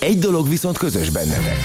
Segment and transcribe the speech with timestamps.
[0.00, 1.58] Egy dolog viszont közös bennetek.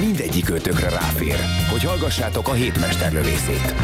[0.00, 1.36] Mindegyik ötökre ráfér,
[1.70, 3.74] hogy hallgassátok a hétmesterlövészét.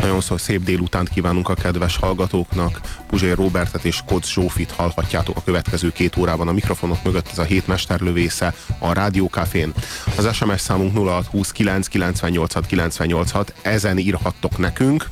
[0.00, 2.80] Nagyon szó szép délutánt kívánunk a kedves hallgatóknak.
[3.06, 7.28] Puzsér Robertet és Kodz Zsófit hallhatjátok a következő két órában a mikrofonok mögött.
[7.30, 9.72] Ez a hét mesterlövésze a Rádiókafén.
[10.16, 13.54] Az SMS számunk 0629 986 986.
[13.62, 15.10] Ezen írhattok nekünk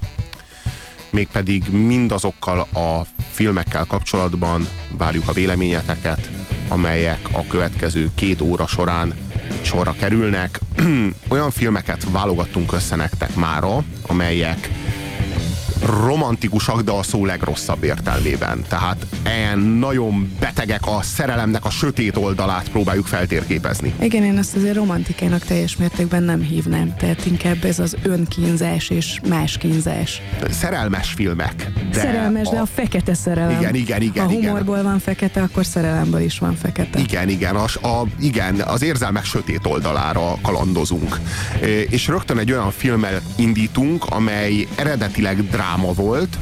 [1.10, 6.30] mégpedig mindazokkal a filmekkel kapcsolatban várjuk a véleményeteket,
[6.68, 9.14] amelyek a következő két óra során
[9.62, 10.60] sorra kerülnek.
[11.28, 14.70] Olyan filmeket válogattunk össze nektek mára, amelyek
[15.86, 18.64] romantikusak, de a szó legrosszabb értelmében.
[18.68, 23.94] Tehát ilyen nagyon betegek a szerelemnek a sötét oldalát próbáljuk feltérképezni.
[24.00, 29.20] Igen, én azt azért romantikának teljes mértékben nem hívnám, tehát inkább ez az önkínzás és
[29.28, 30.22] más kínzás.
[30.50, 31.72] Szerelmes filmek.
[31.90, 32.50] De Szerelmes, a...
[32.50, 33.60] de a fekete szerelem.
[33.60, 34.24] Igen, igen, igen.
[34.24, 34.88] Ha humorból igen.
[34.90, 36.98] van fekete, akkor szerelemből is van fekete.
[36.98, 41.18] Igen, igen, az, a, igen, az érzelmek sötét oldalára kalandozunk.
[41.88, 46.38] És rögtön egy olyan filmmel indítunk, amely eredetileg drá dráma volt,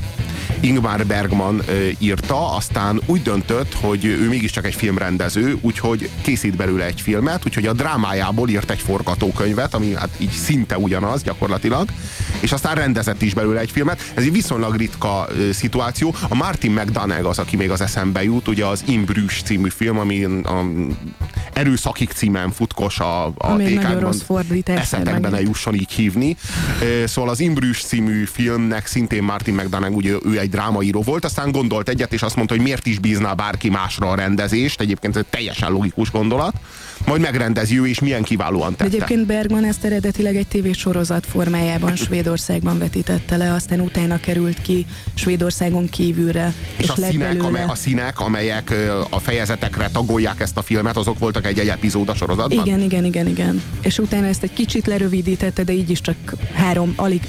[0.60, 1.62] Ingmar Bergman
[1.98, 7.66] írta, aztán úgy döntött, hogy ő mégiscsak egy filmrendező, úgyhogy készít belőle egy filmet, úgyhogy
[7.66, 11.88] a drámájából írt egy forgatókönyvet, ami hát így szinte ugyanaz gyakorlatilag,
[12.40, 14.12] és aztán rendezett is belőle egy filmet.
[14.14, 16.14] Ez egy viszonylag ritka szituáció.
[16.28, 20.24] A Martin McDonagh az, aki még az eszembe jut, ugye az Imbrüs című film, ami
[20.24, 20.64] a
[21.52, 24.14] erőszakik címen futkos a, a TK-ban.
[24.64, 26.36] Eszetekben ne jusson így hívni.
[27.04, 31.88] Szóval az Imbrüs című filmnek szintén Martin McDonagh, ugye ő egy drámaíró volt, aztán gondolt
[31.88, 34.80] egyet, és azt mondta, hogy miért is bízná bárki másra a rendezést.
[34.80, 36.54] Egyébként ez egy teljesen logikus gondolat
[37.04, 38.84] majd megrendezi ő, és milyen kiválóan tette.
[38.84, 45.88] Egyébként Bergman ezt eredetileg egy tévésorozat formájában Svédországban vetítette le, aztán utána került ki Svédországon
[45.88, 46.52] kívülre.
[46.76, 48.74] És, és a, színek, amely, a színek, amelyek
[49.10, 52.66] a fejezetekre tagolják ezt a filmet, azok voltak egy-egy epizód a sorozatban?
[52.66, 53.62] Igen, igen, igen, igen.
[53.80, 56.16] És utána ezt egy kicsit lerövidítette, de így is csak
[56.52, 57.20] három, alig,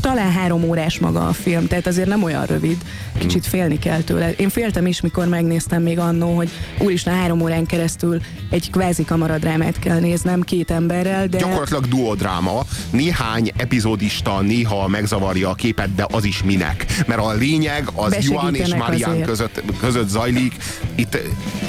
[0.00, 2.76] talán három órás maga a film, tehát azért nem olyan rövid.
[3.18, 3.50] Kicsit hmm.
[3.50, 4.32] félni kell tőle.
[4.32, 8.20] Én féltem is, mikor megnéztem még annó, hogy úristen három órán keresztül
[8.50, 11.38] egy kvázi kamaradrámát kell néznem két emberrel, de...
[11.38, 12.64] Gyakorlatilag duodráma.
[12.90, 16.86] Néhány epizódista néha megzavarja a képet, de az is minek.
[17.06, 20.54] Mert a lényeg az Juan és Marian között, között zajlik.
[20.94, 21.18] Itt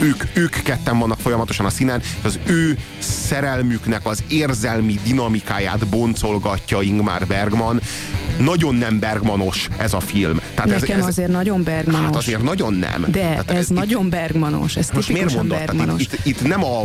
[0.02, 7.26] ők, ők ketten vannak folyamatosan a színen, az ő szerelmüknek az érzelmi dinamikáját boncolgatja Ingmar
[7.28, 7.82] Bergman.
[8.40, 10.40] Nagyon nem Bergmanos ez a film.
[10.54, 12.06] Tehát Nekem ez, ez, azért nagyon Bergmanos.
[12.06, 13.02] Hát azért nagyon nem.
[13.08, 15.58] De Tehát ez, ez nagyon Bergmanos, ez most miért mondod?
[15.58, 16.02] Bergmanos.
[16.02, 16.84] Itt, itt, itt nem a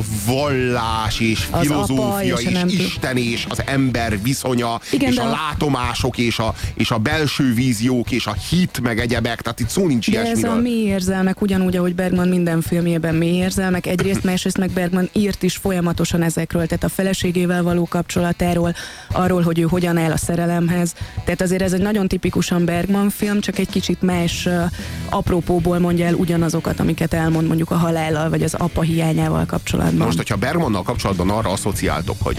[0.52, 6.18] vallás és az filozófia és, és Isten és az ember viszonya Igen, és a látomások
[6.18, 10.10] és a, és a belső víziók és a hit meg egyebek, tehát itt szó nincs
[10.10, 10.50] De ilyesmiről.
[10.50, 15.08] ez a mély érzelmek, ugyanúgy, ahogy Bergman minden filmjében mély érzelmek, egyrészt, másrészt meg Bergman
[15.12, 18.74] írt is folyamatosan ezekről, tehát a feleségével való kapcsolatáról,
[19.12, 20.94] arról, hogy ő hogyan áll a szerelemhez.
[21.24, 24.62] Tehát azért ez egy nagyon tipikusan Bergman film, csak egy kicsit más uh,
[25.08, 30.06] apropóból mondja el ugyanazokat, amiket elmond mondjuk a halállal, vagy az apa hiányával kapcsolatban.
[30.06, 32.36] Most, hogyha Bergmannal kapcsolatban arra asszociáltok, hogy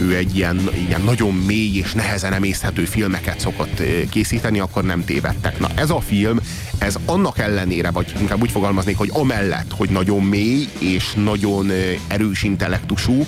[0.00, 5.58] ő egy ilyen, ilyen nagyon mély és nehezen emészhető filmeket szokott készíteni, akkor nem tévedtek.
[5.58, 6.40] Na ez a film,
[6.78, 11.70] ez annak ellenére, vagy inkább úgy fogalmaznék, hogy amellett, hogy nagyon mély és nagyon
[12.06, 13.26] erős intellektusú,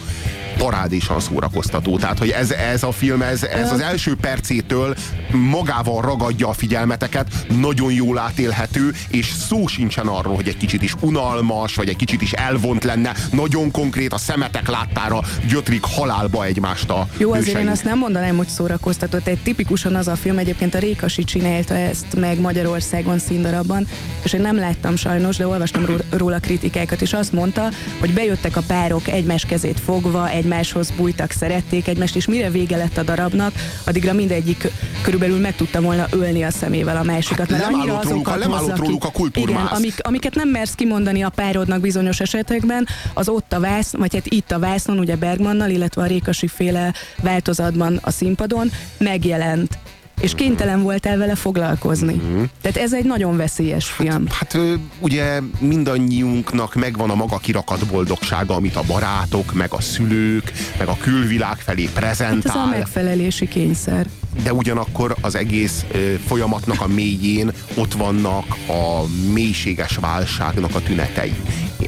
[0.59, 1.99] parádésan szórakoztató.
[1.99, 4.97] Tehát, hogy ez, ez a film, ez, ez az első percétől
[5.33, 7.27] magával ragadja a figyelmeteket,
[7.61, 12.23] nagyon jól átélhető, és szó sincsen arról, hogy egy kicsit is unalmas, vagy egy kicsit
[12.23, 17.67] is elvont lenne, nagyon konkrét, a szemetek láttára gyötrik halálba egymást a Jó, azért hőseink.
[17.67, 19.27] én azt nem mondanám, hogy szórakoztatott.
[19.27, 23.87] Egy tipikusan az a film, egyébként a Rékasi csinálta ezt meg Magyarországon színdarabban,
[24.23, 27.69] és én nem láttam sajnos, de olvastam róla kritikákat, és azt mondta,
[28.01, 32.77] hogy bejöttek a párok egymás kezét fogva, egy egymáshoz bújtak, szerették egymást, és mire vége
[32.77, 33.53] lett a darabnak,
[33.85, 34.71] addigra mindegyik
[35.03, 37.51] körülbelül meg tudta volna ölni a szemével a másikat.
[37.51, 41.29] Hát mert nem azokat róluk, ki, róluk a igen, amik, amiket nem mersz kimondani a
[41.29, 46.03] párodnak bizonyos esetekben, az ott a vász, vagy hát itt a vásznon, ugye Bergmannal, illetve
[46.03, 49.79] a Rékasi féle változatban a színpadon megjelent
[50.21, 52.15] és kénytelen voltál vele foglalkozni.
[52.15, 52.43] Mhm.
[52.61, 54.25] Tehát ez egy nagyon veszélyes film.
[54.31, 60.53] Hát ö, ugye mindannyiunknak megvan a maga kirakat boldogsága, amit a barátok, meg a szülők,
[60.79, 62.67] meg a külvilág felé Hát ez a prezentál.
[62.67, 64.07] megfelelési kényszer.
[64.43, 65.85] de ugyanakkor az egész
[66.27, 71.35] folyamatnak a mélyén ott vannak a mélységes válságnak a tünetei,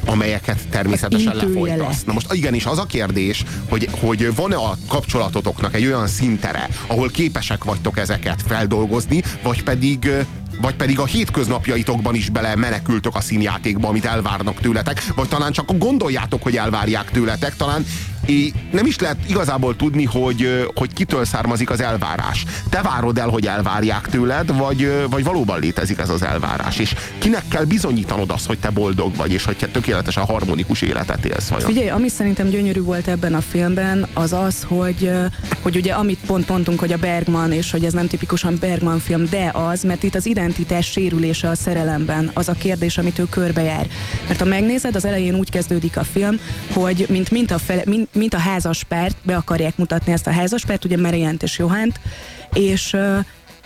[0.05, 2.03] amelyeket természetesen lefolytasz.
[2.03, 7.09] Na most igenis az a kérdés, hogy, hogy van-e a kapcsolatotoknak egy olyan szintere, ahol
[7.09, 10.25] képesek vagytok ezeket feldolgozni, vagy pedig
[10.61, 15.77] vagy pedig a hétköznapjaitokban is bele menekültök a színjátékba, amit elvárnak tőletek, vagy talán csak
[15.77, 17.85] gondoljátok, hogy elvárják tőletek, talán
[18.71, 22.45] nem is lehet igazából tudni, hogy, hogy kitől származik az elvárás.
[22.69, 27.43] Te várod el, hogy elvárják tőled, vagy, vagy valóban létezik ez az elvárás, és kinek
[27.47, 31.67] kell bizonyítanod azt, hogy te boldog vagy, és hogy te tökéletesen harmonikus életet élsz vajon?
[31.67, 35.11] Figyelj, ami szerintem gyönyörű volt ebben a filmben, az az, hogy,
[35.61, 39.27] hogy ugye amit pont mondtunk, hogy a Bergman, és hogy ez nem tipikusan Bergman film,
[39.29, 43.87] de az, mert itt az identitás sérülése a szerelemben, az a kérdés, amit ő körbejár.
[44.27, 46.39] Mert ha megnézed, az elején úgy kezdődik a film,
[46.73, 50.85] hogy mint, mint, a, fele, mint, mint a házaspárt, be akarják mutatni ezt a házaspárt,
[50.85, 51.99] ugye Mariant és Johannt,
[52.53, 52.97] és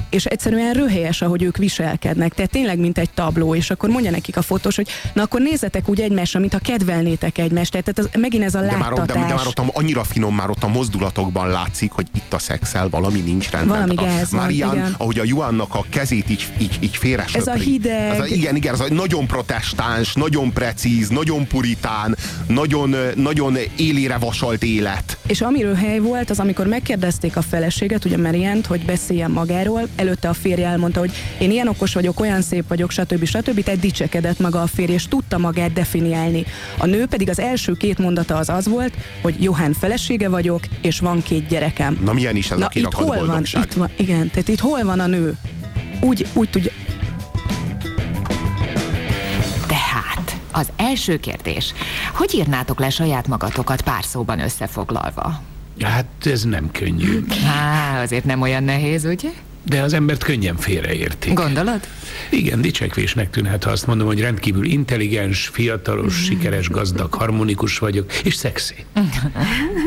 [0.09, 2.33] és egyszerűen röhelyes, ahogy ők viselkednek.
[2.33, 5.89] Tehát tényleg, mint egy tabló, és akkor mondja nekik a fotós, hogy na akkor nézzetek
[5.89, 7.71] úgy egymásra, mintha kedvelnétek egymást.
[7.71, 10.49] Tehát ez, megint ez a De már, de, de már ott a- annyira finom, már
[10.49, 13.73] ott a mozdulatokban látszik, hogy itt a szexel valami nincs rendben.
[13.75, 14.95] Valami gáz a van, Marian, igen.
[14.97, 17.63] ahogy a Juannak a kezét így, így, így félre Ez a söpri.
[17.71, 18.11] hideg.
[18.13, 22.15] Ez a, igen, igen, ez a nagyon protestáns, nagyon precíz, nagyon puritán,
[22.47, 25.17] nagyon, nagyon élére vasalt élet.
[25.27, 30.29] És amiről hely volt, az amikor megkérdezték a feleséget, ugye Mariant, hogy beszéljen magáról, előtte
[30.29, 33.25] a férje elmondta, hogy én ilyen okos vagyok, olyan szép vagyok, stb.
[33.25, 33.63] stb.
[33.63, 36.45] Tehát dicsekedett maga a férje, és tudta magát definiálni.
[36.77, 40.99] A nő pedig az első két mondata az az volt, hogy Johann felesége vagyok, és
[40.99, 41.99] van két gyerekem.
[42.03, 43.25] Na milyen is ez a Na itt kirakat hol van?
[43.25, 43.63] boldogság?
[43.63, 45.35] Itt van, igen, tehát itt hol van a nő?
[46.01, 46.71] Úgy, úgy tudja,
[49.67, 51.73] Tehát, az első kérdés.
[52.13, 55.41] Hogy írnátok le saját magatokat pár szóban összefoglalva?
[55.81, 59.29] Hát ez nem könnyű, Há, azért nem olyan nehéz, ugye?
[59.65, 61.33] De az embert könnyen félreértik.
[61.33, 61.79] Gondolod?
[62.29, 68.35] Igen, dicsekvésnek tűnhet, ha azt mondom, hogy rendkívül intelligens, fiatalos, sikeres, gazdag, harmonikus vagyok, és
[68.35, 68.75] szexi.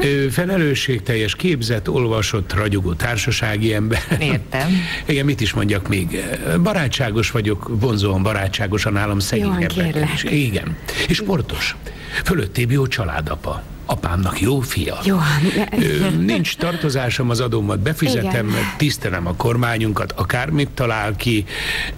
[0.03, 4.03] Ö, felelősségteljes, képzett, olvasott, ragyogó társasági ember.
[4.21, 4.69] Értem.
[5.07, 6.25] Igen, mit is mondjak még?
[6.63, 8.97] Barátságos vagyok, vonzóan barátságosan
[9.69, 10.13] kérlek.
[10.15, 10.25] is.
[10.25, 10.77] Igen.
[11.09, 11.77] És sportos.
[12.25, 13.63] Fölöttébb jó családapa.
[13.91, 14.99] Apámnak jó fia.
[15.57, 18.61] Ne- Ö, nincs tartozásom, az adómat befizetem, Igen.
[18.77, 21.45] tisztelem a kormányunkat, akármit talál ki,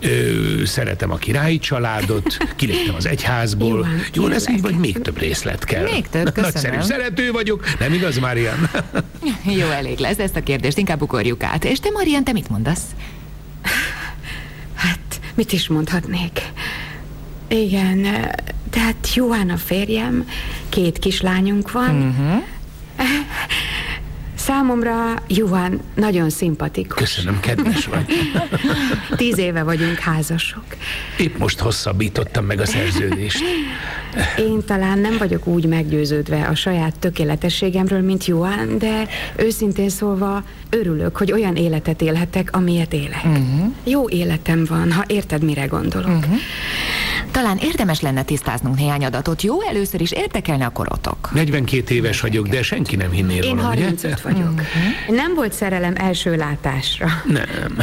[0.01, 3.77] ö, szeretem a királyi családot, kiléptem az egyházból.
[3.79, 5.83] Johan, Jó lesz így, vagy még több részlet kell?
[5.83, 6.43] Még több, köszönöm.
[6.53, 8.71] Nagyszerű szerető vagyok, nem igaz, Marian?
[9.61, 11.65] Jó, elég lesz, ezt a kérdést inkább ugorjuk át.
[11.65, 12.83] És te, Marian, te mit mondasz?
[14.75, 16.41] Hát, mit is mondhatnék?
[17.49, 18.07] Igen,
[18.71, 20.29] tehát Johan a férjem,
[20.69, 21.95] két kislányunk van.
[21.95, 22.43] Uh-huh.
[24.35, 26.99] Számomra Johan nagyon szimpatikus.
[26.99, 28.05] Köszönöm, kedves vagy.
[29.17, 30.65] Tíz éve vagyunk házasok.
[31.19, 33.43] Épp most hosszabbítottam meg a szerződést.
[34.39, 41.17] Én talán nem vagyok úgy meggyőződve a saját tökéletességemről, mint Johan, de őszintén szólva örülök,
[41.17, 43.25] hogy olyan életet élhetek, amilyet élek.
[43.25, 43.73] Uh-huh.
[43.85, 46.17] Jó életem van, ha érted, mire gondolok.
[46.17, 46.39] Uh-huh.
[47.31, 49.43] Talán érdemes lenne tisztáznunk néhány adatot.
[49.43, 51.31] Jó, először is érdekelne a korotok.
[51.32, 53.82] 42 éves vagyok, de senki nem hinné Én rólam, ugye?
[53.82, 54.52] 35 vagyok.
[54.52, 55.16] Uh-huh.
[55.16, 57.09] Nem volt szerelem első látásra.
[57.26, 57.76] Nem.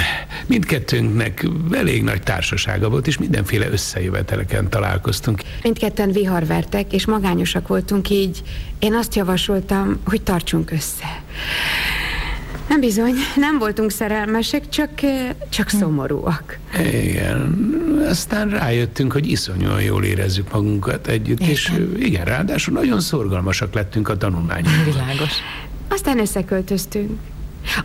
[0.46, 5.42] Mindkettőnknek elég nagy társasága volt, és mindenféle összejöveteleken találkoztunk.
[5.64, 8.44] Mindketten viharvertek, és magányosak voltunk, így
[8.80, 11.22] én azt javasoltam, hogy tartsunk össze.
[12.70, 16.58] Nem bizony, nem voltunk szerelmesek, csak, eh, csak szomorúak.
[16.80, 17.66] Igen.
[18.10, 24.10] Aztán rájöttünk, hogy iszonyúan jól érezzük magunkat együtt, és ö, igen, ráadásul nagyon szorgalmasak lettünk
[24.10, 24.84] a tanulmányunkban.
[24.86, 25.32] Világos.
[25.88, 27.20] Aztán összeköltöztünk.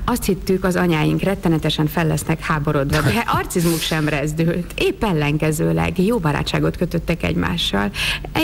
[0.05, 4.73] Azt hittük, az anyáink rettenetesen fel lesznek háborodva, de arcizmuk sem rezdült.
[4.77, 7.91] Épp ellenkezőleg jó barátságot kötöttek egymással.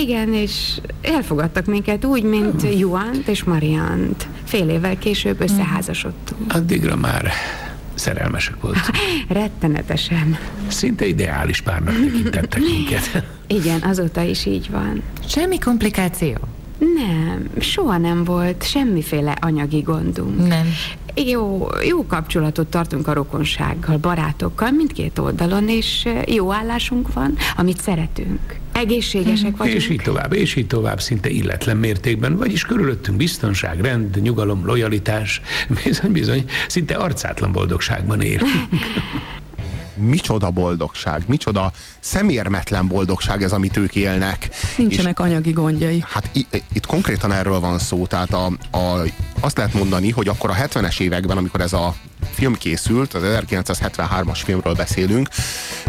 [0.01, 4.27] Igen, és elfogadtak minket úgy, mint Juant és Mariant.
[4.45, 6.55] Fél évvel később összeházasodtunk.
[6.55, 7.33] Addigra már
[7.95, 8.97] szerelmesek voltunk.
[9.29, 10.39] Rettenetesen.
[10.67, 13.25] Szinte ideális párnak tekintettek minket.
[13.47, 15.03] Igen, azóta is így van.
[15.27, 16.37] Semmi komplikáció?
[16.79, 20.47] Nem, soha nem volt semmiféle anyagi gondunk.
[20.49, 20.67] Nem.
[21.15, 28.57] Jó, jó kapcsolatot tartunk a rokonsággal, barátokkal, mindkét oldalon, és jó állásunk van, amit szeretünk.
[28.73, 29.77] Egészségesek vagyunk.
[29.77, 35.41] És így tovább, és így tovább, szinte illetlen mértékben, vagyis körülöttünk biztonság, rend, nyugalom, lojalitás,
[35.85, 38.41] bizony, bizony, szinte arcátlan boldogságban él.
[39.99, 44.49] Micsoda boldogság, micsoda szemérmetlen boldogság ez, amit ők élnek.
[44.77, 46.05] Nincsenek anyagi gondjai.
[46.07, 46.31] Hát
[46.73, 49.03] itt konkrétan erről van szó, tehát a, a,
[49.41, 51.95] azt lehet mondani, hogy akkor a 70-es években, amikor ez a
[52.33, 55.29] film készült, az 1973-as filmről beszélünk,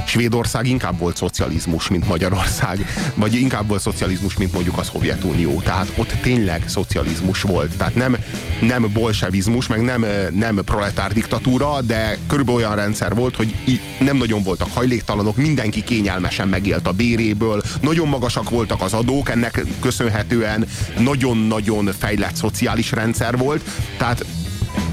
[0.06, 5.62] Svédország inkább volt szocializmus, mint Magyarország, vagy inkább volt szocializmus, mint mondjuk a Szovjetunió.
[5.62, 7.78] Tehát ott tényleg szocializmus volt.
[7.78, 8.18] Tehát nem,
[8.62, 13.56] nem bolsevizmus, meg nem, nem proletár diktatúra, de körülbelül olyan rendszer volt, hogy
[14.00, 19.66] nem nagyon voltak hajléktalanok, mindenki kényelmesen megélt a béréből, nagyon magasak voltak az adók, ennek
[19.80, 20.68] köszönhetően
[20.98, 23.62] nagyon-nagyon fejlett szociális rendszer volt.
[23.98, 24.26] Tehát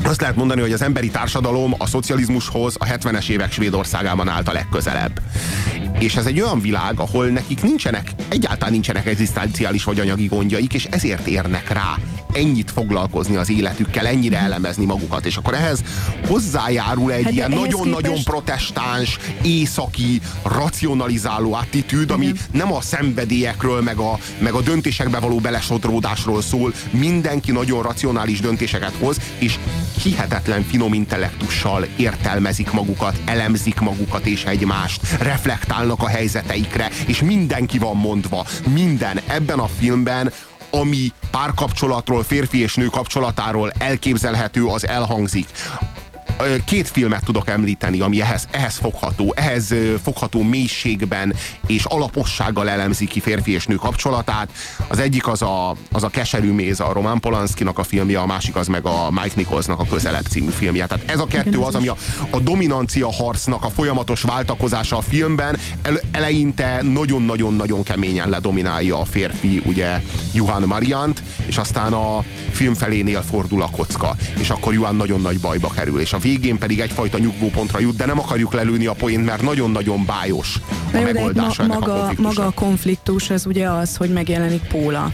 [0.06, 4.52] azt lehet mondani, hogy az emberi társadalom a szocializmushoz a 70-es évek Svédországában állt a
[4.52, 5.20] legközelebb.
[5.98, 10.84] És ez egy olyan világ, ahol nekik nincsenek, egyáltalán nincsenek egzisztenciális vagy anyagi gondjaik, és
[10.84, 11.94] ezért érnek rá
[12.36, 15.26] ennyit foglalkozni az életükkel, ennyire elemezni magukat.
[15.26, 15.82] És akkor ehhez
[16.26, 23.98] hozzájárul egy Hát ilyen nagyon-nagyon képest- protestáns, északi, racionalizáló attitűd, ami nem a szenvedélyekről, meg
[23.98, 26.72] a, meg a döntésekbe való belesodródásról szól.
[26.90, 29.58] Mindenki nagyon racionális döntéseket hoz, és
[30.02, 37.96] hihetetlen finom intellektussal értelmezik magukat, elemzik magukat és egymást, reflektálnak a helyzeteikre, és mindenki van
[37.96, 38.46] mondva.
[38.72, 40.32] Minden ebben a filmben
[40.70, 45.48] ami párkapcsolatról, férfi és nő kapcsolatáról elképzelhető, az elhangzik.
[46.64, 51.34] Két filmet tudok említeni, ami ehhez, ehhez fogható, ehhez fogható mélységben
[51.66, 54.50] és alapossággal elemzi ki férfi és nő kapcsolatát.
[54.88, 58.56] Az egyik az a, az a Keserű méz, a Roman Polanskinak a filmje, a másik
[58.56, 60.86] az meg a Mike Nicholsnak a Közelebb című filmje.
[60.86, 61.96] Tehát ez a kettő az, ami a,
[62.30, 69.62] a dominancia harcnak a folyamatos váltakozása a filmben el, eleinte nagyon-nagyon-nagyon keményen ledominálja a férfi,
[69.64, 70.02] ugye
[70.32, 75.40] Juhan Mariant, és aztán a film felénél fordul a kocka, és akkor Juhan nagyon nagy
[75.40, 79.24] bajba kerül, és a végén pedig egyfajta nyugvópontra jut, de nem akarjuk lelőni a poént,
[79.24, 82.34] mert nagyon-nagyon bájos a Na jó, megoldása ma, ennek a maga, konfliktusnak.
[82.34, 85.12] maga a konfliktus az ugye az, hogy megjelenik Póla,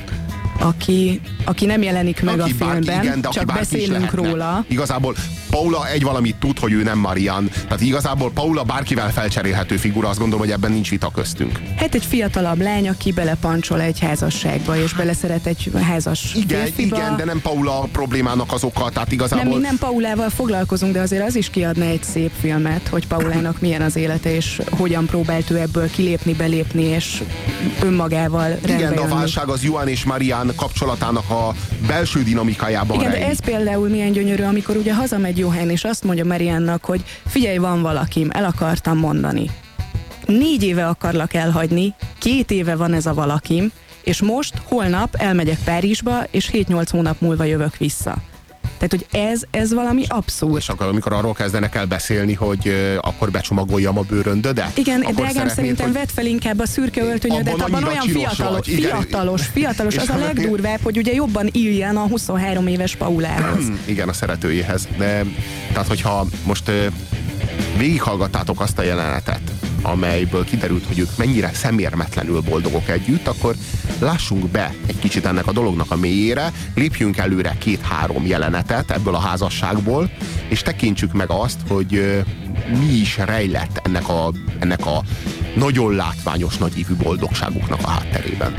[0.62, 4.64] aki, aki nem jelenik meg Aki a bárki, filmben, igen, de csak beszélünk róla.
[4.68, 5.14] Igazából
[5.50, 7.50] Paula egy valamit tud, hogy ő nem Marian.
[7.62, 11.60] Tehát igazából Paula bárkivel felcserélhető figura, azt gondolom, hogy ebben nincs vita köztünk.
[11.76, 16.96] Hát egy fiatalabb lány, aki belepancsol egy házasságba, és beleszeret egy házas Igen, férfiba.
[16.96, 19.58] igen, de nem Paula a problémának az oka, tehát Nem, igazából...
[19.58, 23.82] mi nem Paulával foglalkozunk, de azért az is kiadna egy szép filmet, hogy Paulának milyen
[23.82, 27.22] az élete, és hogyan próbált ő ebből kilépni, belépni, és
[27.82, 31.54] önmagával Igen, de a válság az Juan és Marian kapcsolatának a
[31.86, 33.32] belső dinamikájában Igen, de rejlik.
[33.32, 37.82] ez például milyen gyönyörű, amikor ugye hazamegy Johann, és azt mondja Mariannak, hogy figyelj, van
[37.82, 39.50] valakim, el akartam mondani.
[40.26, 43.72] Négy éve akarlak elhagyni, két éve van ez a valakim,
[44.04, 48.16] és most, holnap elmegyek Párizsba, és 7-8 hónap múlva jövök vissza.
[48.82, 50.56] Tehát, hogy ez, ez valami abszurd.
[50.56, 54.78] És akkor, amikor arról kezdenek el beszélni, hogy ö, akkor becsomagoljam a bőröndödet.
[54.78, 58.06] Igen, akkor drágám, szeretnéd, szerintem hogy- vedd fel inkább a szürke öltönyödet, Abban abban olyan
[58.06, 63.64] fiatalos, vagy, fiatalos, fiatalos, az a legdurvább, hogy ugye jobban illjen a 23 éves Paulához.
[63.84, 64.88] Igen, a szeretőjéhez.
[64.98, 65.24] De
[65.72, 66.86] tehát, hogyha most ö,
[67.78, 69.40] végighallgattátok azt a jelenetet,
[69.82, 73.54] amelyből kiderült, hogy ők mennyire szemérmetlenül boldogok együtt, akkor
[73.98, 79.18] lássunk be egy kicsit ennek a dolognak a mélyére, lépjünk előre két-három jelenetet ebből a
[79.18, 80.10] házasságból,
[80.48, 82.22] és tekintsük meg azt, hogy
[82.78, 85.02] mi is rejlett ennek a, ennek a
[85.54, 88.54] nagyon látványos, nagyívű boldogságuknak a hátterében.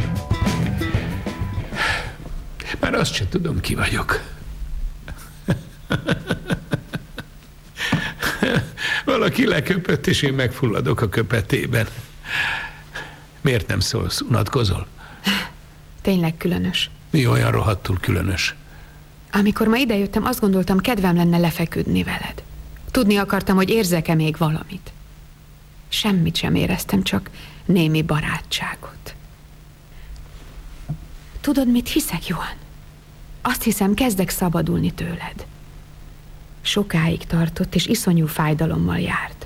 [2.80, 4.22] Már azt sem tudom, ki vagyok.
[9.04, 11.88] Valaki leköpött, és én megfulladok a köpetében.
[13.42, 14.22] Miért nem szólsz?
[14.22, 14.88] Unatkozol?
[16.02, 16.90] Tényleg különös.
[17.10, 18.56] Mi olyan rohadtul különös?
[19.32, 22.44] Amikor ma idejöttem, azt gondoltam, kedvem lenne lefeküdni veled.
[22.92, 24.92] Tudni akartam, hogy érzek-e még valamit.
[25.90, 27.30] Semmit sem éreztem, csak
[27.66, 29.16] némi barátságot.
[31.42, 32.56] Tudod, mit hiszek, Johan?
[33.42, 35.46] Azt hiszem, kezdek szabadulni tőled.
[36.66, 39.46] Sokáig tartott, és iszonyú fájdalommal járt.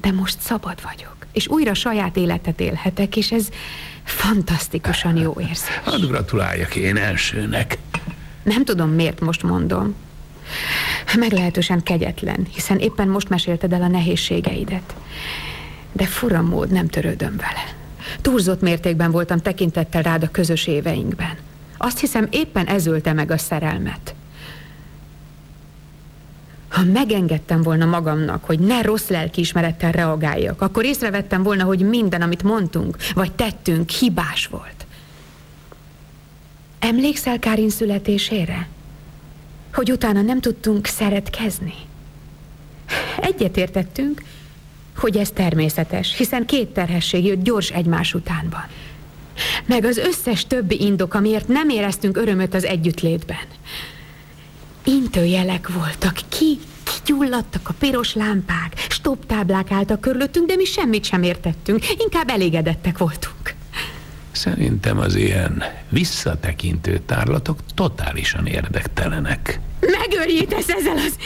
[0.00, 3.48] De most szabad vagyok, és újra saját életet élhetek, és ez
[4.04, 5.80] fantasztikusan jó érzés.
[5.84, 7.78] Hadd gratuláljak én elsőnek.
[8.42, 9.94] Nem tudom, miért most mondom.
[11.18, 14.94] Meglehetősen kegyetlen, hiszen éppen most mesélted el a nehézségeidet.
[15.92, 17.74] De fura mód nem törődöm vele.
[18.20, 21.36] Túlzott mértékben voltam tekintettel rád a közös éveinkben.
[21.76, 24.14] Azt hiszem éppen ez ölte meg a szerelmet.
[26.70, 32.42] Ha megengedtem volna magamnak, hogy ne rossz lelkiismerettel reagáljak, akkor észrevettem volna, hogy minden, amit
[32.42, 34.86] mondtunk, vagy tettünk, hibás volt.
[36.78, 38.68] Emlékszel Kárin születésére?
[39.74, 41.74] Hogy utána nem tudtunk szeretkezni?
[43.20, 44.22] Egyetértettünk,
[44.96, 48.64] hogy ez természetes, hiszen két terhesség jött gyors egymás utánban.
[49.66, 53.46] Meg az összes többi indok, amiért nem éreztünk örömöt az együttlétben.
[54.84, 61.22] Intőjelek voltak, ki, kigyulladtak a piros lámpák, stop táblák álltak körülöttünk, de mi semmit sem
[61.22, 63.54] értettünk, inkább elégedettek voltunk.
[64.32, 69.60] Szerintem az ilyen visszatekintő tárlatok totálisan érdektelenek.
[69.80, 71.16] Megörjítesz ezzel az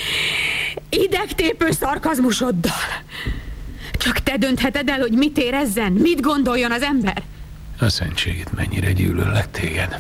[0.89, 2.73] idegtépő szarkazmusoddal.
[3.93, 7.23] Csak te döntheted el, hogy mit érezzen, mit gondoljon az ember.
[7.79, 9.99] A szentségét mennyire gyűlöllek téged.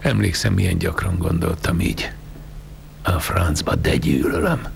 [0.00, 2.12] Emlékszem, milyen gyakran gondoltam így.
[3.02, 4.66] A francba, de gyűlölöm.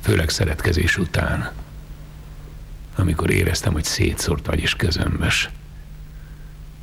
[0.00, 1.50] Főleg szeretkezés után.
[2.96, 5.50] Amikor éreztem, hogy szétszórt vagy és közömbös.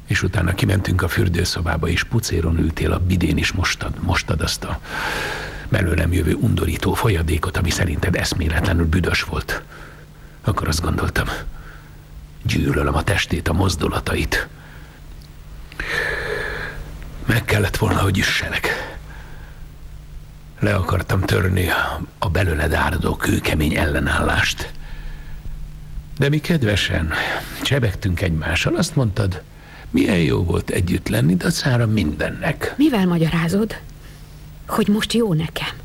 [0.07, 4.79] És utána kimentünk a fürdőszobába, és pucéron ültél a bidén, és mostad, mostad azt a
[5.69, 9.61] belőlem jövő undorító folyadékot, ami szerinted eszméletlenül büdös volt.
[10.41, 11.27] Akkor azt gondoltam,
[12.43, 14.47] gyűlölöm a testét, a mozdulatait.
[17.25, 18.70] Meg kellett volna, hogy üsselek.
[20.61, 21.67] Le akartam törni
[22.19, 24.71] a belőled áradó kőkemény ellenállást.
[26.17, 27.11] De mi kedvesen
[27.61, 29.41] csebegtünk egymással, azt mondtad,
[29.89, 32.73] milyen jó volt együtt lenni, dacára mindennek.
[32.77, 33.79] Mivel magyarázod,
[34.67, 35.75] hogy most jó nekem?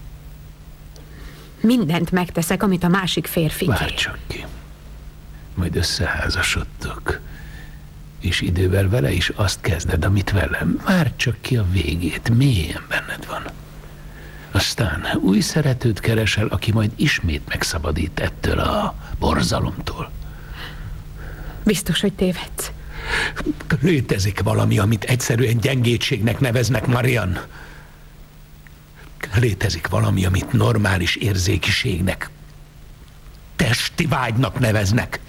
[1.60, 4.44] Mindent megteszek, amit a másik férfi Várj csak ki.
[5.54, 7.20] Majd összeházasodtok.
[8.20, 10.80] És idővel vele is azt kezded, amit velem.
[10.84, 13.42] Várj csak ki a végét, mélyen benned van.
[14.56, 20.10] Aztán új szeretőt keresel, aki majd ismét megszabadít ettől a borzalomtól.
[21.64, 22.70] Biztos, hogy tévedsz.
[23.80, 27.38] Létezik valami, amit egyszerűen gyengétségnek neveznek, Marian.
[29.34, 32.30] Létezik valami, amit normális érzékiségnek,
[33.56, 35.20] testi vágynak neveznek.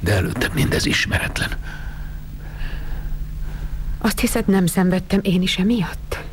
[0.00, 1.50] De előtte mindez ismeretlen.
[3.98, 6.25] Azt hiszed, nem szenvedtem én is emiatt?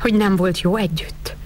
[0.00, 1.36] Hogy nem volt jó együtt?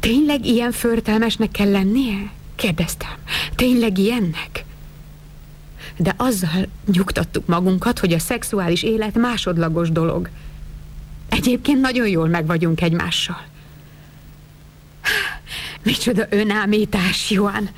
[0.00, 2.30] Tényleg ilyen förtelmesnek kell lennie?
[2.54, 3.14] Kérdeztem.
[3.54, 4.64] Tényleg ilyennek?
[5.96, 10.28] De azzal nyugtattuk magunkat, hogy a szexuális élet másodlagos dolog.
[11.28, 13.44] Egyébként nagyon jól meg vagyunk egymással.
[15.82, 17.68] Micsoda önámítás, Joan.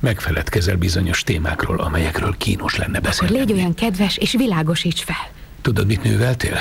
[0.00, 3.34] Megfeledkezel bizonyos témákról, amelyekről kínos lenne beszélni.
[3.34, 5.30] Akkor légy olyan kedves, és világosíts fel.
[5.62, 6.56] Tudod, mit nőveltél?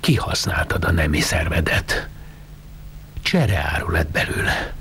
[0.00, 2.08] Kihasználtad a nemi szervedet.
[3.22, 4.72] Csereáru lett belőle.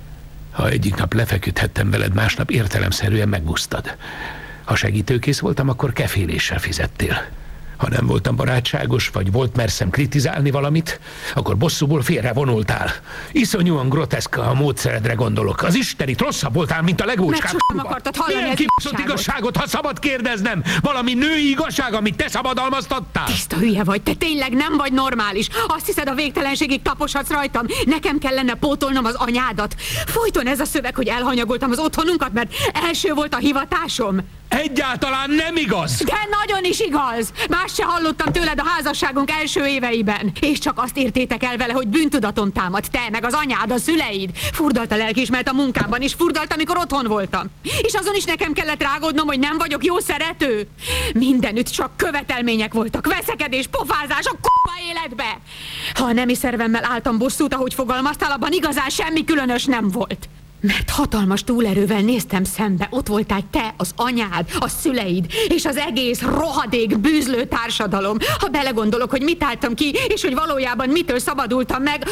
[0.51, 3.95] Ha egyik nap lefeküdhettem veled, másnap értelemszerűen megbusztad.
[4.63, 7.25] Ha segítőkész voltam, akkor keféléssel fizettél.
[7.77, 10.99] Ha nem voltam barátságos, vagy volt merszem kritizálni valamit,
[11.35, 12.91] akkor bosszúból félre vonultál.
[13.31, 15.61] Iszonyúan groteszk a módszeredre gondolok.
[15.63, 17.51] Az istenit rosszabb voltál, mint a legócskább.
[17.51, 19.21] Sosem akartad hallani Milyen kibaszott igazságot.
[19.21, 20.63] igazságot, ha szabad kérdeznem?
[20.81, 23.25] Valami női igazság, amit te szabadalmaztattál?
[23.25, 25.47] Tiszta hülye vagy, te tényleg nem vagy normális.
[25.67, 27.65] Azt hiszed, a végtelenségig taposhatsz rajtam.
[27.85, 29.75] Nekem kellene pótolnom az anyádat.
[30.05, 34.19] Folyton ez a szöveg, hogy elhanyagoltam az otthonunkat, mert első volt a hivatásom.
[34.49, 36.01] Egyáltalán nem igaz!
[36.05, 37.31] De nagyon is igaz!
[37.67, 40.31] Más se hallottam tőled a házasságunk első éveiben.
[40.41, 42.83] És csak azt értétek el vele, hogy bűntudatom támad.
[42.91, 44.37] Te, meg az anyád, a szüleid.
[44.37, 47.47] Furdalt a lelkiismeret a munkámban is, furdalt, amikor otthon voltam.
[47.81, 50.67] És azon is nekem kellett rágódnom, hogy nem vagyok jó szerető.
[51.13, 53.07] Mindenütt csak követelmények voltak.
[53.07, 55.39] Veszekedés, pofázás a k***a életbe.
[55.93, 60.29] Ha a nemi szervemmel álltam bosszút, ahogy fogalmaztál, abban igazán semmi különös nem volt.
[60.61, 66.21] Mert hatalmas túlerővel néztem szembe, ott voltál te, az anyád, a szüleid, és az egész
[66.21, 68.17] rohadék bűzlő társadalom.
[68.39, 72.03] Ha belegondolok, hogy mit álltam ki, és hogy valójában mitől szabadultam meg,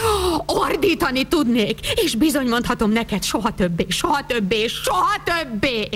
[0.46, 1.80] ordítani tudnék.
[2.04, 5.90] És bizony mondhatom neked, soha többé, soha többé, soha többé.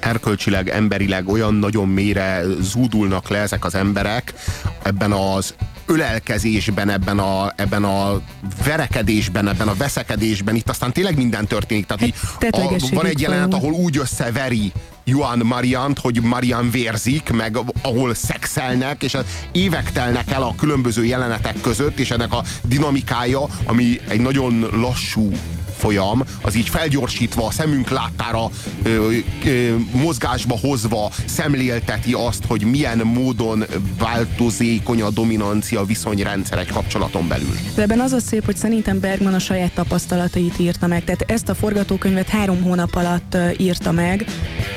[0.00, 4.34] erkölcsileg, emberileg olyan nagyon mélyre zúdulnak le ezek az emberek
[4.82, 5.54] ebben az
[5.86, 8.20] ölelkezésben, ebben a, ebben a
[8.64, 11.86] verekedésben, ebben a veszekedésben, itt aztán tényleg minden történik.
[11.86, 12.14] Tehát így,
[12.50, 14.72] a, van egy jelenet, ahol úgy összeveri
[15.04, 19.16] Juan Mariant, hogy Marian vérzik, meg ahol szexelnek, és
[19.52, 25.32] évek telnek el a különböző jelenetek között, és ennek a dinamikája, ami egy nagyon lassú
[25.76, 28.50] folyam, az így felgyorsítva, a szemünk láttára
[28.82, 29.12] ö,
[29.44, 33.64] ö, mozgásba hozva szemlélteti azt, hogy milyen módon
[33.98, 37.56] változékony a dominancia viszonyrendszer egy kapcsolaton belül.
[37.74, 41.04] De ebben az a szép, hogy szerintem Bergman a saját tapasztalatait írta meg.
[41.04, 44.24] Tehát ezt a forgatókönyvet három hónap alatt írta meg,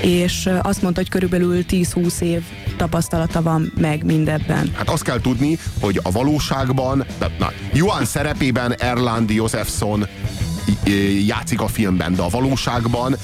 [0.01, 2.41] és azt mondta, hogy körülbelül 10-20 év
[2.77, 4.71] tapasztalata van meg mindebben.
[4.75, 7.05] Hát azt kell tudni, hogy a valóságban,
[7.39, 10.07] na, Johan szerepében Erland Josephson
[11.27, 13.15] játszik a filmben, de a valóságban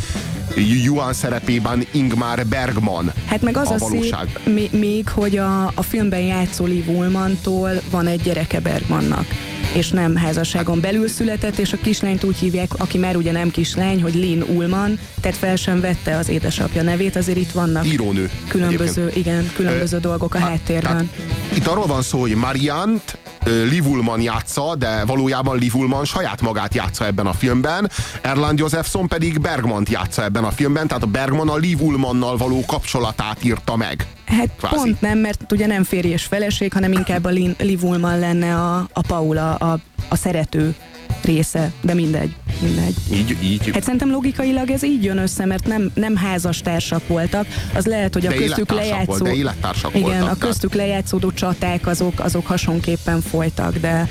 [0.83, 3.11] Johan szerepében Ingmar Bergman.
[3.25, 4.39] Hát meg az a, a valóság.
[4.45, 9.25] szép még, hogy a, a filmben játszó Liv Ullmantól van egy gyereke Bergmannak
[9.73, 14.01] és nem házasságon belül született, és a kislányt úgy hívják, aki már ugye nem kislány,
[14.01, 18.29] hogy Lin Ullman, tehát fel sem vette az édesapja nevét, azért itt vannak Írónő.
[18.47, 19.25] Különböző, egyébként.
[19.25, 21.09] igen, különböző Ö, dolgok a hát, háttérben.
[21.53, 26.73] Itt arról van szó, hogy Mariant Liv Ullman játsza, de valójában Liv Ullman saját magát
[26.75, 31.49] játsza ebben a filmben, Erland Josephson pedig Bergmant játsza ebben a filmben, tehát a Bergman
[31.49, 34.07] a Liv Ullmannal való kapcsolatát írta meg.
[34.25, 34.75] Hát kvázi.
[34.75, 38.89] pont nem, mert ugye nem férj és feleség, hanem inkább a Liv Ullman lenne a,
[38.93, 40.75] a Paula, a, a szerető
[41.23, 42.35] része, de mindegy.
[42.61, 42.95] Mindegy.
[43.13, 43.69] Így, így.
[43.73, 47.47] Hát szerintem logikailag ez így jön össze, mert nem, nem házastársak voltak.
[47.73, 49.05] Az lehet, hogy a de köztük lejátszó...
[49.05, 50.87] Volt, de élettársak igen, voltak, a köztük tehát...
[50.87, 54.07] lejátszódó csaták azok, azok hasonképpen folytak, de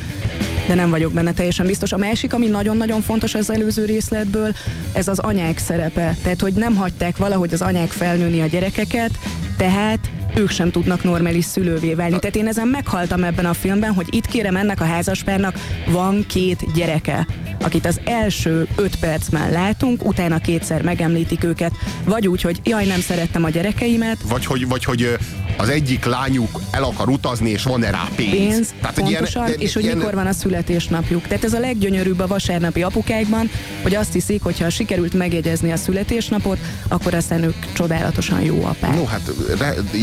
[0.66, 1.92] de nem vagyok benne teljesen biztos.
[1.92, 4.54] A másik, ami nagyon-nagyon fontos az előző részletből,
[4.92, 6.16] ez az anyák szerepe.
[6.22, 9.10] Tehát, hogy nem hagyták valahogy az anyák felnőni a gyerekeket,
[9.56, 12.18] tehát ők sem tudnak normális szülővé válni.
[12.18, 16.72] Tehát én ezen meghaltam ebben a filmben, hogy itt kérem ennek a házaspárnak van két
[16.74, 17.26] gyereke,
[17.60, 18.33] akit az első
[18.76, 21.72] öt percben látunk, utána kétszer megemlítik őket,
[22.04, 24.16] vagy úgy, hogy jaj, nem szerettem a gyerekeimet.
[24.28, 25.16] Vagy hogy, vagy hogy
[25.56, 28.30] az egyik lányuk el akar utazni, és van-e rá pénz.
[28.30, 29.96] pénz Tehát, pontosan, ilyen, és hogy ilyen...
[29.96, 31.26] mikor van a születésnapjuk.
[31.26, 33.50] Tehát ez a leggyönyörűbb a vasárnapi apukákban,
[33.82, 38.94] hogy azt hiszik, hogy ha sikerült megjegyezni a születésnapot, akkor aztán ők csodálatosan jó apák.
[38.94, 39.30] No, hát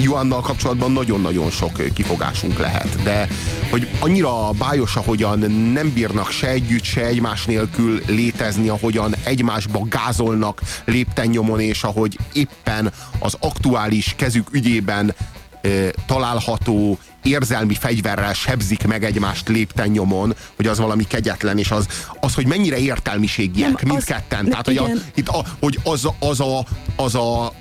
[0.03, 3.27] Joannal kapcsolatban nagyon-nagyon sok kifogásunk lehet, de
[3.69, 5.39] hogy annyira bájos, ahogyan
[5.73, 12.17] nem bírnak se együtt, se egymás nélkül létezni, ahogyan egymásba gázolnak lépten nyomon, és ahogy
[12.33, 15.15] éppen az aktuális kezük ügyében
[16.05, 21.87] található érzelmi fegyverrel sebzik meg egymást lépten nyomon, hogy az valami kegyetlen, és az,
[22.19, 24.43] az hogy mennyire értelmiségiek Nem, mindketten.
[24.43, 27.53] Az, Tehát, hogy, a, itt a, hogy az, az, a, az a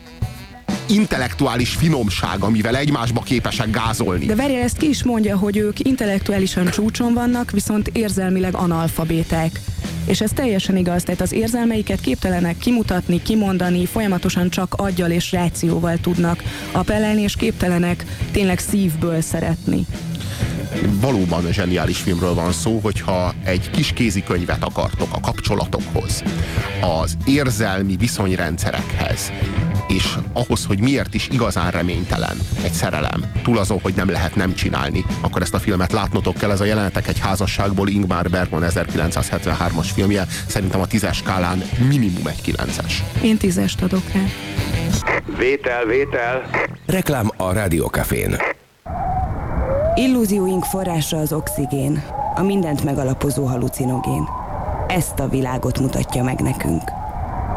[0.91, 4.27] intellektuális finomság, amivel egymásba képesek gázolni.
[4.27, 9.61] De várjál, ezt ki is mondja, hogy ők intellektuálisan csúcson vannak, viszont érzelmileg analfabéták.
[10.07, 15.97] És ez teljesen igaz, tehát az érzelmeiket képtelenek kimutatni, kimondani, folyamatosan csak aggyal és rációval
[15.97, 19.87] tudnak appellelni, és képtelenek tényleg szívből szeretni
[21.01, 26.23] valóban zseniális filmről van szó, hogyha egy kis kézikönyvet akartok a kapcsolatokhoz,
[26.81, 29.33] az érzelmi viszonyrendszerekhez,
[29.91, 34.55] és ahhoz, hogy miért is igazán reménytelen egy szerelem, túl azon, hogy nem lehet nem
[34.55, 36.51] csinálni, akkor ezt a filmet látnotok kell.
[36.51, 42.41] Ez a jelenetek egy házasságból Ingmar Bergman 1973-as filmje, szerintem a tízes skálán minimum egy
[42.41, 43.03] kilences.
[43.23, 44.21] Én tízest adok rá.
[45.39, 46.51] Vétel, vétel.
[46.87, 48.37] Reklám a Rádiókafén.
[49.95, 52.03] Illúzióink forrása az oxigén,
[52.35, 54.29] a mindent megalapozó halucinogén.
[54.89, 56.83] Ezt a világot mutatja meg nekünk.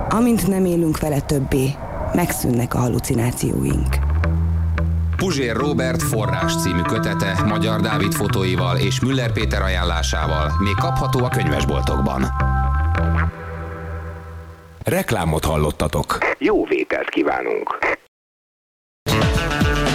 [0.09, 1.75] Amint nem élünk vele többé,
[2.13, 3.97] megszűnnek a halucinációink.
[5.15, 11.29] Puzsér Robert forrás című kötete Magyar Dávid fotóival és Müller Péter ajánlásával még kapható a
[11.29, 12.25] könyvesboltokban.
[14.83, 16.17] Reklámot hallottatok.
[16.37, 17.77] Jó vételt kívánunk!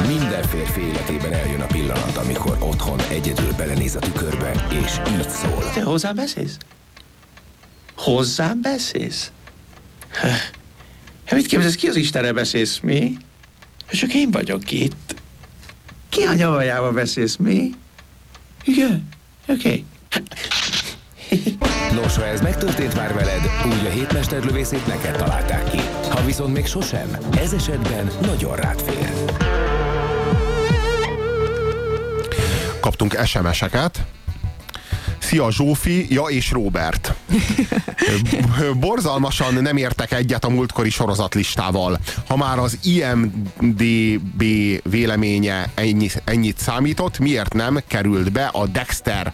[0.06, 5.70] Minden férfi életében eljön a pillanat, amikor otthon egyedül belenéz a tükörbe, és így szól.
[5.74, 6.56] Te hozzám beszélsz?
[7.96, 9.32] Hozzám beszélsz?
[11.28, 13.16] Hát mit képzelsz, ki az Istenre beszélsz, mi?
[13.90, 15.14] Csak én vagyok itt.
[16.08, 17.70] Ki a nyavajába beszélsz, mi?
[18.64, 19.08] Igen,
[19.48, 19.68] oké.
[19.68, 19.84] Okay.
[21.92, 25.80] Nos, ha ez megtörtént már veled, úgy a hétmesterlövészét neked találták ki.
[26.10, 29.12] Ha viszont még sosem, ez esetben nagyon rád fér.
[32.80, 34.06] Kaptunk SMS-eket,
[35.28, 37.14] Szia Zsófi, ja és Robert.
[38.80, 41.98] Borzalmasan nem értek egyet a múltkori sorozatlistával.
[42.26, 44.42] Ha már az IMDB
[44.90, 49.32] véleménye ennyi, ennyit számított, miért nem került be a Dexter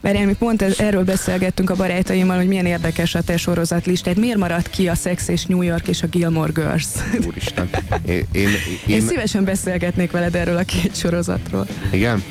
[0.00, 4.16] mert mi pont ez, erről beszélgettünk a barátaimmal, hogy milyen érdekes a te sorozatlistát.
[4.16, 6.86] Miért maradt ki a Sex és New York és a Gilmore Girls?
[7.26, 7.68] Úristen.
[8.06, 8.48] Én, én, én,
[8.86, 11.66] én szívesen beszélgetnék veled erről a két sorozatról.
[11.92, 12.22] Igen?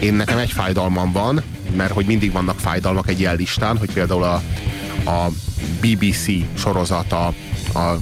[0.00, 1.42] Én nekem egy fájdalmam van,
[1.76, 4.42] mert hogy mindig vannak fájdalmak egy ilyen listán, hogy például a,
[5.10, 5.30] a
[5.80, 6.26] BBC
[6.58, 7.26] sorozata,
[7.74, 7.96] a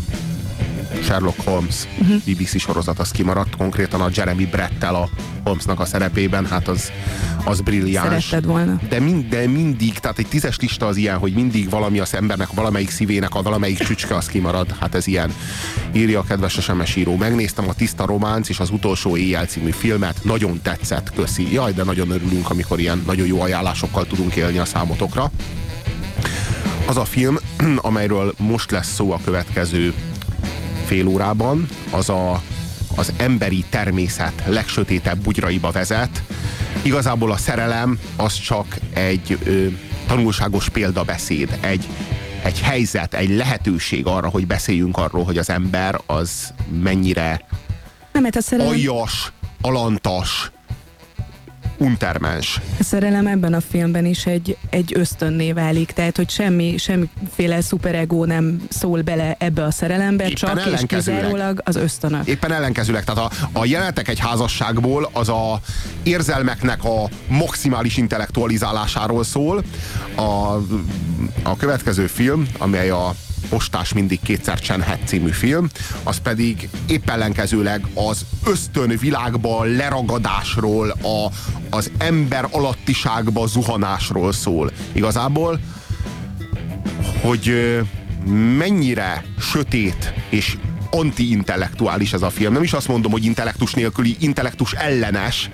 [1.02, 2.16] Sherlock Holmes uh-huh.
[2.16, 5.08] BBC sorozat, az kimaradt, konkrétan a Jeremy Brettel a
[5.44, 6.92] Holmesnak a szerepében, hát az,
[7.44, 8.24] az brilliáns.
[8.24, 8.80] Szeretted volna.
[8.88, 12.52] De, mind, de mindig, tehát egy tízes lista az ilyen, hogy mindig valami az embernek,
[12.52, 14.74] valamelyik szívének, a valamelyik csücske az kimarad.
[14.80, 15.34] Hát ez ilyen.
[15.92, 17.16] Írja a kedves SMS író.
[17.16, 20.24] Megnéztem a Tiszta Románc és az utolsó éjjel című filmet.
[20.24, 21.52] Nagyon tetszett, köszi.
[21.52, 25.30] Jaj, de nagyon örülünk, amikor ilyen nagyon jó ajánlásokkal tudunk élni a számotokra.
[26.86, 27.38] Az a film,
[27.76, 29.94] amelyről most lesz szó a következő
[30.90, 32.42] fél órában, az a,
[32.96, 36.22] az emberi természet legsötétebb bugyraiba vezet.
[36.82, 39.66] Igazából a szerelem az csak egy ö,
[40.06, 41.88] tanulságos példabeszéd, egy,
[42.42, 47.46] egy helyzet, egy lehetőség arra, hogy beszéljünk arról, hogy az ember az mennyire
[48.12, 48.72] Nem, mert a szerelem...
[48.72, 50.50] aljas, alantas,
[51.80, 52.60] untermens.
[52.78, 58.24] A szerelem ebben a filmben is egy, egy ösztönné válik, tehát hogy semmi, semmiféle szuperego
[58.24, 62.26] nem szól bele ebbe a szerelembe, Éppen csak és kizárólag az ösztönök.
[62.26, 65.60] Éppen ellenkezőleg, tehát a, a jelenetek egy házasságból az a
[66.02, 69.64] érzelmeknek a maximális intellektualizálásáról szól.
[70.14, 70.22] A,
[71.42, 73.14] a következő film, amely a
[73.48, 75.68] Postás mindig kétszer csenhet című film,
[76.02, 81.30] az pedig épp ellenkezőleg az ösztön világba leragadásról, a,
[81.70, 84.70] az ember alattiságba zuhanásról szól.
[84.92, 85.60] Igazából,
[87.20, 87.54] hogy
[88.56, 90.56] mennyire sötét és
[90.90, 92.52] anti-intellektuális ez a film.
[92.52, 95.50] Nem is azt mondom, hogy intellektus nélküli, intellektus ellenes.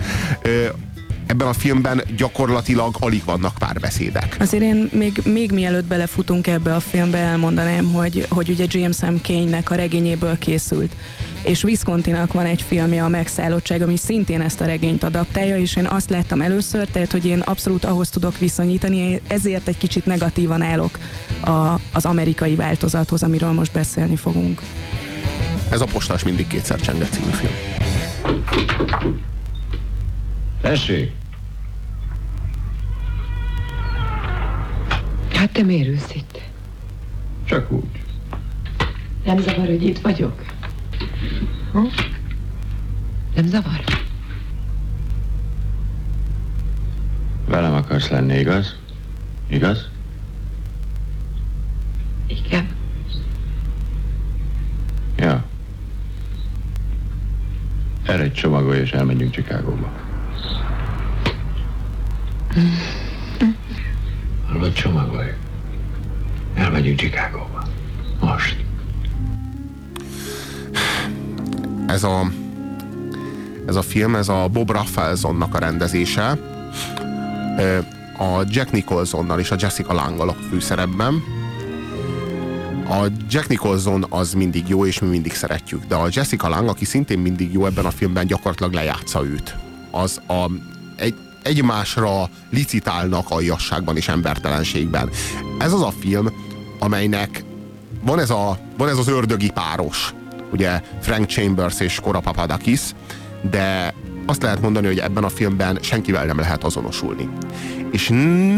[1.26, 4.36] Ebben a filmben gyakorlatilag alig vannak párbeszédek.
[4.38, 9.14] Azért én még, még mielőtt belefutunk ebbe a filmbe, elmondanám, hogy, hogy ugye James M.
[9.22, 10.96] Kane-nek a regényéből készült.
[11.42, 15.86] És Viscontinak van egy filmje, a Megszállottság, ami szintén ezt a regényt adaptálja, és én
[15.86, 20.98] azt láttam először, tehát hogy én abszolút ahhoz tudok viszonyítani, ezért egy kicsit negatívan állok
[21.40, 24.60] a, az amerikai változathoz, amiről most beszélni fogunk.
[25.70, 27.52] Ez a postás mindig kétszer csenget című film.
[30.60, 31.12] Tessék!
[35.32, 36.40] Hát te miért ülsz itt?
[37.44, 38.02] Csak úgy.
[39.24, 40.44] Nem zavar, hogy itt vagyok?
[41.72, 41.84] Hm?
[43.34, 43.84] Nem zavar?
[47.48, 48.76] Velem akarsz lenni, igaz?
[49.48, 49.88] Igaz?
[52.26, 52.68] Igen.
[55.16, 55.44] Ja.
[58.06, 60.05] Erre egy csomagolj, és elmegyünk Chicagóba.
[64.48, 65.28] Hallod, csomagolj.
[66.54, 67.62] Elmegyünk Chicagóba.
[68.20, 68.64] Most.
[71.86, 72.30] Ez a,
[73.66, 76.38] ez a film, ez a Bob Raffelsonnak a rendezése.
[78.18, 81.22] A Jack Nicholsonnal és a Jessica Lange-gal a főszerepben.
[82.88, 86.84] A Jack Nicholson az mindig jó, és mi mindig szeretjük, de a Jessica Lange, aki
[86.84, 89.56] szintén mindig jó ebben a filmben, gyakorlatilag lejátsza őt.
[89.90, 90.50] Az a,
[91.46, 95.10] egymásra licitálnak aljasságban és embertelenségben.
[95.58, 96.32] Ez az a film,
[96.78, 97.44] amelynek
[98.02, 100.14] van ez, a, van ez az ördögi páros,
[100.52, 102.80] ugye Frank Chambers és Cora Papadakis,
[103.50, 103.94] de
[104.26, 107.28] azt lehet mondani, hogy ebben a filmben senkivel nem lehet azonosulni.
[107.92, 108.08] És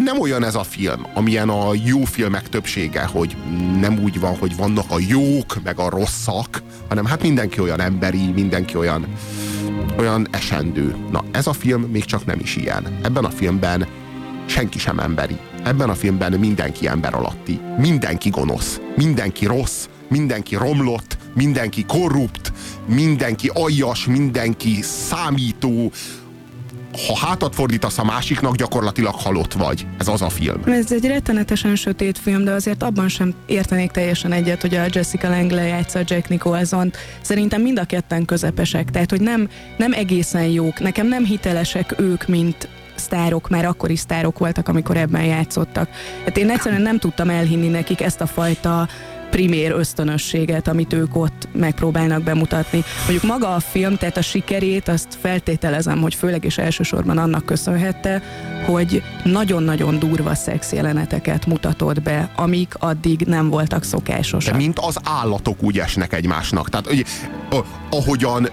[0.04, 3.36] nem olyan ez a film, amilyen a jó filmek többsége, hogy
[3.80, 8.30] nem úgy van, hogy vannak a jók, meg a rosszak, hanem hát mindenki olyan emberi,
[8.34, 9.06] mindenki olyan,
[9.98, 10.96] olyan esendő.
[11.10, 12.98] Na, ez a film még csak nem is ilyen.
[13.02, 13.86] Ebben a filmben
[14.46, 15.36] senki sem emberi.
[15.64, 17.60] Ebben a filmben mindenki ember alatti.
[17.78, 18.80] Mindenki gonosz.
[18.96, 19.86] Mindenki rossz.
[20.08, 21.16] Mindenki romlott.
[21.34, 22.52] Mindenki korrupt.
[22.86, 24.06] Mindenki aljas.
[24.06, 25.92] Mindenki számító.
[26.92, 29.86] Ha hátat fordítasz a másiknak, gyakorlatilag halott vagy.
[29.98, 30.62] Ez az a film.
[30.66, 35.28] Ez egy rettenetesen sötét film, de azért abban sem értenék teljesen egyet, hogy a Jessica
[35.28, 40.80] Lange lejátsza Jack nicholson Szerintem mind a ketten közepesek, tehát hogy nem, nem egészen jók.
[40.80, 45.88] Nekem nem hitelesek ők, mint sztárok, már akkor is sztárok voltak, amikor ebben játszottak.
[46.24, 48.88] Hát én egyszerűen nem tudtam elhinni nekik ezt a fajta
[49.30, 52.84] primér ösztönösséget, amit ők ott megpróbálnak bemutatni.
[53.00, 58.22] Mondjuk maga a film, tehát a sikerét, azt feltételezem, hogy főleg és elsősorban annak köszönhette,
[58.66, 64.52] hogy nagyon-nagyon durva szex jeleneteket mutatott be, amik addig nem voltak szokásosak.
[64.52, 66.68] De mint az állatok úgy esnek egymásnak.
[66.68, 67.04] Tehát, hogy,
[67.90, 68.48] ahogyan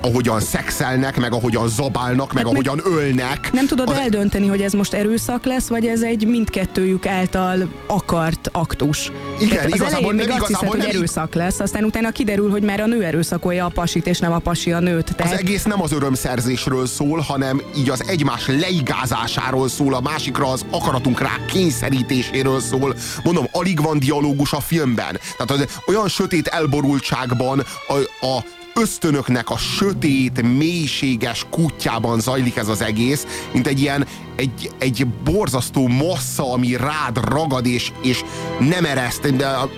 [0.00, 3.52] ahogyan szexelnek, meg ahogyan zabálnak, meg ahogyan ölnek.
[3.52, 3.96] Nem tudod az...
[3.96, 9.12] eldönteni, hogy ez most erőszak lesz, vagy ez egy mindkettőjük által akart aktus.
[9.38, 12.10] Igen, Tehát az igazából még nem, azt hiszed, igazából hogy nem, erőszak lesz, aztán utána
[12.10, 15.14] kiderül, hogy már a nő erőszakolja a pasit, és nem a pasi a nőt.
[15.18, 20.64] Az egész nem az örömszerzésről szól, hanem így az egymás leigázásáról szól, a másikra az
[20.70, 22.94] akaratunk rá kényszerítéséről szól.
[23.24, 25.20] Mondom, alig van dialógus a filmben.
[25.36, 28.44] Tehát az olyan sötét elborultságban a, a
[28.80, 35.88] ösztönöknek a sötét, mélységes kutyában zajlik ez az egész, mint egy ilyen egy, egy borzasztó
[35.88, 38.24] massza, ami rád ragad és, és
[38.58, 39.36] nem ereszt.
[39.36, 39.70] De a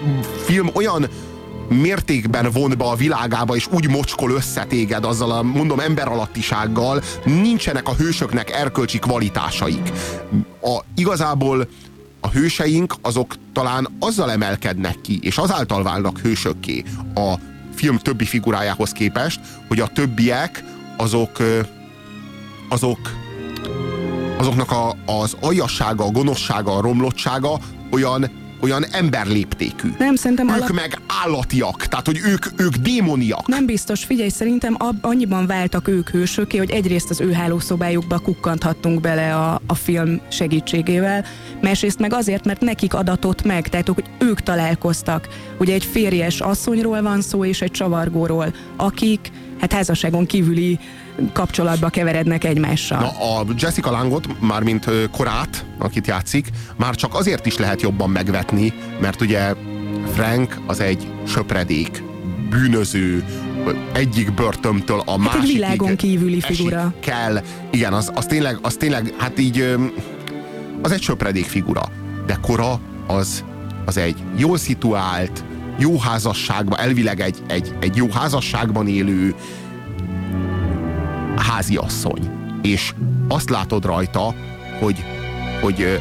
[0.45, 1.09] film olyan
[1.69, 7.95] mértékben von be a világába, és úgy mocskol összetéged azzal a, mondom, emberalattisággal, nincsenek a
[7.95, 9.93] hősöknek erkölcsi kvalitásaik.
[10.61, 11.69] A, igazából
[12.21, 16.85] a hőseink azok talán azzal emelkednek ki, és azáltal válnak hősökké
[17.15, 17.35] a
[17.83, 20.65] film többi figurájához képest, hogy a többiek
[20.97, 21.39] azok
[22.69, 22.99] azok
[24.39, 27.59] azoknak a, az aljassága, a gonoszsága, a romlottsága
[27.91, 28.31] olyan
[28.63, 29.89] olyan emberléptékű.
[29.99, 30.71] Nem, szerintem Ők alap...
[30.71, 33.47] meg állatiak, tehát hogy ők, ők démoniak.
[33.47, 39.01] Nem biztos, figyelj, szerintem ab, annyiban váltak ők hősöké, hogy egyrészt az ő hálószobájukba kukkanthattunk
[39.01, 41.25] bele a, a film segítségével,
[41.61, 45.29] másrészt meg azért, mert nekik adatott meg, tehát hogy ők találkoztak.
[45.59, 50.79] Ugye egy férjes asszonyról van szó, és egy csavargóról, akik hát házasságon kívüli
[51.33, 53.01] kapcsolatba keverednek egymással.
[53.01, 58.73] Na, a Jessica Langot, mármint korát, akit játszik, már csak azért is lehet jobban megvetni,
[59.01, 59.55] mert ugye
[60.15, 62.03] Frank az egy söpredék,
[62.51, 63.25] bűnöző,
[63.93, 65.49] egyik börtömtől a hát másikig.
[65.49, 66.95] egy világon kívüli figura.
[67.01, 67.43] Kell.
[67.71, 69.77] Igen, az, az, tényleg, az tényleg, hát így,
[70.83, 71.83] az egy söpredék figura.
[72.27, 73.45] De Kora az,
[73.85, 75.45] az egy jól szituált,
[75.79, 79.35] jó házasságban, elvileg egy, egy, egy jó házasságban élő
[81.37, 82.31] háziasszony.
[82.63, 82.95] És
[83.29, 84.35] azt látod rajta,
[84.81, 85.05] hogy,
[85.61, 86.01] hogy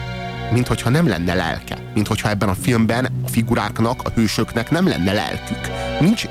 [0.54, 1.78] minthogyha nem lenne lelke.
[1.94, 5.70] Minthogyha ebben a filmben a figuráknak, a hősöknek nem lenne lelkük.
[6.00, 6.26] Nincs,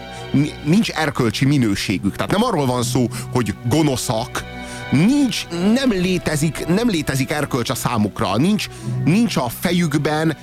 [0.64, 2.16] nincs erkölcsi minőségük.
[2.16, 4.44] Tehát nem arról van szó, hogy gonoszak,
[4.90, 8.36] nincs, nem létezik, nem létezik erkölcs a számukra.
[8.36, 8.68] Nincs,
[9.04, 10.36] nincs a fejükben,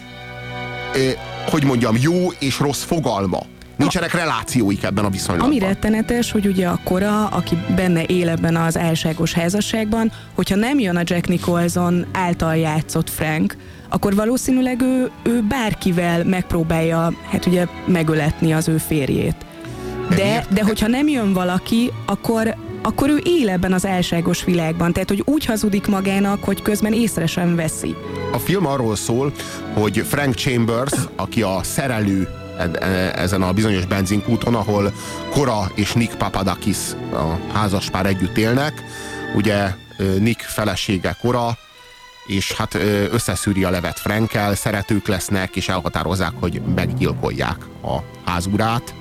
[0.94, 1.14] eh,
[1.50, 3.40] hogy mondjam, jó és rossz fogalma.
[3.78, 5.50] Nincsenek relációik ebben a viszonylatban.
[5.50, 10.80] Ami rettenetes, hogy ugye a kora, aki benne él ebben az álságos házasságban, hogyha nem
[10.80, 13.56] jön a Jack Nicholson által játszott Frank,
[13.90, 19.36] akkor valószínűleg ő, ő bárkivel megpróbálja, hát ugye megöletni az ő férjét.
[20.10, 24.94] De, de hogyha nem jön valaki, akkor akkor ő él ebben az álságos világban.
[24.94, 27.96] Tehát, hogy úgy hazudik magának, hogy közben észre sem veszi.
[28.32, 29.32] A film arról szól,
[29.74, 32.28] hogy Frank Chambers, aki a szerelő
[33.16, 34.94] ezen a bizonyos benzinkúton, ahol
[35.30, 36.78] Kora és Nick Papadakis,
[37.14, 38.84] a házaspár együtt élnek.
[39.36, 39.74] Ugye
[40.20, 41.58] Nick felesége Kora,
[42.28, 42.74] és hát
[43.12, 48.94] összeszűri a levet Frankel, szeretők lesznek, és elhatározzák, hogy meggyilkolják a házurát,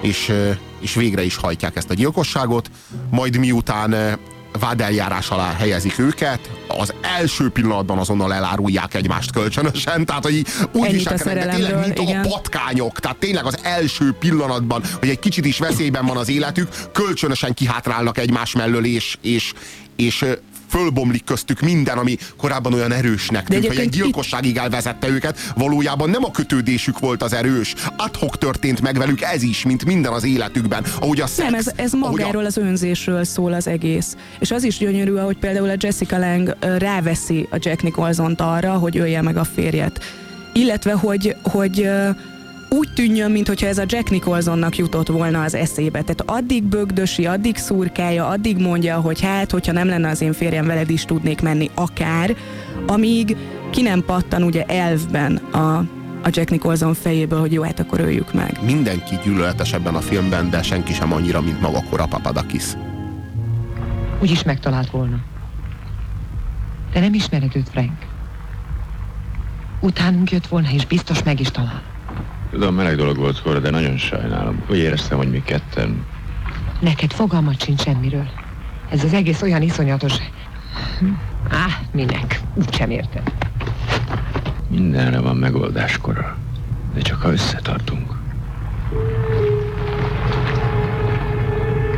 [0.00, 0.32] és,
[0.80, 2.70] és végre is hajtják ezt a gyilkosságot,
[3.10, 4.18] majd miután
[4.52, 11.02] vádeljárás alá helyezik őket, az első pillanatban azonnal elárulják egymást kölcsönösen, tehát hogy úgy is
[11.02, 12.24] tényleg, mint igen.
[12.24, 16.68] a patkányok, tehát tényleg az első pillanatban, hogy egy kicsit is veszélyben van az életük,
[16.92, 19.52] kölcsönösen kihátrálnak egymás mellől, és, és,
[19.96, 20.24] és
[20.68, 25.52] fölbomlik köztük minden, ami korábban olyan erősnek tűnt, hogy egy gyilkosságig elvezette őket.
[25.56, 27.74] Valójában nem a kötődésük volt az erős.
[27.96, 30.84] Adhok történt meg velük ez is, mint minden az életükben.
[31.00, 32.46] Ahogy a szex, nem, ez, ez magáról a...
[32.46, 34.16] az önzésről szól az egész.
[34.38, 38.98] És az is gyönyörű, ahogy például a Jessica Lang ráveszi a Jack Nicholson-t arra, hogy
[38.98, 40.00] ölje meg a férjet.
[40.52, 41.88] Illetve, hogy, hogy
[42.68, 46.02] úgy tűnjön, mintha ez a Jack Nicholsonnak jutott volna az eszébe.
[46.02, 50.66] Tehát addig bögdösi, addig szurkálja, addig mondja, hogy hát, hogyha nem lenne az én férjem,
[50.66, 52.36] veled is tudnék menni akár,
[52.86, 53.36] amíg
[53.70, 55.76] ki nem pattan ugye elvben a,
[56.22, 58.58] a Jack Nicholson fejéből, hogy jó, hát akkor öljük meg.
[58.64, 62.64] Mindenki gyűlöletes ebben a filmben, de senki sem annyira, mint maga Kora Papadakis.
[64.20, 65.16] Úgyis megtalált volna.
[66.92, 68.06] De nem ismered őt, Frank.
[69.80, 71.87] Utánunk jött volna, és biztos meg is talál.
[72.50, 74.62] Tudom, meleg dolog volt skor, de nagyon sajnálom.
[74.70, 76.06] Úgy éreztem, hogy mi ketten...
[76.80, 78.28] Neked fogalmat sincs semmiről.
[78.90, 80.12] Ez az egész olyan iszonyatos...
[81.50, 82.40] Á, minek?
[82.54, 83.32] Úgy sem érted.
[84.68, 86.36] Mindenre van megoldás, Kora.
[86.94, 88.12] De csak ha összetartunk.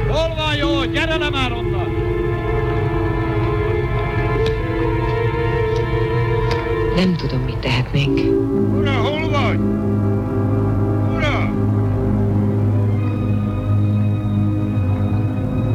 [0.09, 0.85] Hol van jó?
[0.85, 1.89] Gyere le már onnan!
[6.97, 8.19] Nem tudom, mit tehetnénk.
[8.79, 9.61] Ura, hol vagy?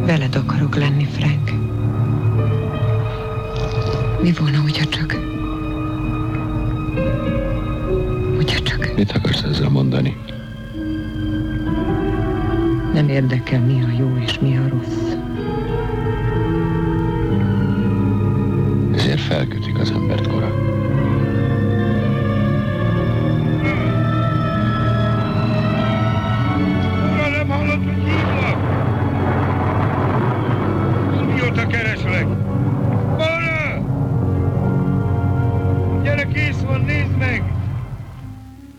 [0.06, 1.52] Veled akarok lenni, Frank.
[4.22, 5.12] Mi volna, hogyha csak...
[8.36, 10.18] Hogyha csak Mit akarsz ezzel mondani?
[12.96, 15.14] nem érdekel, mi a jó és mi a rossz.
[18.96, 20.45] Ezért felkötik az embert kora.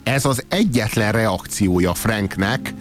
[0.07, 2.75] Ez az egyetlen reakciója Franknek,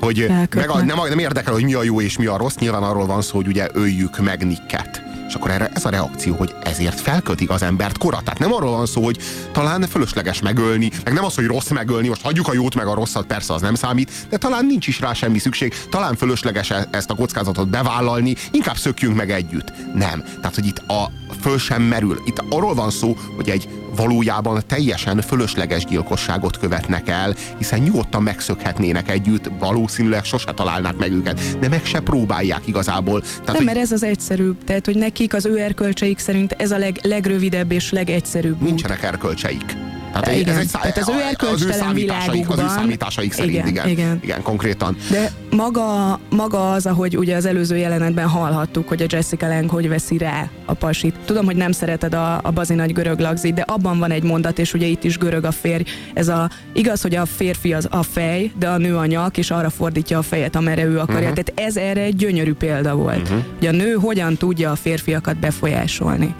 [0.00, 2.82] hogy meg a, nem, nem érdekel, hogy mi a jó és mi a rossz, nyilván
[2.82, 5.02] arról van szó, hogy ugye öljük meg Nicket.
[5.28, 8.20] És akkor erre ez a reakció, hogy ezért felkötik az embert kora.
[8.24, 9.18] Tehát nem arról van szó, hogy
[9.52, 12.94] talán fölösleges megölni, meg nem az, hogy rossz megölni, most hagyjuk a jót meg a
[12.94, 16.88] rosszat, persze az nem számít, de talán nincs is rá semmi szükség, talán fölösleges e-
[16.90, 19.72] ezt a kockázatot bevállalni, inkább szökjünk meg együtt.
[19.94, 20.22] Nem.
[20.40, 21.10] Tehát, hogy itt a
[21.40, 22.22] föl sem merül.
[22.24, 29.10] Itt arról van szó, hogy egy valójában teljesen fölösleges gyilkosságot követnek el, hiszen nyugodtan megszökhetnének
[29.10, 33.20] együtt, valószínűleg sose találnák meg őket, de meg se próbálják igazából.
[33.20, 34.64] Tehát, nem, hogy mert ez az egyszerűbb.
[34.64, 38.68] Tehát, hogy nekik az ő erkölcseik szerint ez a leg, legrövidebb és legegyszerűbb út.
[38.68, 39.76] nincsenek erkölcseik.
[40.20, 43.66] Tehát Igen, ez egy tehát az ő erkölcstelen számításaik, az ő világukban- számításaik szerint, igen,
[43.68, 44.42] Igen, igen, igen.
[44.42, 44.96] konkrétan.
[45.10, 49.88] De maga, maga az, ahogy ugye az előző jelenetben hallhattuk, hogy a Jessica Lange hogy
[49.88, 51.14] veszi rá a pasit.
[51.24, 54.58] Tudom, hogy nem szereted a, a bazi nagy görög lagzit, de abban van egy mondat,
[54.58, 55.82] és ugye itt is görög a férj.
[56.14, 59.50] Ez a, igaz, hogy a férfi az a fej, de a nő a nyak, és
[59.50, 61.28] arra fordítja a fejet, amerre ő akarja.
[61.30, 61.34] Mhm.
[61.42, 63.28] Tehát ez erre egy gyönyörű példa volt.
[63.30, 63.38] Mhm.
[63.58, 66.34] Hogy a nő hogyan tudja a férfiakat befolyásolni.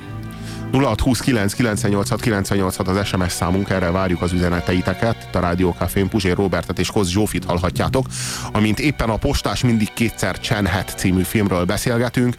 [0.72, 5.16] 0629 986 986 az SMS számunk, erre várjuk az üzeneteiteket.
[5.28, 8.06] Itt a Rádió Cafén Puzsér Robertet és Koz Zsófit hallhatjátok,
[8.52, 12.34] amint éppen a Postás mindig kétszer csenhet című filmről beszélgetünk.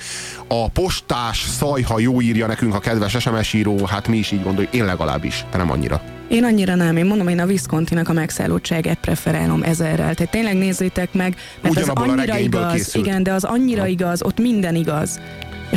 [0.48, 4.74] A Postás szajha jó írja nekünk a kedves SMS író, hát mi is így gondoljuk,
[4.74, 6.02] én legalábbis, de nem annyira.
[6.28, 10.16] Én annyira nem, én mondom, én a Viscontinak a megszállottságát preferálom ezerrel.
[10.16, 14.40] Tehát tényleg nézzétek meg, mert Ugyanabból az annyira igaz, igen, de az annyira igaz, ott
[14.40, 15.20] minden igaz.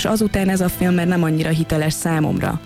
[0.00, 2.60] És azután ez a film már nem annyira hiteles számomra.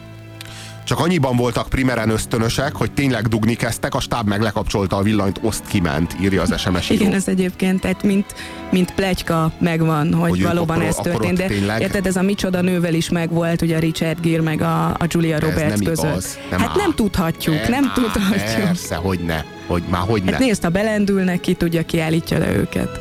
[0.84, 5.40] Csak annyiban voltak primeren ösztönösek, hogy tényleg dugni kezdtek, a stáb meg lekapcsolta a villanyt,
[5.42, 7.02] oszt kiment, írja az SMS író.
[7.02, 8.34] Igen, ez egyébként, tehát mint,
[8.70, 11.36] mint plegyka megvan, hogy, Hogy valóban akkor- ez történt.
[11.38, 14.86] De tényleg- érted, ez a micsoda nővel is megvolt, ugye a Richard Gere meg a,
[14.88, 16.04] a Julia Ez Roberts nem között.
[16.10, 16.76] igaz, nem hát áll.
[16.76, 18.64] nem tudhatjuk, nem, áll, tudhatjuk.
[18.64, 19.42] Persze, hogy ne.
[19.66, 20.30] Hogy már hogy ne.
[20.30, 23.00] Hát nézd, ha belendülnek, ki tudja, kiállítja le őket.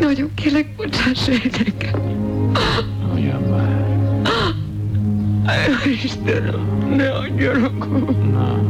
[0.00, 2.00] Nagyon kérlek, bocsáss meg nekem.
[3.14, 3.86] Ugyan már.
[6.04, 7.88] Istenem, ne adjanak.
[8.32, 8.60] Na.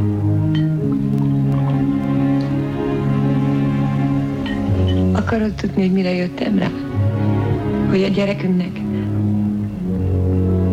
[5.13, 6.69] Akarod tudni, hogy mire jöttem rá?
[7.89, 8.81] Hogy a gyerekünknek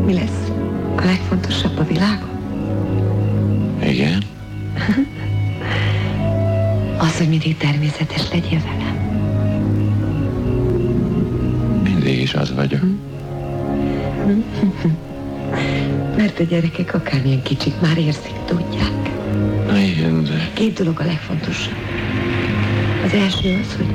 [0.04, 0.50] mi lesz
[0.96, 2.28] a legfontosabb a világon?
[3.82, 4.22] Igen?
[6.98, 8.85] Az, hogy mindig természetes legyél velem.
[12.26, 12.80] Is az vagyok.
[16.16, 18.90] Mert a gyerekek akármilyen kicsik már érzik, tudják.
[19.66, 21.74] Na igen, de Két dolog a legfontosabb.
[23.04, 23.94] Az első az, hogy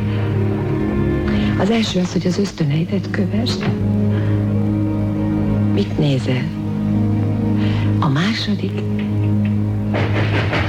[1.58, 3.70] az első az, hogy az ösztöneidet kövesd.
[5.74, 6.44] Mit nézel?
[8.00, 8.82] A második,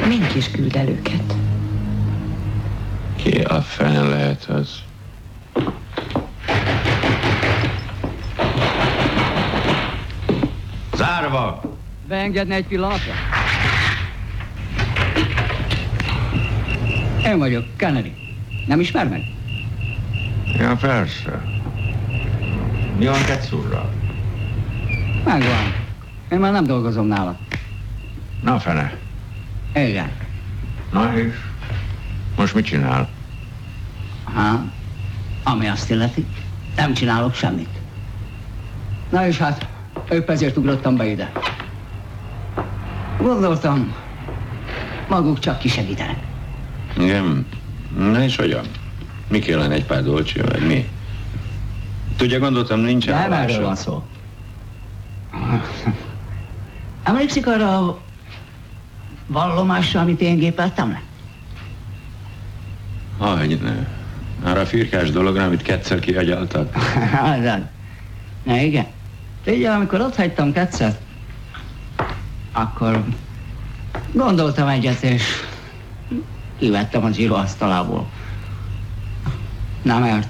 [0.08, 1.34] menj is küld el őket.
[3.16, 4.68] ki a fene lehet az?
[11.33, 11.61] Zárva!
[12.09, 13.12] Beengedne egy pillanatra?
[17.24, 18.14] Én vagyok, Kennedy.
[18.66, 19.22] Nem ismer meg?
[20.59, 21.45] Ja, persze.
[22.99, 23.93] Mi van Ketszurral?
[25.24, 25.74] Megvan.
[26.30, 27.39] Én már nem dolgozom nála.
[28.43, 28.93] Na fene.
[29.74, 30.11] Igen.
[30.91, 31.35] Na és?
[32.37, 33.09] Most mit csinál?
[34.24, 34.64] Ha?
[35.43, 36.26] Ami azt illeti,
[36.76, 37.78] nem csinálok semmit.
[39.11, 39.66] Na és hát,
[40.11, 41.32] épp ezért ugrottam be ide.
[43.18, 43.94] Gondoltam,
[45.09, 46.18] maguk csak kisegítenek.
[46.98, 47.46] Igen.
[47.98, 48.64] Na és hogyan?
[49.28, 50.88] Mi kellene egy pár dolcsi, vagy mi?
[52.16, 54.03] Tudja, gondoltam, nincsen Nem erről van szó.
[57.03, 57.98] Emlékszik arra a
[59.26, 61.03] vallomásra, amit én gépeltem le?
[63.26, 63.86] Hogy ne.
[64.50, 65.98] Arra a firkás dologra, amit kétszer
[66.53, 66.57] az.
[68.44, 68.86] Na igen.
[69.45, 71.01] Tudja, amikor ott hagytam Ketszet,
[72.53, 73.05] akkor
[74.12, 75.22] gondoltam egyet, és
[76.59, 78.11] kivettem az íróasztalából.
[79.82, 80.28] Na mert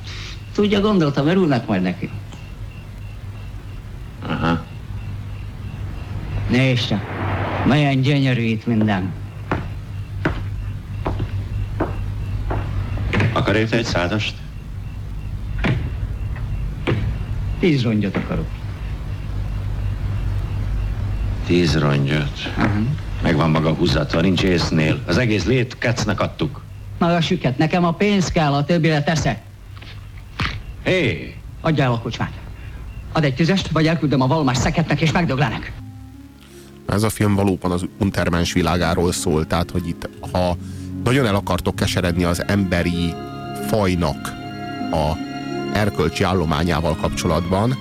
[0.54, 2.10] Tudja, gondoltam, örülnek majd neki.
[4.26, 4.64] Aha.
[6.48, 6.94] Nézd
[7.64, 9.12] milyen gyönyörű itt minden.
[13.32, 14.34] Akar érte egy százast?
[17.58, 18.61] Tíz rongyot akarok.
[21.46, 22.52] Tíz rongyot.
[23.22, 25.02] Megvan maga húzatva, nincs észnél.
[25.06, 26.62] Az egész lét kecnek adtuk.
[26.98, 29.42] Maga süket, nekem a pénz kell, a többire teszek.
[30.84, 31.34] Hé!
[31.60, 32.32] Adj el a kocsmát.
[33.12, 35.72] Ad egy tüzest, vagy elküldöm a valomás szeketnek és megdöglenek.
[36.88, 40.56] Ez a film valóban az untermens világáról szól, tehát hogy itt, ha
[41.04, 43.14] nagyon el akartok keseredni az emberi
[43.68, 44.32] fajnak
[44.90, 45.16] a
[45.74, 47.76] erkölcsi állományával kapcsolatban,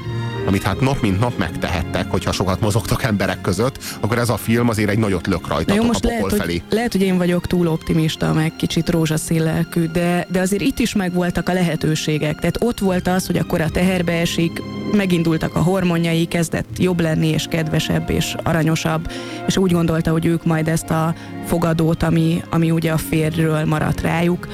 [0.46, 4.70] amit hát nap mint nap megtehettek, hogyha sokat mozogtak emberek között, akkor ez a film
[4.70, 6.52] azért egy nagyot lök Na rajtatok jó, a most pokol lehet felé.
[6.52, 10.80] hogy, lehet, hogy én vagyok túl optimista, meg kicsit rózsaszín lelkű, de, de azért itt
[10.80, 12.40] is megvoltak a lehetőségek.
[12.40, 14.62] Tehát ott volt az, hogy akkor a teherbe esik,
[14.92, 19.12] megindultak a hormonjai, kezdett jobb lenni, és kedvesebb, és aranyosabb,
[19.48, 21.16] és úgy gondolta, hogy ők majd ezt a
[21.46, 24.48] fogadót, ami, ami ugye a férről maradt rájuk,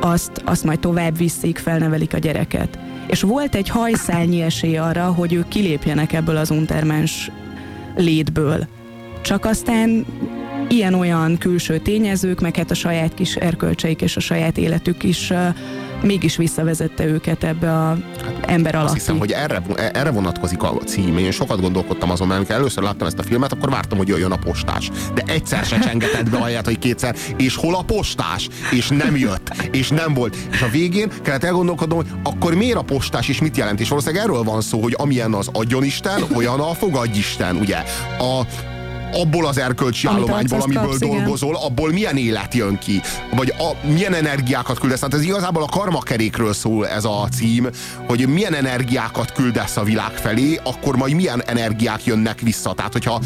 [0.00, 2.78] azt, azt majd tovább viszik, felnevelik a gyereket.
[3.06, 7.30] És volt egy hajszálnyi esély arra, hogy ők kilépjenek ebből az untermens
[7.96, 8.66] létből.
[9.22, 10.06] Csak aztán
[10.68, 15.32] ilyen-olyan külső tényezők, meg hát a saját kis erkölcseik és a saját életük is
[16.02, 17.96] mégis visszavezette őket ebbe a
[18.46, 18.98] ember Azt alatti.
[18.98, 21.18] hiszem, hogy erre, erre vonatkozik a cím.
[21.18, 24.30] Én sokat gondolkodtam azon, mert amikor először láttam ezt a filmet, akkor vártam, hogy jöjjön
[24.32, 24.90] a postás.
[25.14, 27.16] De egyszer se csengetett be alját, hogy kétszer.
[27.36, 28.48] És hol a postás?
[28.70, 29.54] És nem jött.
[29.70, 30.36] És nem volt.
[30.52, 33.80] És a végén kellett elgondolkodnom, hogy akkor miért a postás és mit jelent.
[33.80, 37.76] És valószínűleg erről van szó, hogy amilyen az adjonisten, olyan a fogadjisten, ugye.
[38.18, 38.40] A,
[39.12, 41.16] abból az erkölcsi Amit állományból, amiből kapsz, igen.
[41.16, 43.00] dolgozol, abból milyen élet jön ki,
[43.36, 45.00] vagy a, milyen energiákat küldesz.
[45.00, 47.68] Hát ez igazából a karmakerékről szól ez a cím,
[48.06, 52.72] hogy milyen energiákat küldesz a világ felé, akkor majd milyen energiák jönnek vissza.
[52.72, 53.20] Tehát, hogyha,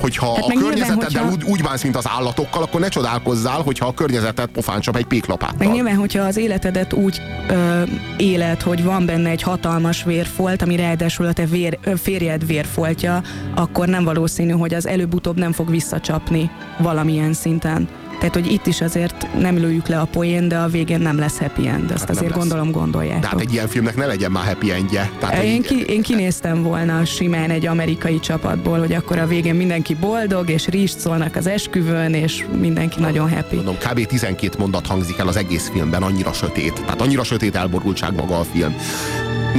[0.00, 3.86] hogyha Hát a környezeteddel hogyha- úgy, úgy bánsz, mint az állatokkal, akkor ne csodálkozzál, hogyha
[3.86, 5.56] a környezetet pofán csap egy péklapáttal.
[5.58, 7.82] Meg nyilván, hogyha az életedet úgy ö,
[8.16, 13.22] éled, hogy van benne egy hatalmas vérfolt, ami ráadásul a te vér, ö, férjed vérfoltja,
[13.54, 17.88] akkor nem valószínű, hogy az előbb-utóbb nem fog visszacsapni valamilyen szinten.
[18.20, 21.38] Tehát, hogy itt is azért nem lőjük le a poén, de a végén nem lesz
[21.38, 21.90] happy end.
[21.90, 22.38] Ezt Hát azért lesz.
[22.38, 23.20] gondolom gondolják.
[23.20, 25.10] De hát egy ilyen filmnek ne legyen már happy endje.
[25.18, 29.94] Tehát, Én, ki, én kinéztem volna simán egy amerikai csapatból, hogy akkor a végén mindenki
[29.94, 33.54] boldog, és rizst szólnak az esküvőn, és mindenki nagyon happy.
[33.54, 34.06] Mondom, kb.
[34.06, 36.72] 12 mondat hangzik el az egész filmben, annyira sötét.
[36.74, 38.74] Tehát annyira sötét elborultság maga a film.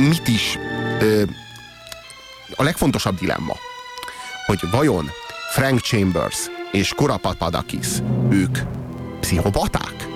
[0.10, 0.58] Mit is...
[1.00, 1.22] Ö,
[2.56, 3.56] a legfontosabb dilemma,
[4.46, 5.10] hogy vajon
[5.54, 6.38] Frank Chambers
[6.72, 7.88] és Cora Papadakis,
[8.30, 8.58] ők
[9.20, 10.08] pszichopaták?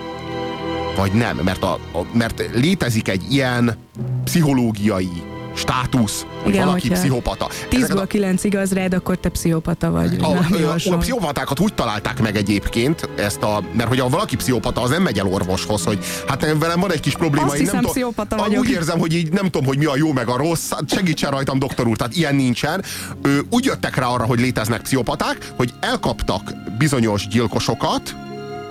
[0.95, 1.37] Vagy nem?
[1.43, 3.77] Mert, a, a, mert létezik egy ilyen
[4.23, 5.23] pszichológiai
[5.55, 7.49] státusz, hogy Igen, valaki pszichopata.
[7.71, 10.17] 10-ből 9 igaz rád, akkor te pszichopata vagy.
[10.21, 14.81] A, a, a pszichopatákat úgy találták meg egyébként, ezt a, mert hogy ha valaki pszichopata,
[14.81, 17.45] az nem megy el orvoshoz, hogy hát velem van egy kis probléma.
[17.45, 18.59] Azt én nem hiszem, tudom- pszichopata a- vagyok.
[18.63, 21.31] Úgy érzem, hogy így nem tudom, hogy mi a jó meg a rossz, hát segítsen
[21.31, 22.83] rajtam, doktor úr, tehát ilyen nincsen.
[23.23, 28.15] Ő, úgy jöttek rá arra, hogy léteznek pszichopaták, hogy elkaptak bizonyos gyilkosokat,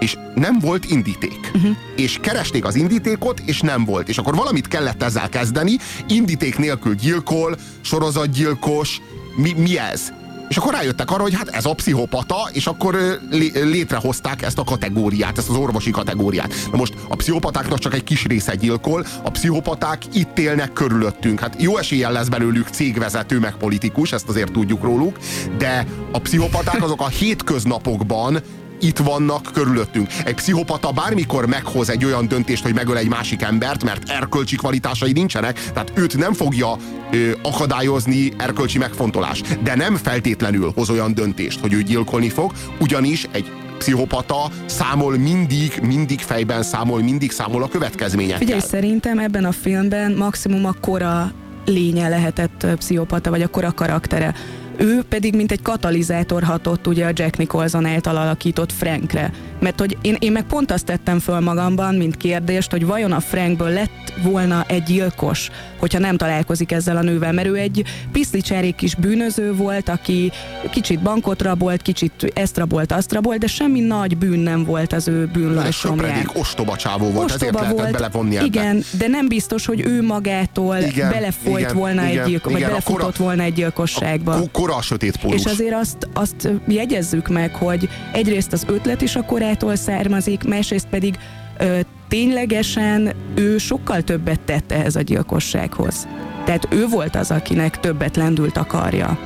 [0.05, 1.51] és nem volt indíték.
[1.55, 1.77] Uh-huh.
[1.97, 4.09] És keresték az indítékot, és nem volt.
[4.09, 5.77] És akkor valamit kellett ezzel kezdeni,
[6.09, 9.01] indíték nélkül gyilkol, sorozatgyilkos,
[9.37, 10.13] mi, mi ez?
[10.49, 13.19] És akkor rájöttek arra, hogy hát ez a pszichopata, és akkor
[13.53, 16.55] létrehozták ezt a kategóriát, ezt az orvosi kategóriát.
[16.71, 21.41] Na most a pszichopatáknak csak egy kis része gyilkol, a pszichopaták itt élnek körülöttünk.
[21.41, 25.19] Hát jó eséllyel lesz belőlük cégvezető, meg politikus, ezt azért tudjuk róluk,
[25.59, 28.41] de a pszichopaták azok a hétköznapokban
[28.85, 30.09] itt vannak körülöttünk.
[30.24, 35.12] Egy pszichopata bármikor meghoz egy olyan döntést, hogy megöl egy másik embert, mert erkölcsi kvalitásai
[35.12, 36.76] nincsenek, tehát őt nem fogja
[37.11, 39.43] ö, akadályozni erkölcsi megfontolás.
[39.62, 45.78] De nem feltétlenül hoz olyan döntést, hogy ő gyilkolni fog, ugyanis egy pszichopata számol mindig,
[45.82, 48.39] mindig fejben számol, mindig számol a következményekkel.
[48.39, 51.32] Figyelj, szerintem ebben a filmben maximum a kora
[51.64, 54.35] lénye lehetett pszichopata, vagy a kora karaktere.
[54.77, 59.31] Ő pedig mint egy katalizátor hatott ugye a Jack Nicholson által alakított Frankre.
[59.65, 63.21] Mert hogy én, én meg pont azt tettem föl magamban, mint kérdést, hogy vajon a
[63.21, 68.75] Frankből lett volna egy gyilkos, hogyha nem találkozik ezzel a nővel, mert ő egy piszlicsárék
[68.75, 70.33] kis bűnöző volt, aki
[70.71, 75.09] kicsit bankot rabolt, kicsit ezt rabolt, azt rabolt, de semmi nagy bűn nem volt az
[75.09, 76.31] ő bűnlajsomján.
[76.35, 78.45] Ostoba csávó volt, ezért lehetett belevonni ebbe.
[78.45, 82.61] igen, de nem biztos, hogy ő magától Igen, belefolyt igen, volna igen, egy gyilkos, vagy
[82.61, 84.33] igen, a belefutott kora- volna egy gyilkosságba.
[84.39, 85.41] Ko- Kora a sötét pólus.
[85.41, 89.25] És azért azt, azt jegyezzük meg, hogy egyrészt az ötlet is a
[89.55, 91.19] korától származik, másrészt pedig
[91.59, 96.09] ö, ténylegesen ő sokkal többet tett ehhez a gyilkossághoz.
[96.45, 99.19] Tehát ő volt az, akinek többet lendült a karja.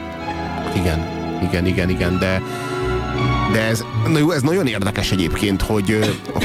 [0.77, 1.07] Igen,
[1.43, 2.43] igen, igen, igen, de
[3.53, 5.99] de ez, na jó, ez nagyon érdekes egyébként, hogy,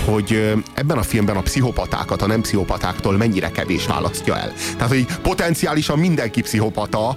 [0.06, 4.54] hogy ebben a filmben a pszichopatákat a nem pszichopatáktól mennyire kevés választja el.
[4.78, 7.16] Tehát, hogy potenciálisan mindenki pszichopata,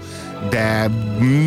[0.51, 0.91] de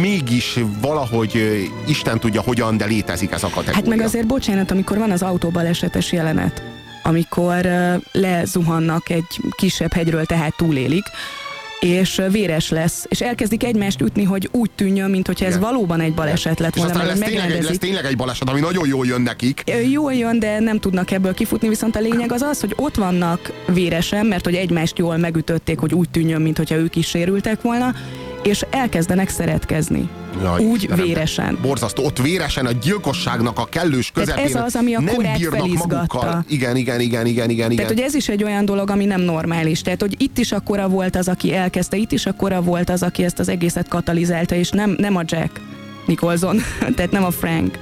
[0.01, 3.73] mégis valahogy Isten tudja hogyan, de létezik ez a kategória.
[3.73, 6.63] Hát meg azért bocsánat, amikor van az autóbalesetes jelenet,
[7.03, 7.67] amikor
[8.11, 11.03] lezuhannak egy kisebb hegyről, tehát túlélik,
[11.79, 15.59] és véres lesz, és elkezdik egymást ütni, hogy úgy tűnjön, mintha ez Igen.
[15.59, 16.91] valóban egy baleset lett volna.
[16.91, 19.63] És aztán lesz tényleg, egy, lesz tényleg egy baleset, ami nagyon jól jön nekik.
[19.91, 23.51] Jól jön, de nem tudnak ebből kifutni, viszont a lényeg az az, hogy ott vannak
[23.67, 27.93] véresen, mert hogy egymást jól megütötték, hogy úgy tűnjön, mintha ők is sérültek volna,
[28.43, 30.09] és elkezdenek szeretkezni.
[30.41, 31.57] Jaj, úgy Istenem, véresen.
[31.61, 34.45] Borzasztó, ott véresen a gyilkosságnak a kellős közepén.
[34.45, 36.45] ez az, ami a nem bírnak magukkal.
[36.47, 37.75] Igen, igen, igen, igen, igen.
[37.75, 39.81] Tehát, hogy ez is egy olyan dolog, ami nem normális.
[39.81, 43.23] Tehát, hogy itt is akkora volt az, aki elkezdte, itt is akkora volt az, aki
[43.23, 45.61] ezt az egészet katalizálta, és nem, nem a Jack
[46.05, 46.61] Nicholson,
[46.95, 47.77] tehát nem a Frank.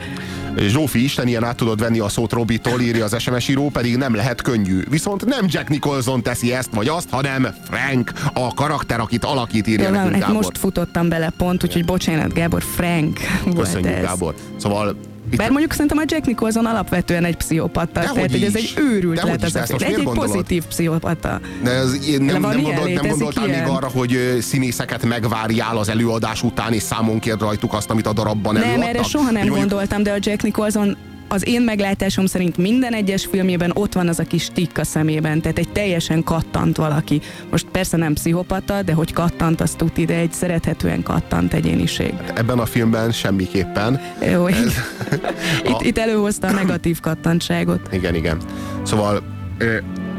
[0.59, 4.15] Zsófi, Isten ilyen át tudod venni a szót Robitól, írja az SMS író, pedig nem
[4.15, 4.83] lehet könnyű.
[4.89, 9.89] Viszont nem Jack Nicholson teszi ezt vagy azt, hanem Frank, a karakter, akit alakít, írja
[9.89, 10.35] nekünk Gábor.
[10.35, 13.19] Most futottam bele pont, úgyhogy bocsánat, Gábor, Frank
[13.55, 14.03] Köszönjük, volt ez.
[14.03, 14.35] Gábor.
[14.57, 14.97] Szóval
[15.31, 15.37] itt...
[15.37, 19.43] Bár mondjuk szerintem a Jack Nicholson alapvetően egy pszichopata, tehát hogy ez egy őrült lett
[19.43, 21.39] az a Egy, egy pozitív pszichopata.
[21.63, 23.63] De ez, én nem, nem, gondolt, nem gondoltál ilyen?
[23.63, 28.13] még arra, hogy színészeket megvárjál az előadás után, és számon kér rajtuk azt, amit a
[28.13, 28.79] darabban előadtak?
[28.79, 29.57] Nem, erre soha nem mondjuk...
[29.57, 30.97] gondoltam, de a Jack Nicholson
[31.27, 35.41] az én meglátásom szerint minden egyes filmjében ott van az a kis tikk a szemében,
[35.41, 37.21] tehát egy teljesen kattant valaki.
[37.51, 42.13] Most persze nem pszichopata, de hogy kattant, azt tud ide egy szerethetően kattant egyéniség.
[42.35, 44.01] Ebben a filmben semmiképpen.
[44.31, 44.57] Jó, Ez,
[45.69, 45.79] itt, a...
[45.81, 47.89] itt előhozta a negatív kattantságot.
[47.91, 48.41] Igen, igen.
[48.83, 49.23] Szóval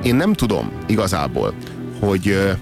[0.02, 1.54] én nem tudom igazából,
[2.00, 2.54] hogy,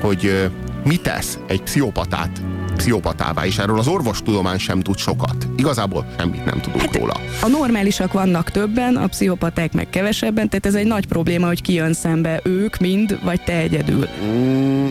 [0.00, 0.50] hogy
[0.84, 2.42] mi tesz egy pszichopatát
[2.74, 5.48] pszichopatává, és erről az orvostudomány sem tud sokat.
[5.56, 7.14] Igazából semmit nem tudunk hát, róla.
[7.40, 11.92] A normálisak vannak többen, a pszichopaták meg kevesebben, tehát ez egy nagy probléma, hogy kijön
[11.92, 14.08] szembe ők mind, vagy te egyedül.
[14.24, 14.88] Mm,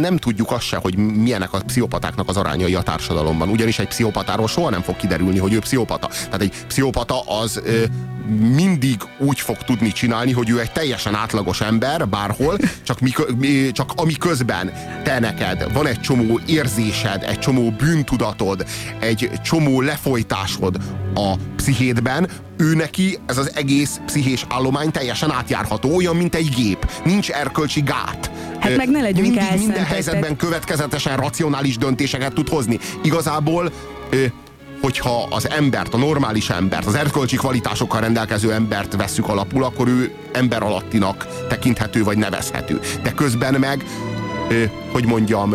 [0.00, 3.48] nem tudjuk azt se, hogy milyenek a pszichopatáknak az arányai a társadalomban.
[3.48, 6.06] Ugyanis egy pszichopatáról soha nem fog kiderülni, hogy ő pszichopata.
[6.06, 7.84] Tehát egy pszichopata az ö,
[8.54, 13.92] mindig úgy fog tudni csinálni, hogy ő egy teljesen átlagos ember bárhol, csak, mi, csak
[13.96, 18.66] ami közben te neked van egy csomó érzésed, egy csomó bűntudatod,
[19.00, 20.76] egy csomó lefolytásod
[21.14, 26.90] a pszichédben, ő neki ez az egész pszichés állomány teljesen átjárható, olyan, mint egy gép.
[27.04, 28.30] Nincs erkölcsi gát.
[28.60, 32.78] Hát meg ne legyünk Mindig minden helyzetben következetesen racionális döntéseket tud hozni.
[33.02, 33.72] Igazából
[34.80, 40.14] hogyha az embert, a normális embert, az erkölcsi kvalitásokkal rendelkező embert vesszük alapul, akkor ő
[40.32, 42.80] ember alattinak tekinthető vagy nevezhető.
[43.02, 43.84] De közben meg,
[44.92, 45.54] hogy mondjam,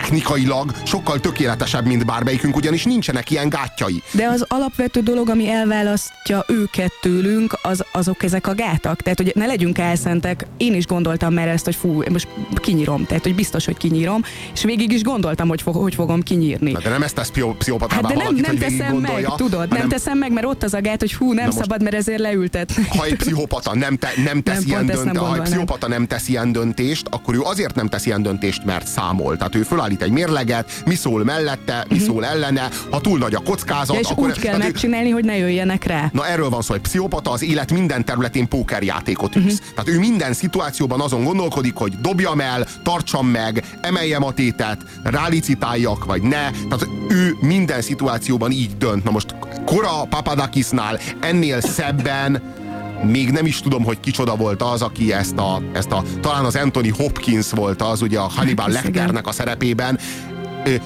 [0.00, 4.02] technikailag sokkal tökéletesebb, mint bármelyikünk, ugyanis nincsenek ilyen gátjai.
[4.12, 9.02] De az alapvető dolog, ami elválasztja őket tőlünk, az, azok ezek a gátak.
[9.02, 10.46] Tehát, hogy ne legyünk elszentek.
[10.56, 13.06] Én is gondoltam már ezt, hogy fú, most kinyírom.
[13.06, 14.22] Tehát, hogy biztos, hogy kinyírom.
[14.54, 16.70] És végig is gondoltam, hogy, fog, hogy fogom kinyírni.
[16.70, 19.78] Na, de nem ezt tesz pszichopatává hát de nem, valakit, nem teszem meg, tudod, nem,
[19.78, 22.72] nem teszem meg, mert ott az a gát, hogy hú, nem szabad, mert ezért leültet.
[22.88, 26.28] Ha egy pszichopata nem, te, nem tesz nem ilyen döntést, ha egy pszichopata nem tesz
[26.28, 29.36] ilyen döntést, akkor ő azért nem tesz ilyen döntést, mert számol.
[29.36, 33.38] Tehát ő fölállít egy mérleget, mi szól mellette, mi szól ellene, ha túl nagy a
[33.38, 34.28] kockázat, ja, és akkor...
[34.28, 35.12] úgy kell megcsinálni, ő...
[35.12, 36.10] hogy ne jöjjenek rá.
[36.12, 39.44] Na erről van szó, hogy pszichopata az élet minden területén pókerjátékot űz.
[39.44, 39.58] Uh-huh.
[39.74, 46.04] Tehát ő minden szituációban azon gondolkodik, hogy dobjam el, tartsam meg, emeljem a tétet, rálicitáljak,
[46.04, 46.50] vagy ne.
[46.50, 49.04] Tehát ő minden szituációban így dönt.
[49.04, 49.34] Na most
[49.64, 52.56] Kora Papadakisnál ennél szebben
[53.02, 56.56] még nem is tudom, hogy kicsoda volt az, aki ezt a, ezt a talán az
[56.56, 59.98] Anthony Hopkins volt az, ugye a Hannibal Lecternek a szerepében,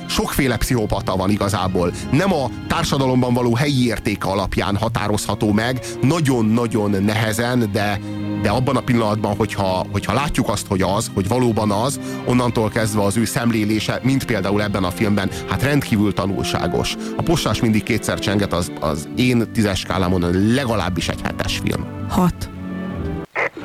[0.09, 1.93] sokféle pszichopata van igazából.
[2.11, 8.01] Nem a társadalomban való helyi értéke alapján határozható meg, nagyon-nagyon nehezen, de,
[8.43, 13.03] de abban a pillanatban, hogyha, hogyha látjuk azt, hogy az, hogy valóban az, onnantól kezdve
[13.03, 16.97] az ő szemlélése, mint például ebben a filmben, hát rendkívül tanulságos.
[17.17, 21.87] A postás mindig kétszer csenget, az, az én tízes skálámon legalábbis egy hetes film.
[22.09, 22.51] Hat.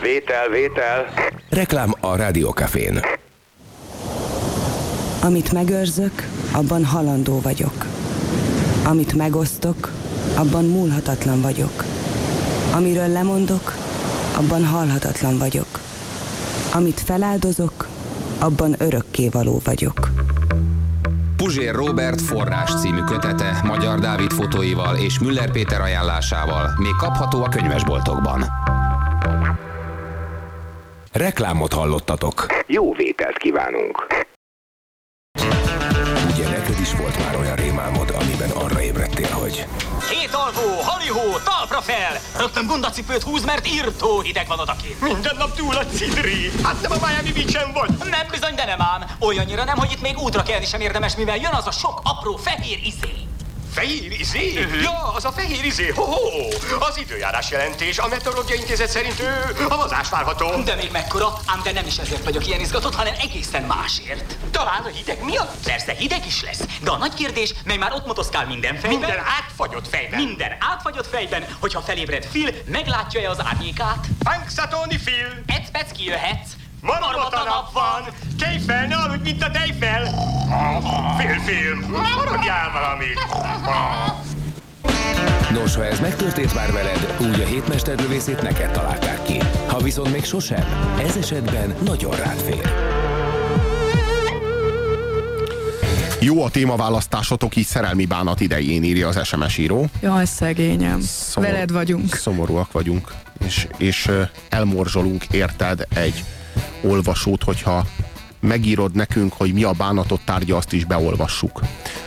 [0.01, 1.05] Vétel, vétel.
[1.49, 2.99] Reklám a Rádiókafén.
[5.28, 7.86] Amit megőrzök, abban halandó vagyok.
[8.86, 9.91] Amit megosztok,
[10.36, 11.84] abban múlhatatlan vagyok.
[12.75, 13.73] Amiről lemondok,
[14.38, 15.80] abban halhatatlan vagyok.
[16.73, 17.88] Amit feláldozok,
[18.39, 20.09] abban örökké való vagyok.
[21.38, 27.49] Puzsér Robert forrás című kötete Magyar Dávid fotóival és Müller Péter ajánlásával még kapható a
[27.49, 28.45] könyvesboltokban.
[31.11, 32.45] Reklámot hallottatok.
[32.67, 34.25] Jó vételt kívánunk.
[36.78, 39.65] Neked is volt már olyan rémálmod, amiben arra ébredtél, hogy
[40.09, 42.19] Két alvó, halihó, talpra fel!
[42.38, 45.01] Rögtön bundacipőt húz, mert írtó hideg van odakint.
[45.01, 46.51] Minden nap túl a cidri.
[46.63, 48.09] Hát nem a Miami beach vagy.
[48.09, 49.05] Nem bizony, de nem ám.
[49.19, 52.36] Olyannyira nem, hogy itt még útra kelni sem érdemes, mivel jön az a sok apró
[52.36, 53.13] fehér izé.
[53.78, 54.67] Fehér izé?
[54.82, 55.88] Ja, az a fehér izé.
[55.88, 56.47] Ho, ho.
[56.80, 57.97] Az időjárás jelentés.
[57.97, 60.61] A Meteorológiai Intézet szerint ő havazás várható.
[60.63, 64.38] De még mekkora, ám de nem is ezért vagyok ilyen izgatott, hanem egészen másért.
[64.51, 65.63] Talán a hideg miatt?
[65.63, 66.61] Persze, hideg is lesz.
[66.82, 68.99] De a nagy kérdés, mely már ott motoszkál minden fejben.
[68.99, 70.23] Minden átfagyott fejben.
[70.23, 74.07] Minden átfagyott fejben, hogyha felébred Phil, meglátja-e az árnyékát?
[74.23, 75.43] Punxsutawney Phil.
[75.47, 76.49] Ecpec kijöhetsz.
[76.82, 78.13] Marmota nap van.
[78.39, 80.03] Tejfel, ne aludj, mint a tejfel.
[81.45, 81.75] Phil.
[81.89, 83.19] Maradjál valamit.
[85.61, 89.38] Nos, ha ez megtörtént már veled, úgy a hétmesterlövészét neked találták ki.
[89.67, 92.71] Ha viszont még sosem, ez esetben nagyon rád fér.
[96.19, 99.86] Jó a témaválasztásotok így szerelmi bánat idején, írja az SMS író.
[100.01, 101.01] Jaj, szegényem.
[101.01, 102.15] Szomor- Veled vagyunk.
[102.15, 103.13] Szomorúak vagyunk,
[103.45, 104.09] és, és
[104.49, 106.23] elmorzsolunk érted egy
[106.82, 107.86] olvasót, hogyha
[108.39, 111.61] megírod nekünk, hogy mi a bánatot tárgya, azt is beolvassuk.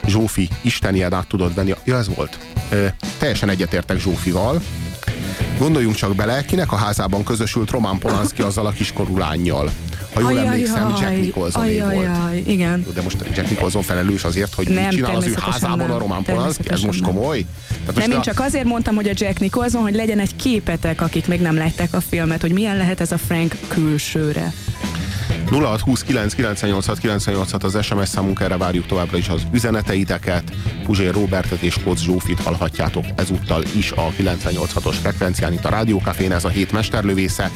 [0.06, 1.74] Zsófi, Isten át tudod venni.
[1.84, 2.38] Ja, ez volt.
[2.70, 2.86] Ö,
[3.18, 4.62] teljesen egyetértek Zsófival.
[5.58, 9.70] Gondoljunk csak bele, kinek a házában közösült Roman Polanski azzal a kiskorú lányjal.
[10.14, 11.82] Ha jól emlékszem, Jack Nicholson volt.
[11.84, 12.86] Ajajaj, igen.
[12.94, 15.90] De most Jack Nicholson felelős azért, hogy Nem, mit csinál az ő házában nem.
[15.90, 16.70] a Roman Polanski?
[16.70, 17.44] Ez most komoly?
[17.68, 20.36] Tehát most Nem, én a- csak azért mondtam, hogy a Jack Nicholson, hogy legyen egy
[20.36, 24.52] képetek, akik még nem látták a filmet, hogy milyen lehet ez a Frank külsőre.
[25.50, 30.52] 0629 986 986 az SMS számunk, erre várjuk továbbra is az üzeneteiteket.
[30.84, 36.44] Puzsér Robertet és Kocz Zsófit hallhatjátok ezúttal is a 986-os frekvencián itt a Rádiókafén, ez
[36.44, 37.50] a hét mesterlövésze.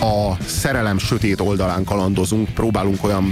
[0.00, 3.26] A szerelem sötét oldalán kalandozunk, próbálunk olyan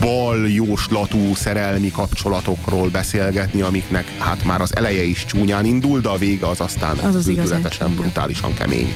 [0.00, 6.16] bal jóslatú szerelmi kapcsolatokról beszélgetni, amiknek hát már az eleje is csúnyán indul, de a
[6.16, 7.32] vége az aztán Az az
[7.96, 8.94] brutálisan kemény.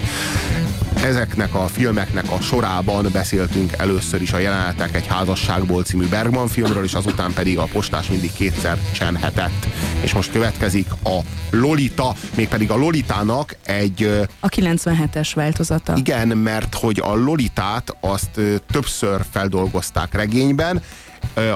[1.05, 6.85] Ezeknek a filmeknek a sorában beszéltünk először is a jelenetek egy házasságból című Bergman filmről,
[6.85, 9.67] és azután pedig a postás mindig kétszer csenhetett.
[10.01, 11.19] És most következik a
[11.51, 15.97] Lolita, mégpedig a Lolitának egy A 97-es változata.
[15.97, 18.41] igen, mert hogy a Lolitát azt
[18.71, 20.83] többször feldolgozták regényben.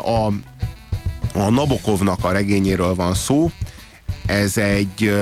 [0.04, 0.26] A,
[1.38, 3.50] a Nabokovnak a regényéről van szó.
[4.26, 5.14] Ez egy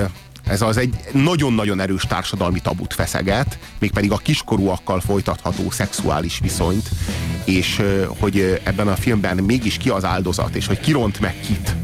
[0.51, 6.89] ez az egy nagyon-nagyon erős társadalmi tabut feszeget, mégpedig a kiskorúakkal folytatható szexuális viszonyt,
[7.43, 7.81] és
[8.19, 11.75] hogy ebben a filmben mégis ki az áldozat, és hogy kiront meg kit.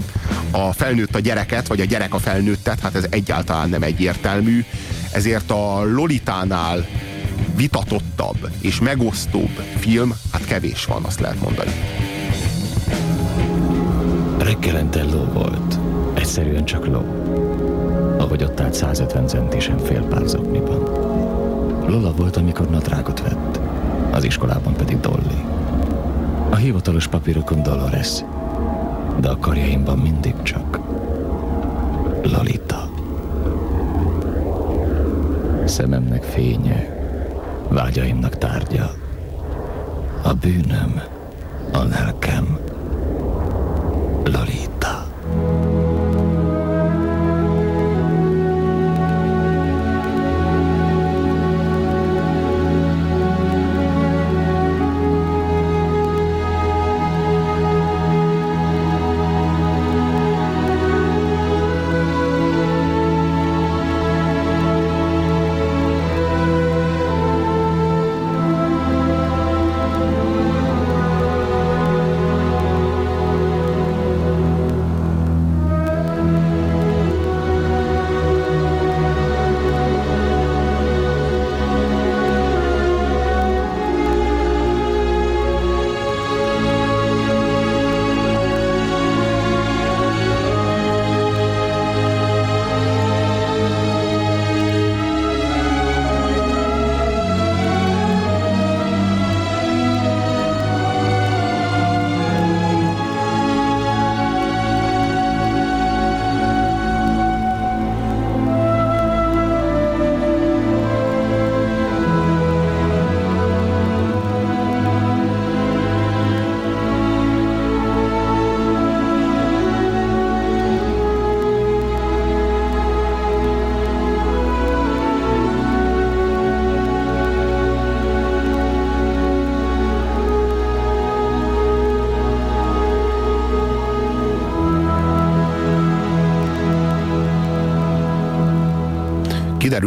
[0.51, 4.63] A felnőtt a gyereket, vagy a gyerek a felnőttet, hát ez egyáltalán nem egyértelmű.
[5.11, 6.87] Ezért a Lolitánál
[7.55, 11.71] vitatottabb és megosztóbb film, hát kevés van, azt lehet mondani.
[14.37, 15.79] Reggelente ló volt.
[16.13, 17.46] Egyszerűen csak ló.
[18.27, 20.83] Ahogy ott állt 150 centisen fél pár zokniban.
[21.85, 23.59] Lola volt, amikor nadrágot vett.
[24.11, 25.43] Az iskolában pedig Dolly.
[26.49, 28.23] A hivatalos papírokon Dolores.
[29.19, 30.79] De a karjaimban mindig csak
[32.23, 32.89] Lolita.
[35.65, 36.97] Szememnek fénye,
[37.67, 38.91] vágyaimnak tárgya.
[40.23, 41.01] A bűnöm,
[41.73, 42.57] a lelkem,
[44.23, 44.66] Lolita.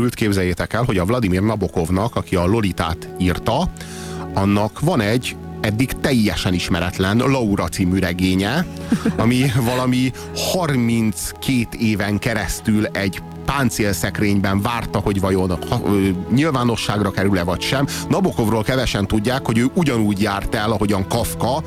[0.00, 3.70] Kiderült, képzeljétek el, hogy a Vladimir Nabokovnak, aki a Lolitát írta,
[4.34, 8.66] annak van egy eddig teljesen ismeretlen Laura című regénye,
[9.16, 13.22] ami valami 32 éven keresztül egy
[13.56, 17.86] páncélszekrényben várta, hogy vajon ha, ö, nyilvánosságra kerül-e vagy sem.
[18.08, 21.62] Nabokovról kevesen tudják, hogy ő ugyanúgy járt el, ahogyan Kafka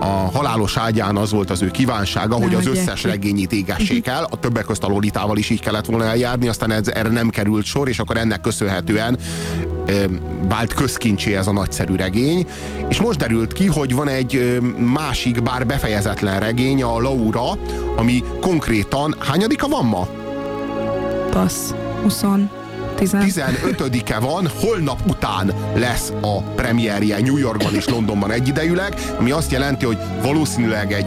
[0.00, 4.26] a halálos ágyán az volt az ő kívánsága, hogy az összes regényét égessék el.
[4.30, 7.64] A többek közt a Lolitával is így kellett volna eljárni, aztán ez, erre nem került
[7.64, 9.18] sor, és akkor ennek köszönhetően
[9.86, 10.04] ö,
[10.48, 12.46] vált közkincsé ez a nagyszerű regény.
[12.88, 17.58] És most derült ki, hogy van egy ö, másik, bár befejezetlen regény, a Laura,
[17.96, 20.08] ami konkrétan, hányadika van ma?
[21.30, 21.70] Passz.
[22.02, 22.24] 20.
[22.98, 29.84] 15-e van, holnap után lesz a premierje New Yorkban és Londonban egyidejűleg, ami azt jelenti,
[29.84, 31.06] hogy valószínűleg egy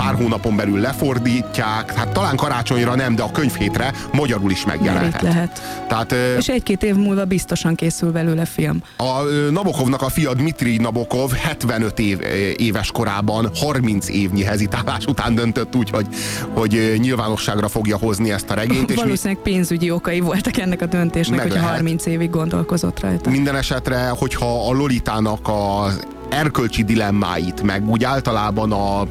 [0.00, 5.22] pár hónapon belül lefordítják, hát talán karácsonyra nem, de a könyvhétre magyarul is megjelenhet.
[5.22, 5.62] lehet.
[5.88, 8.82] Tehát, És egy-két év múlva biztosan készül belőle film.
[8.96, 12.18] A Nabokovnak a fia Dmitri Nabokov 75 év,
[12.56, 16.06] éves korában 30 évnyi hezitálás után döntött úgy, hogy,
[16.54, 18.90] hogy nyilvánosságra fogja hozni ezt a regényt.
[18.90, 21.76] És Valószínűleg pénzügyi okai voltak ennek a döntésnek, Meg hogyha lehet.
[21.76, 23.30] 30 évig gondolkozott rajta.
[23.30, 29.06] Minden esetre, hogyha a Lolitának az erkölcsi dilemmáit, meg úgy általában a,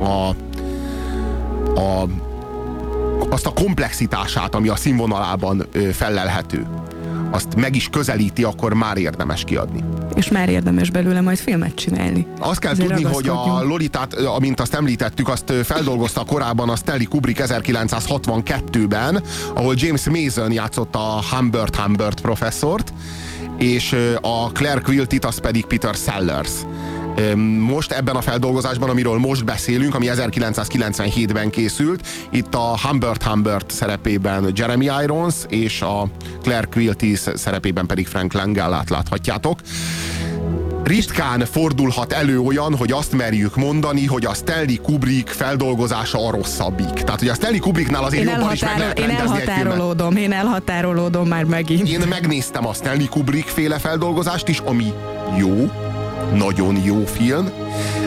[0.00, 0.28] a,
[1.80, 2.06] a
[3.30, 6.66] azt a komplexitását, ami a színvonalában fellelhető,
[7.30, 9.84] azt meg is közelíti, akkor már érdemes kiadni.
[10.14, 12.26] És már érdemes belőle majd filmet csinálni.
[12.38, 13.62] Azt kell Ezért tudni, hogy a.
[13.62, 19.22] Lolitát, amint azt említettük, azt feldolgozta korábban a Stanley Kubrick 1962-ben,
[19.54, 22.92] ahol James Mason játszott a Humbert Humbert professzort,
[23.58, 26.50] és a Claire Quiltit, az pedig Peter Sellers.
[27.58, 34.52] Most ebben a feldolgozásban, amiről most beszélünk, ami 1997-ben készült, itt a Humbert Humbert szerepében
[34.54, 36.08] Jeremy Irons, és a
[36.42, 39.58] Claire Quilty szerepében pedig Frank Langell láthatjátok
[40.90, 46.92] ritkán fordulhat elő olyan, hogy azt merjük mondani, hogy a Stanley Kubrick feldolgozása a rosszabbik.
[46.92, 51.28] Tehát, hogy a Stanley Kubricknál azért Én, jobban is meg lehet én elhatárolódom, én elhatárolódom
[51.28, 51.88] már megint.
[51.88, 54.92] Én megnéztem a Stanley Kubrick féle feldolgozást is, ami
[55.38, 55.70] jó,
[56.34, 57.50] nagyon jó film,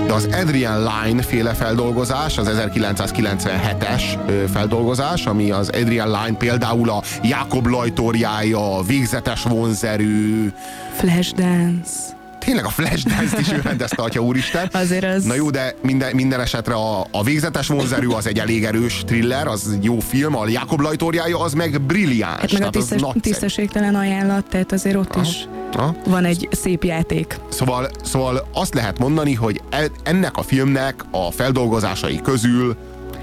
[0.08, 6.90] de az Adrian Lyne féle feldolgozás, az 1997-es ö, feldolgozás, ami az Adrian Lyne például
[6.90, 10.54] a Jakob lajtorjája, a végzetes vonzerő,
[10.96, 12.22] Flashdance.
[12.46, 14.70] Tényleg a Flashdance-t is ő rendezte, atya úristen.
[14.72, 15.24] Azért az...
[15.24, 19.48] Na jó, de minden, minden esetre a, a végzetes vonzerő az egy elég erős thriller,
[19.48, 22.40] az jó film, a Jakob lajtorjája az meg brilliáns.
[22.40, 25.96] Hát meg a tisztes, tisztességtelen ajánlat, tehát azért ott is Aha.
[26.06, 27.40] van egy szép játék.
[27.50, 32.78] Szóval, szóval azt lehet mondani, hogy e- ennek a filmnek a feldolgozásai közül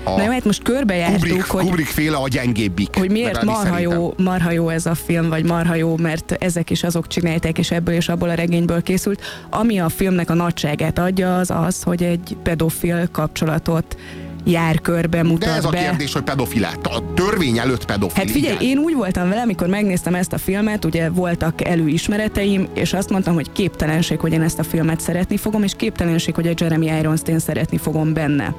[0.04, 2.96] a Na jó, hát most körbejártuk, Kubrick, hogy, Kubrick féle a gyengébbik.
[2.96, 6.82] hogy miért marha jó, marha jó ez a film, vagy marha jó, mert ezek is
[6.82, 9.22] azok csinálták, és ebből és abból a regényből készült.
[9.50, 13.96] Ami a filmnek a nagyságát adja, az az, hogy egy pedofil kapcsolatot
[14.44, 15.78] jár körbe, mutat De ez a be.
[15.78, 18.22] kérdés, hogy pedofil A törvény előtt pedofil.
[18.22, 22.92] Hát figyelj, én úgy voltam vele, amikor megnéztem ezt a filmet, ugye voltak előismereteim, és
[22.92, 26.52] azt mondtam, hogy képtelenség, hogy én ezt a filmet szeretni fogom, és képtelenség, hogy a
[26.56, 28.54] Jeremy Irons-t én szeretni fogom benne.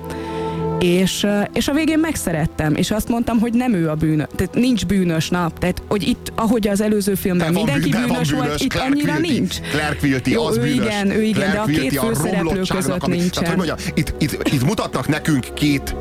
[0.82, 4.86] És, és a végén megszerettem, és azt mondtam, hogy nem ő a bűnös, tehát nincs
[4.86, 8.44] bűnös nap, tehát hogy itt, ahogy az előző filmben De mindenki bűn- van bűnös, volt,
[8.46, 9.32] bűnös, itt annyira Quilty.
[9.32, 9.60] nincs.
[9.60, 10.76] Claire Quilty, Jó, az ő bűnös.
[10.76, 13.44] igen, ő igen, Claire de a két főszereplő között ami- nincsen.
[13.44, 15.96] Tehát, hogy mondjam, itt, itt, itt mutatnak nekünk két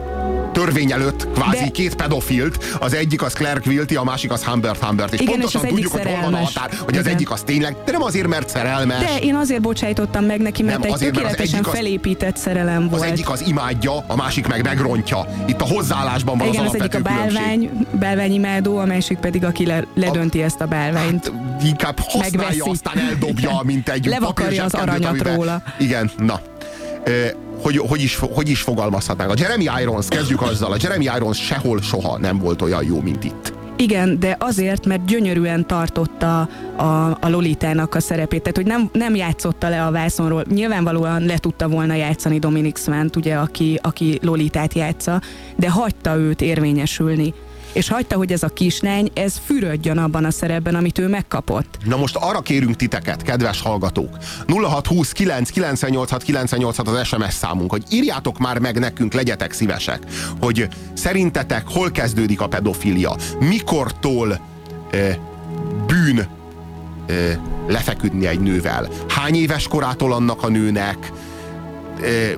[0.52, 4.84] törvény előtt kvázi De- két pedofilt, az egyik az Claire Quilty, a másik az Humbert
[4.84, 7.14] Humbert, és Igen, pontosan és az tudjuk, hogy hol van a határ, hogy az Igen.
[7.14, 10.78] egyik az tényleg, de nem azért, mert szerelmes, De én azért bocsájtottam meg neki, mert
[10.78, 13.10] Nem, egy azért, mert az tökéletesen egyik az- felépített szerelem az volt.
[13.10, 15.26] egyik az imádja, a másik meg megrontja.
[15.46, 19.66] Itt a hozzáállásban van Igen, az az egyik a bálvány, bálványimádó, a másik pedig, aki
[19.66, 21.32] le, ledönti ezt a bálványt.
[21.64, 22.70] Inkább használja, Megveszi.
[22.70, 25.62] aztán eldobja, mint egy Levakarja az aranyat amiben- róla.
[25.78, 26.40] Igen, na.
[27.04, 27.26] Ö,
[27.62, 29.30] hogy, hogy, is, hogy is fogalmazhatnánk?
[29.30, 33.24] A Jeremy Irons, kezdjük azzal, a Jeremy Irons sehol soha nem volt olyan jó, mint
[33.24, 33.52] itt.
[33.80, 36.40] Igen, de azért, mert gyönyörűen tartotta
[36.76, 40.44] a, a Lolitának a szerepét, tehát hogy nem, nem játszotta le a vászonról.
[40.50, 45.20] Nyilvánvalóan le tudta volna játszani Dominic Svent, ugye, aki, aki Lolitát játsza,
[45.56, 47.34] de hagyta őt érvényesülni.
[47.72, 51.78] És hagyta, hogy ez a kislány, ez fürödjön abban a szerepben, amit ő megkapott.
[51.84, 54.16] Na most arra kérünk titeket, kedves hallgatók,
[54.46, 60.02] 0620 9 986 986 az SMS számunk, hogy írjátok már meg nekünk, legyetek szívesek,
[60.40, 64.40] hogy szerintetek hol kezdődik a pedofilia, mikortól
[64.90, 65.16] eh,
[65.86, 71.12] bűn eh, lefeküdni egy nővel, hány éves korától annak a nőnek,
[72.02, 72.32] eh,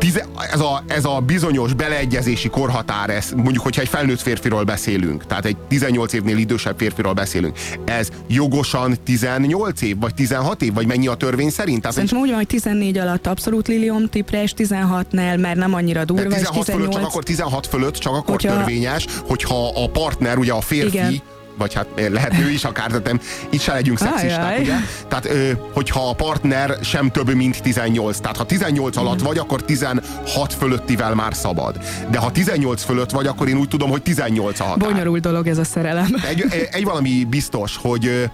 [0.00, 5.26] tize, ez, a, ez a bizonyos beleegyezési korhatár, ez, mondjuk, hogyha egy felnőtt férfiról beszélünk,
[5.26, 10.86] tehát egy 18 évnél idősebb férfiról beszélünk, ez jogosan 18 év, vagy 16 év, vagy
[10.86, 11.80] mennyi a törvény szerint?
[11.80, 16.04] Tehát Szerintem úgy van, hogy 14 alatt abszolút lilium tipre, és 16-nál már nem annyira
[16.04, 16.66] durva, és 16 18...
[16.66, 20.96] fölött csak akkor 16 fölött csak akkor Hogyha- törvényes, hogyha a partner, ugye a férfi,
[20.96, 21.22] Igen.
[21.58, 23.20] Vagy hát eh, lehet nő is akár, tehát nem,
[23.50, 24.74] itt se legyünk szexisták, ugye?
[25.08, 28.18] Tehát, ö, hogyha a partner sem több, mint 18.
[28.18, 31.78] Tehát, ha 18 alatt vagy, akkor 16 fölöttivel már szabad.
[32.10, 34.92] De ha 18 fölött vagy, akkor én úgy tudom, hogy 18 a határ.
[34.92, 36.14] Bonyolult dolog ez a szerelem.
[36.28, 38.30] Egy, egy valami biztos, hogy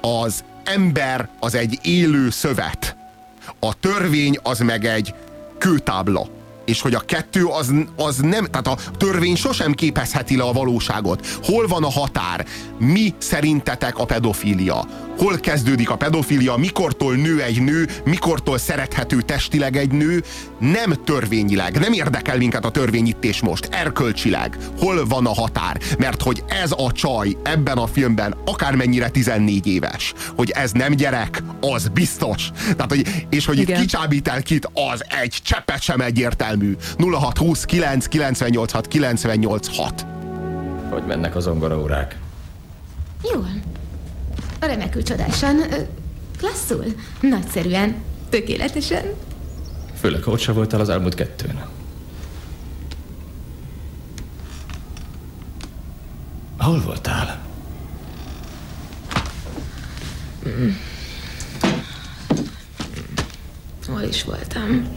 [0.00, 2.96] az ember az egy élő szövet.
[3.60, 5.14] A törvény az meg egy
[5.58, 6.37] kőtábla.
[6.68, 11.26] És hogy a kettő az, az nem, tehát a törvény sosem képezheti le a valóságot.
[11.42, 12.46] Hol van a határ?
[12.78, 15.07] Mi szerintetek a pedofília?
[15.18, 16.56] Hol kezdődik a pedofília?
[16.56, 17.88] Mikortól nő egy nő?
[18.04, 20.22] Mikortól szerethető testileg egy nő?
[20.58, 21.78] Nem törvényileg.
[21.78, 23.68] Nem érdekel minket a törvény itt és most.
[23.70, 24.58] Erkölcsileg.
[24.78, 25.80] Hol van a határ?
[25.98, 31.42] Mert hogy ez a csaj ebben a filmben akármennyire 14 éves, hogy ez nem gyerek,
[31.60, 32.50] az biztos.
[32.62, 33.80] Tehát, hogy, és hogy itt Igen.
[33.80, 36.76] kicsábít el kit, az egy cseppet sem egyértelmű.
[36.98, 40.06] 0620 9 986 986.
[40.90, 42.18] Hogy mennek az zongoraórák?
[43.32, 43.48] Jól.
[44.60, 45.60] Remekül csodásan.
[46.38, 46.84] Klasszul.
[47.20, 47.94] Nagyszerűen.
[48.28, 49.04] Tökéletesen.
[50.00, 51.64] Főleg, ha ott se voltál az elmúlt kettőn.
[56.58, 57.38] Hol voltál?
[60.48, 60.70] Mm.
[63.86, 64.88] Hol is voltam?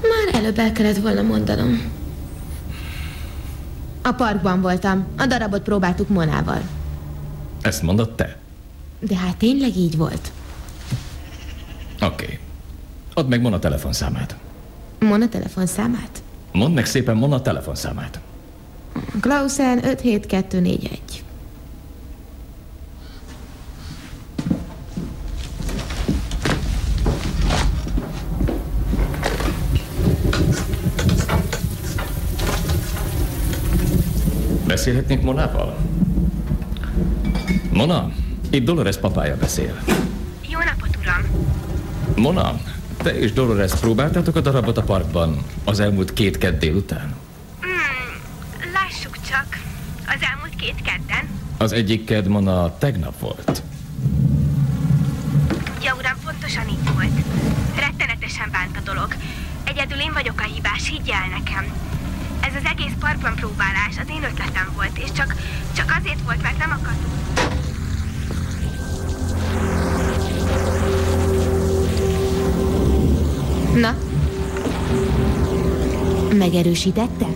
[0.00, 1.92] Már előbb el kellett volna mondanom.
[4.02, 5.06] A parkban voltam.
[5.18, 6.62] A darabot próbáltuk Monával.
[7.62, 8.36] Ezt mondod te?
[9.00, 10.32] De hát tényleg így volt.
[12.00, 12.24] Oké.
[12.24, 12.38] Okay.
[13.14, 14.36] Add meg Mona telefonszámát.
[14.98, 16.22] Mona telefonszámát?
[16.52, 18.20] Mondd meg szépen Mona telefonszámát.
[19.20, 21.24] Klausen 57241.
[34.66, 35.76] Beszélhetnék Monával?
[37.72, 38.10] Mona,
[38.50, 39.82] itt Dolores papája beszél.
[40.48, 41.22] Jó napot, uram!
[42.16, 42.60] Mona,
[42.96, 47.14] te és Dolores próbáltátok a darabot a parkban az elmúlt két kedd délután?
[48.72, 49.46] Lássuk csak.
[50.06, 51.28] Az elmúlt két kedden.
[51.58, 53.62] Az egyik kedd Mona tegnap volt.
[55.82, 57.20] Ja, uram, pontosan így volt.
[57.76, 59.14] Rettenetesen bánt a dolog.
[59.64, 61.64] Egyedül én vagyok a hibás, higgye el nekem.
[62.40, 65.36] Ez az egész parkban próbálás az én ötletem volt, és csak,
[65.76, 67.21] csak azért volt, mert nem akartuk.
[73.74, 73.94] Na?
[76.36, 77.26] Megerősítette?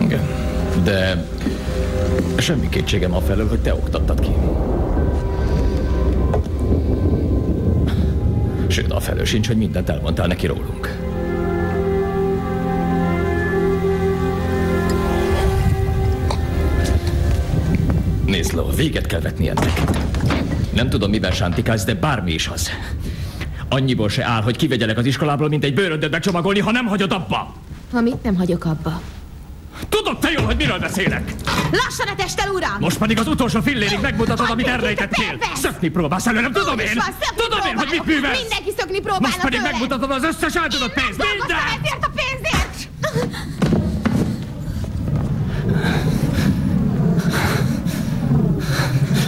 [0.00, 0.28] Igen.
[0.82, 1.26] De
[2.38, 4.30] semmi kétségem afelől, hogy te oktattad ki.
[8.66, 10.98] Sőt, afelől sincs, hogy mindent elmondtál neki rólunk.
[18.26, 19.80] Nézd, Ló, véget kell vetni ennek.
[20.72, 22.68] Nem tudom, miben sántikálsz, de bármi is az.
[23.74, 27.54] Annyiból se áll, hogy kivegyelek az iskolából, mint egy bőröndöt megcsomagolni, ha nem hagyod abba.
[27.92, 29.00] Amit nem hagyok abba.
[29.88, 31.34] Tudod te jól, hogy miről beszélek?
[31.70, 32.76] Lassan a testel, uram!
[32.80, 35.38] Most pedig az utolsó fillérig megmutatod, amit elrejtettél.
[35.54, 36.92] Szökni próbálsz előlem, tudom én!
[36.94, 38.40] van, Tudom én, hogy mit művelsz!
[38.40, 41.58] Mindenki szökni próbálna Most pedig megmutatod az összes eldobott pénzt, minden!
[41.78, 42.88] ezért a pénzért!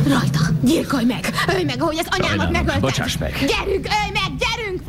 [0.09, 1.31] Rajta, gyilkolj meg!
[1.55, 2.81] Ölj meg, ahogy az anyámat megölted!
[2.81, 3.33] bocsáss meg.
[3.33, 4.16] Gyerünk, ölj meg,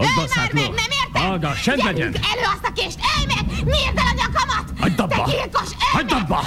[0.05, 1.21] már basszát, meg, nem érted?
[1.21, 2.11] Hallgass, gyerünk, legyen.
[2.31, 3.43] elő azt a kést, ölj meg!
[3.73, 4.65] Nyírd el a nyakamat!
[4.79, 5.23] Hagyd abba!
[5.23, 6.39] Te gyilkos, ölj Hagyd abba!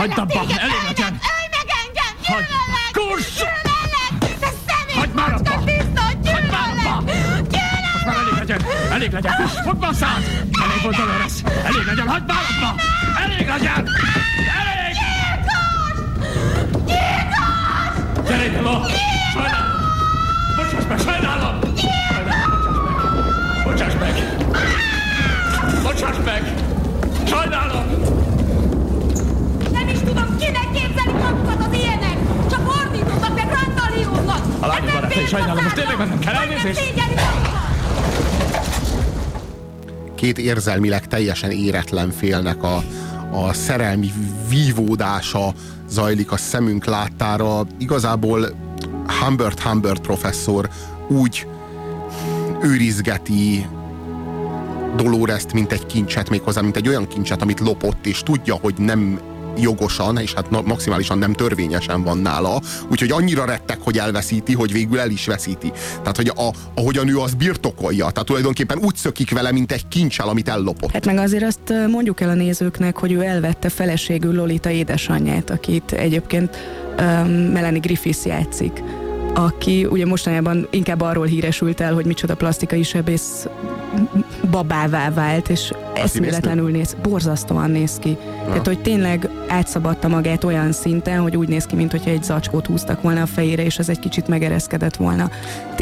[0.00, 1.12] Hagyd abba, elég legyen.
[1.12, 2.12] meg, ölj meg engem!
[2.30, 2.92] Hagyd Gyűlölök!
[2.98, 3.32] Kurss!
[3.42, 4.12] Gyűlölök!
[4.42, 5.54] Te szemét, Hagyd már abba!
[5.64, 7.00] tiszta, gyűlölök!
[7.92, 8.60] Most már elég legyen!
[8.96, 9.32] Elég legyen!
[9.66, 10.22] Fogd basszát!
[10.64, 11.32] Elég volt Dolores!
[11.68, 12.08] Elég legyen!
[12.08, 12.70] Hagyd már abba!
[13.24, 13.88] Elég legyen!
[14.60, 14.96] Elég!
[18.28, 18.74] Gyere ide, Ló!
[19.32, 19.70] Sajnálom!
[20.56, 20.98] Bocsáss meg!
[21.00, 21.71] Sajnálom,
[25.92, 26.54] Bocsáss meg!
[27.26, 27.84] Sajnálom!
[29.72, 32.16] Nem is tudom, kinek képzelik magukat az ilyenek!
[32.50, 34.46] Csak ordítottak, meg randalióznak!
[34.60, 36.94] A lányom barátai, sajnálom, most tényleg mennem kell elnézést?
[40.14, 42.82] Két érzelmileg teljesen éretlen félnek a,
[43.30, 44.12] a szerelmi
[44.48, 45.52] vívódása
[45.88, 47.66] zajlik a szemünk láttára.
[47.78, 48.48] Igazából
[49.20, 50.68] Humbert Humbert professzor
[51.08, 51.46] úgy
[52.62, 53.66] őrizgeti
[54.96, 59.20] Dolores-t, mint egy kincset, méghozzá, mint egy olyan kincset, amit lopott, és tudja, hogy nem
[59.56, 64.98] jogosan, és hát maximálisan nem törvényesen van nála, úgyhogy annyira rettek, hogy elveszíti, hogy végül
[64.98, 65.72] el is veszíti.
[65.98, 70.28] Tehát, hogy a, ahogyan ő azt birtokolja, tehát tulajdonképpen úgy szökik vele, mint egy kincsel,
[70.28, 70.92] amit ellopott.
[70.92, 75.92] Hát meg azért azt mondjuk el a nézőknek, hogy ő elvette feleségül Lolita édesanyját, akit
[75.92, 76.56] egyébként
[76.98, 78.82] um, Melanie Griffiths játszik
[79.34, 83.46] aki ugye mostanában inkább arról híresült el, hogy micsoda plastikai sebész
[84.52, 88.08] babává vált, és eszméletlenül néz, borzasztóan néz ki.
[88.08, 88.46] Ja.
[88.46, 93.02] Tehát, hogy tényleg átszabadta magát olyan szinten, hogy úgy néz ki, mintha egy zacskót húztak
[93.02, 95.30] volna a fejére, és ez egy kicsit megereszkedett volna.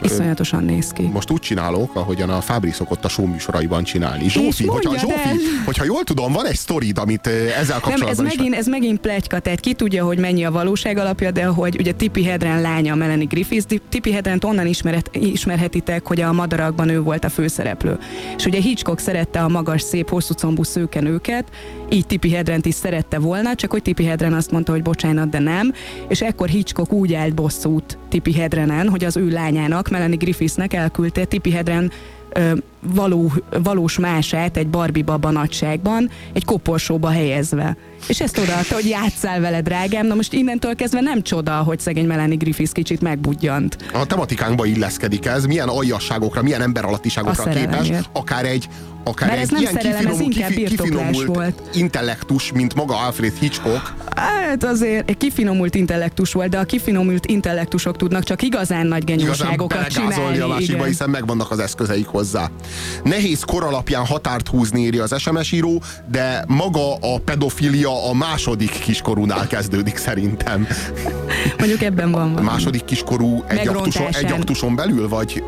[0.03, 1.03] Iszonyatosan néz ki.
[1.13, 4.29] Most úgy csinálok, ahogyan a Fábri szokott a show műsoraiban csinálni.
[4.29, 5.29] Zsófi, hogyha, Zsófi,
[5.65, 8.37] hogyha jól tudom, van egy sztorid, amit ö, ezzel Nem, ez kapcsolatban is...
[8.37, 11.93] megint, ez megint pletyka, tehát ki tudja, hogy mennyi a valóság alapja, de hogy ugye
[11.93, 17.25] Tippi Hedren lánya Melanie Griffiths, Tippi Hedrent onnan ismeret, ismerhetitek, hogy a Madarakban ő volt
[17.25, 17.99] a főszereplő.
[18.37, 21.49] És ugye Hitchcock szerette a magas, szép, hosszú combú szőkenőket,
[21.91, 25.39] így Tippi Hedrent is szerette volna, csak hogy Tippi Hedren azt mondta, hogy bocsánat, de
[25.39, 25.73] nem.
[26.09, 31.25] És ekkor Hitchcock úgy állt bosszút Tippi Hedrenen, hogy az ő lányának, Melanie Griffithsnek elküldte
[31.25, 31.91] Tippi Hedren
[32.81, 37.77] való, valós mását egy Barbie baba nagyságban, egy koporsóba helyezve.
[38.09, 40.07] És ezt odaadta, hogy játsszál vele, drágám.
[40.07, 43.77] Na most innentől kezdve nem csoda, hogy szegény Melanie Griffiths kicsit megbudjant.
[43.93, 48.69] A tematikánkba illeszkedik ez, milyen aljasságokra, milyen emberalattiságokra képes, akár egy,
[49.05, 50.19] akár Bár ez egy nem ilyen szerelem, ez
[50.69, 51.63] kifinomult, volt.
[51.75, 53.95] intellektus, mint maga Alfred Hitchcock.
[54.15, 59.79] Hát azért egy kifinomult intellektus volt, de a kifinomult intellektusok tudnak csak igazán nagy genyóságokat
[59.79, 60.53] belegázolni a csinálni.
[60.53, 60.87] másikba, igen.
[60.87, 62.51] hiszen megvannak az eszközeik hozzá.
[63.05, 68.71] Nehéz kor alapján határt húzni írja az SMS író, de maga a pedofilia a második
[68.79, 70.67] kiskorúnál kezdődik szerintem.
[71.59, 72.47] Mondjuk ebben van A valami.
[72.47, 75.43] második kiskorú egy aktuson, egy aktuson belül, vagy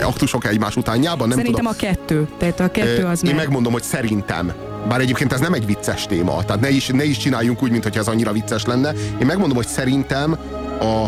[0.00, 1.28] aktusok egymás utánjában?
[1.28, 1.78] Nem Szerintem tudom.
[1.80, 2.28] a kettő.
[2.38, 3.44] Tehát a kettő az Én meg...
[3.44, 4.52] megmondom, hogy szerintem.
[4.88, 7.90] Bár egyébként ez nem egy vicces téma, tehát ne is, ne is csináljunk úgy, mintha
[8.00, 8.92] ez annyira vicces lenne.
[9.20, 10.38] Én megmondom, hogy szerintem
[10.80, 11.04] a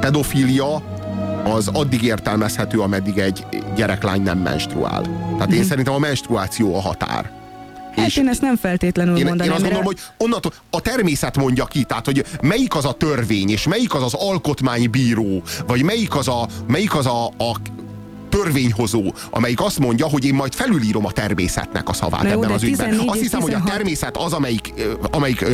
[0.00, 0.82] pedofília
[1.44, 5.02] az addig értelmezhető, ameddig egy gyereklány nem menstruál.
[5.36, 5.68] Tehát én Mhm.
[5.68, 7.30] szerintem a menstruáció a határ.
[7.96, 9.46] Hát én ezt nem feltétlenül Én, mondanám.
[9.46, 13.50] én azt gondolom, hogy onnantól a természet mondja ki, tehát hogy melyik az a törvény,
[13.50, 17.56] és melyik az az alkotmánybíró, vagy melyik az a, melyik az a, a
[18.36, 22.62] törvényhozó, amelyik azt mondja, hogy én majd felülírom a természetnek a szavát Na ebben az
[22.62, 22.88] ügyben.
[22.88, 24.72] 14 Azt hiszem, hogy a 16 természet az, amelyik,
[25.10, 25.44] amelyik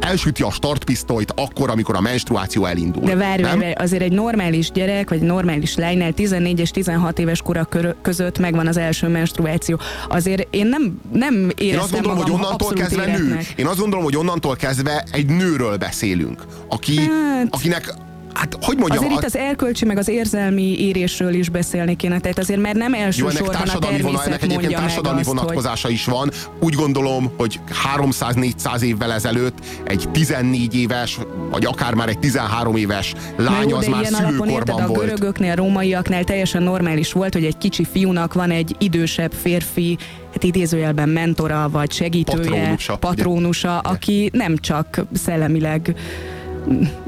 [0.00, 3.04] elsüti a startpisztolyt akkor, amikor a menstruáció elindul.
[3.04, 3.58] De várj, nem?
[3.58, 7.68] várj, azért egy normális gyerek, vagy normális lánynál 14 és 16 éves kora
[8.02, 9.80] között megvan az első menstruáció.
[10.08, 13.38] Azért én nem, nem éreztem Én azt gondolom, hogy magam onnantól abszolút kezdve nő.
[13.56, 17.94] Én azt gondolom, hogy onnantól kezdve egy nőről beszélünk, aki, Hát- akinek,
[18.34, 22.20] hát hogy mondjam, Azért a- itt az erkölcsi, meg az érzelmi érésről is beszélni kéne,
[22.20, 25.36] tehát azért már nem Jó, ennek elsősorban a társadalmi, vonal, ennek egyébként társadalmi azt, hogy...
[25.38, 26.30] vonatkozása is van.
[26.60, 27.60] Úgy gondolom, hogy
[27.96, 31.18] 300-400 évvel ezelőtt egy 14 éves,
[31.50, 35.00] vagy akár már egy 13 éves lány jó, az már alapon érted, szülőkorban a volt.
[35.00, 39.98] görögöknél, rómaiaknál teljesen normális volt, hogy egy kicsi fiúnak van egy idősebb férfi,
[40.32, 43.00] hát idézőjelben mentora, vagy segítője, Patrónusa, ugye?
[43.00, 45.94] patrónusa aki nem csak szellemileg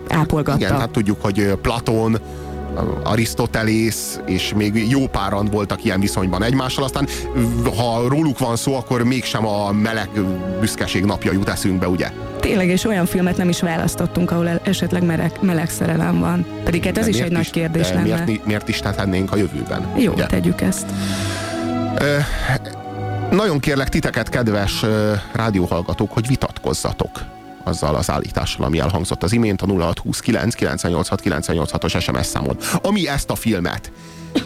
[0.08, 0.58] ápolgatta.
[0.58, 2.18] Igen, hát tudjuk, hogy ö, Platon,
[3.02, 7.08] Arisztotelész, és még jó páran voltak ilyen viszonyban egymással, aztán
[7.76, 10.08] ha róluk van szó, akkor mégsem a meleg
[10.60, 12.10] büszkeség napja jut eszünkbe, ugye?
[12.40, 16.46] Tényleg, és olyan filmet nem is választottunk, ahol esetleg meleg, meleg szerelem van.
[16.64, 18.24] Pedig hát ez De is egy nagy kérdés lenne.
[18.24, 19.86] Miért, miért is tennénk a jövőben?
[19.96, 20.26] Jó, ugye?
[20.26, 20.86] tegyük ezt.
[21.98, 22.16] Ö,
[23.30, 24.84] nagyon kérlek titeket, kedves
[25.32, 32.26] rádióhallgatók, hogy vitatkozzatok azzal az állítással, ami elhangzott az imént a 0629 986 986-os SMS
[32.26, 32.56] számon.
[32.82, 33.92] Ami ezt a filmet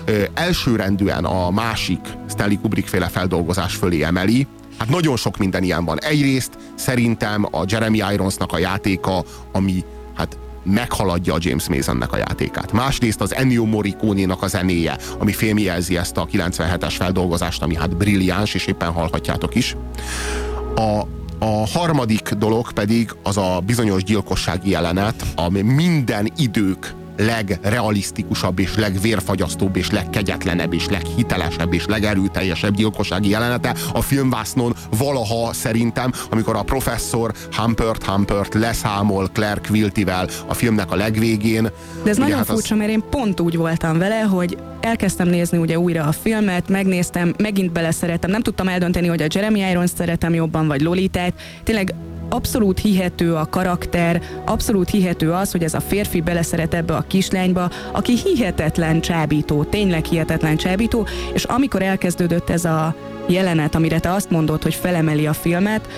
[0.05, 4.47] ö, elsőrendűen a másik Stanley Kubrick féle feldolgozás fölé emeli,
[4.79, 6.01] hát nagyon sok minden ilyen van.
[6.01, 9.85] Egyrészt szerintem a Jeremy Ironsnak a játéka, ami
[10.15, 12.73] hát meghaladja a James Masonnek a játékát.
[12.73, 18.55] Másrészt az Ennio Morricone-nak a zenéje, ami filmjelzi ezt a 97-es feldolgozást, ami hát brilliáns,
[18.55, 19.77] és éppen hallhatjátok is.
[20.75, 21.03] A,
[21.45, 29.77] a harmadik dolog pedig az a bizonyos gyilkossági jelenet, ami minden idők legrealisztikusabb és legvérfagyasztóbb
[29.77, 37.33] és legkegyetlenebb és leghitelesebb és legerőteljesebb gyilkossági jelenete a filmvásznon valaha szerintem, amikor a professzor
[37.57, 41.63] Humpert Humpert leszámol Claire Quiltivel a filmnek a legvégén.
[41.63, 41.71] De
[42.11, 45.59] ez Ugye nagyon hát az- furcsa, mert én pont úgy voltam vele, hogy elkezdtem nézni
[45.59, 50.35] ugye újra a filmet, megnéztem, megint beleszerettem, nem tudtam eldönteni, hogy a Jeremy Irons szeretem
[50.35, 51.35] jobban, vagy Lolitát.
[51.63, 51.95] Tényleg
[52.29, 57.71] abszolút hihető a karakter, abszolút hihető az, hogy ez a férfi beleszeret ebbe a kislányba,
[57.93, 62.95] aki hihetetlen csábító, tényleg hihetetlen csábító, és amikor elkezdődött ez a
[63.29, 65.89] jelenet, amire te azt mondod, hogy felemeli a filmet,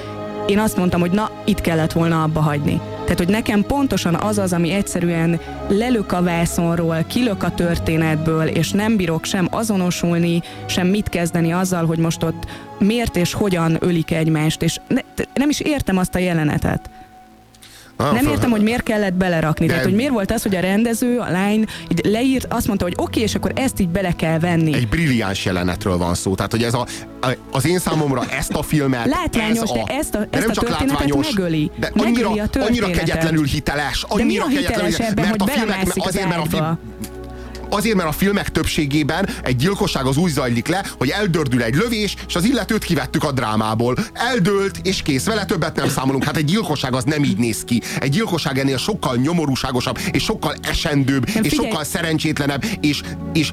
[0.46, 2.80] én azt mondtam, hogy na, itt kellett volna abba hagyni.
[3.02, 8.70] Tehát, hogy nekem pontosan az az, ami egyszerűen lelök a vászonról, kilök a történetből, és
[8.70, 12.44] nem bírok sem azonosulni, sem mit kezdeni azzal, hogy most ott
[12.78, 15.00] miért és hogyan ölik egymást, és ne,
[15.34, 16.90] nem is értem azt a jelenetet.
[17.96, 19.66] Ah, nem értem, hogy miért kellett belerakni.
[19.66, 19.90] Tehát, Nem.
[19.90, 23.04] hogy miért volt az, hogy a rendező, a lány így leírt, azt mondta, hogy oké,
[23.08, 24.74] okay, és akkor ezt így bele kell venni.
[24.74, 26.34] Egy brilliáns jelenetről van szó.
[26.34, 26.86] Tehát, hogy ez a,
[27.20, 29.06] a, az én számomra ezt a filmet...
[29.06, 31.70] Látványos, ez de ezt a- de ezt nem a csak történetet látványos, megöli.
[31.76, 32.98] De Megöli annyira, a annyira történetet.
[32.98, 34.04] kegyetlenül hiteles.
[34.08, 34.66] De mi Annyira a hiteles
[34.96, 36.78] kegyetlenül, ebben, mert hogy a filmek, azért, mert a film?
[37.68, 42.16] Azért, mert a filmek többségében egy gyilkosság az úgy zajlik le, hogy eldördül egy lövés,
[42.28, 43.96] és az illetőt kivettük a drámából.
[44.12, 46.24] Eldőlt, és kész, vele többet nem számolunk.
[46.24, 47.82] Hát egy gyilkosság az nem így néz ki.
[48.00, 51.68] Egy gyilkosság ennél sokkal nyomorúságosabb, és sokkal esendőbb, Nem, és figyelj!
[51.68, 53.00] sokkal szerencsétlenebb, és,
[53.32, 53.50] és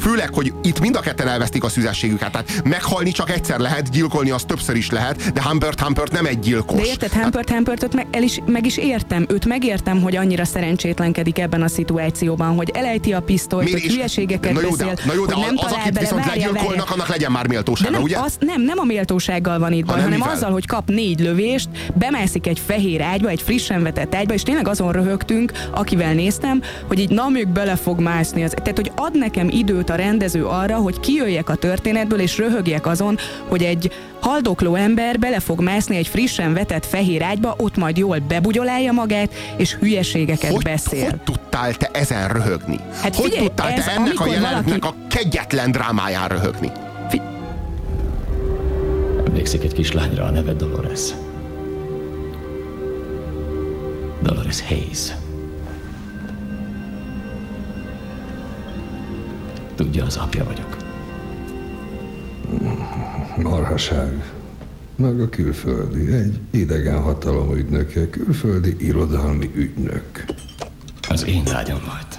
[0.00, 2.32] főleg, hogy itt mind a ketten elvesztik a szüzességüket.
[2.32, 6.38] Tehát meghalni csak egyszer lehet, gyilkolni az többször is lehet, de Humbert Humbert nem egy
[6.38, 6.80] gyilkos.
[6.80, 9.26] De érted, Hampert Hampertot meg, el is, meg is értem.
[9.28, 14.52] Őt megértem, hogy annyira szerencsétlenkedik ebben a szituációban, hogy elejti a pisztolyt, Miért hogy hülyeségeket
[14.52, 16.90] na jó, beszél, de, na jó, de hogy nem az, talál akit bele, viszont legyilkolnak,
[16.90, 18.18] annak legyen már De méltósága, nem, ugye?
[18.18, 20.34] az, nem, nem a méltósággal van itt baj, Hanem hanem mivel?
[20.34, 24.68] azzal, hogy kap négy lövést, bemászik egy fehér ágyba, egy frissen vetett ágyba, és tényleg
[24.68, 28.44] azon röhögtünk, akivel néztem, hogy így na még bele fog mászni.
[28.44, 32.86] Az, tehát, hogy ad nekem időt a rendező arra, hogy kijöjjek a történetből, és röhögjek
[32.86, 33.18] azon,
[33.48, 38.18] hogy egy haldokló ember bele fog mászni egy frissen vetett fehér ágyba, ott majd jól
[38.18, 41.08] bebugyolálja magát, és hülyeségeket hogy, beszél.
[41.10, 42.78] Hogy tudtál te ezen röhögni?
[43.02, 46.70] Hát hogy figyelj, tudtál ez te ennek a amikor jelenetnek valaki- a kegyetlen drámáján röhögni?
[49.26, 51.00] Emlékszik egy kislányra, a neve Dolores.
[54.22, 55.12] Dolores Hayes.
[59.74, 60.76] Tudja, az apja vagyok.
[63.36, 64.32] Marhaság.
[64.96, 70.24] Meg a külföldi, egy idegen hatalom ügynöke, külföldi irodalmi ügynök.
[71.08, 72.13] Az én lágyom volt.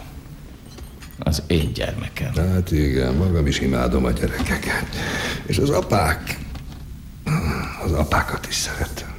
[1.20, 2.34] Az én gyermekem.
[2.34, 4.86] Hát igen, magam is imádom a gyerekeket.
[5.46, 6.40] És az apák,
[7.84, 9.14] az apákat is szeretem.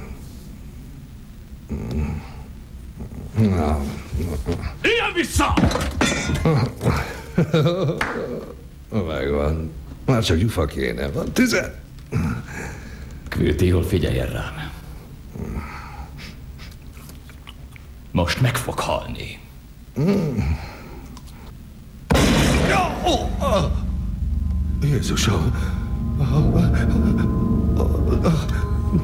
[3.37, 3.79] Na,
[4.81, 5.53] Ilyen vissza!
[8.91, 9.71] megvan.
[10.05, 11.07] Már csak gyufa kéne.
[11.07, 11.79] Van tüze?
[13.29, 14.71] Kvülti, jól figyeljen rám.
[18.11, 19.39] Most meg fog halni.
[24.83, 25.51] Jézusom!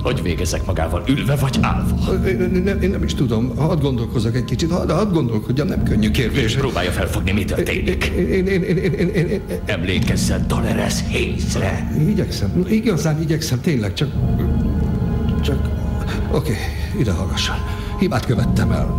[0.01, 2.27] Hogy végezzek magával, ülve vagy állva?
[2.27, 3.55] Én, nem, én nem is tudom.
[3.57, 6.43] Hadd gondolkozzak egy kicsit, hadd, hadd gondolkodjam, nem könnyű kérdés.
[6.43, 8.05] És próbálja felfogni, mi történik.
[8.05, 11.93] Én, én, én, én, én, én, én, Emlékezzen Dolores Hayesre.
[12.07, 14.09] Igyekszem, igazán igyekszem, tényleg, csak...
[15.41, 15.69] Csak...
[16.31, 17.55] Oké, okay, ide hallgasson.
[17.99, 18.95] Hibát követtem el.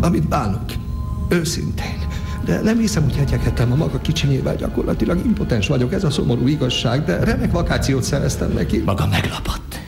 [0.00, 0.64] Amit bánok.
[1.28, 1.98] Őszintén.
[2.44, 4.56] De nem hiszem, hogy hegyekhetem a maga kicsinyével.
[4.56, 8.78] Gyakorlatilag impotens vagyok, ez a szomorú igazság, de remek vakációt szereztem neki.
[8.78, 9.78] Maga meglapott.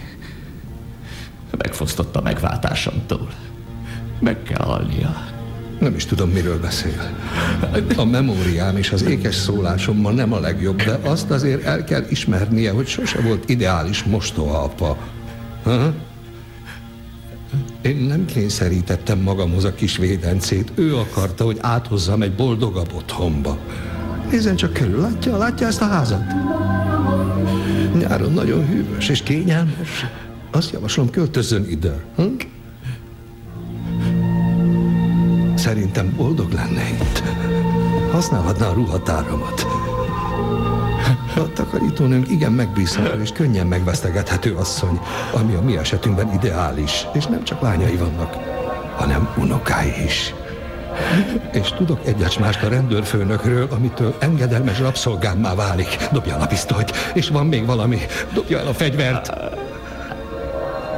[1.58, 3.28] Megfosztotta megváltásomtól.
[4.20, 5.34] Meg kell halnia.
[5.80, 7.10] Nem is tudom, miről beszél.
[7.96, 12.70] A memóriám és az ékes szólásommal nem a legjobb, de azt azért el kell ismernie,
[12.70, 14.96] hogy sose volt ideális mostohaapa.
[15.62, 15.92] Ha?
[17.82, 20.72] Én nem kényszerítettem magamhoz a kis védencét.
[20.74, 23.58] Ő akarta, hogy áthozzam egy boldogabb otthonba.
[24.30, 26.22] Nézzen csak körül, látja, látja ezt a házat?
[27.98, 30.06] Nyáron nagyon hűvös és kényelmes.
[30.50, 32.04] Azt javaslom, költözzön ide.
[32.16, 32.22] Hm?
[35.54, 37.22] Szerintem boldog lenne itt.
[38.10, 39.75] Használhatná a ruhatáramat.
[41.36, 45.00] A takarítónőnk igen megbízható és könnyen megvesztegethető asszony,
[45.32, 48.34] ami a mi esetünkben ideális, és nem csak lányai vannak,
[48.96, 50.34] hanem unokái is.
[51.52, 56.08] És tudok egyet mást a rendőrfőnökről, amitől engedelmes rabszolgámmá válik.
[56.12, 57.98] Dobja el a pisztolyt, és van még valami.
[58.32, 59.32] Dobja el a fegyvert.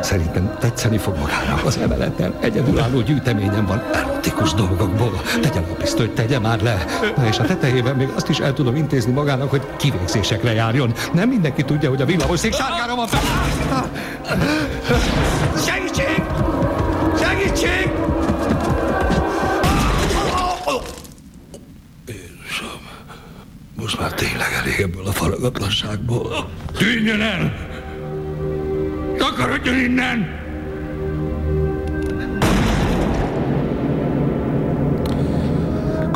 [0.01, 1.65] Szerintem tetszeni fog magának.
[1.65, 5.23] Az emeleten egyedülálló gyűjteményem van erotikus dolgokból.
[5.41, 6.85] Tegye le a pisztolyt, tegye már le.
[7.17, 10.93] Na és a tetejében még azt is el tudom intézni magának, hogy kivégzésekre járjon.
[11.13, 13.91] Nem mindenki tudja, hogy a villamoszik sárgára van fel.
[15.67, 16.23] Segítség!
[17.23, 17.91] Segítség!
[23.81, 26.51] Most már tényleg elég ebből a faragatlanságból.
[26.79, 27.68] Tűnjön el!
[29.19, 30.48] Takarodjon innen!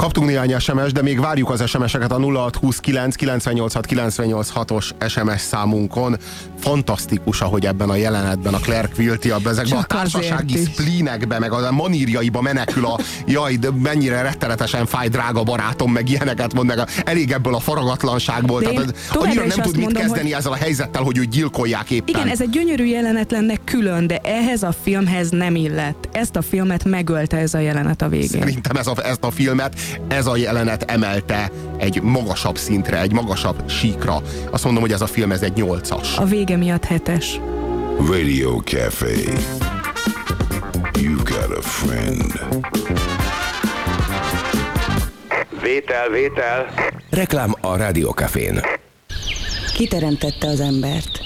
[0.03, 6.16] Kaptunk néhány SMS, de még várjuk az SMS-eket a 0629 986 986-os SMS számunkon.
[6.61, 11.73] Fantasztikus, ahogy ebben a jelenetben a Claire Quilty ezekben Csak a társasági splínekbe, meg a
[11.73, 16.87] manírjaiba menekül a jaj, de mennyire rettenetesen fáj, drága barátom, meg ilyeneket mond, meg a,
[17.05, 18.61] elég ebből a faragatlanságból.
[18.61, 20.39] De Tehát annyira nem tud mit mondom, kezdeni hogy...
[20.39, 22.15] ezzel a helyzettel, hogy őt gyilkolják éppen.
[22.15, 26.09] Igen, ez egy gyönyörű jelenet lenne külön, de ehhez a filmhez nem illett.
[26.12, 28.41] Ezt a filmet megölte ez a jelenet a végén.
[28.41, 29.74] Szerintem ez a, ezt a filmet,
[30.09, 34.23] ez a jelenet emelte egy magasabb szintre, egy magasabb síkra.
[34.51, 36.16] Azt mondom, hogy ez a film ez egy nyolcas.
[36.19, 37.40] A vége miatt hetes.
[38.10, 39.24] Radio Café.
[41.01, 42.32] You got a friend.
[45.62, 46.66] Vétel, vétel.
[47.10, 48.60] Reklám a Rádiókafén.
[49.74, 51.20] Kiteremtette az embert.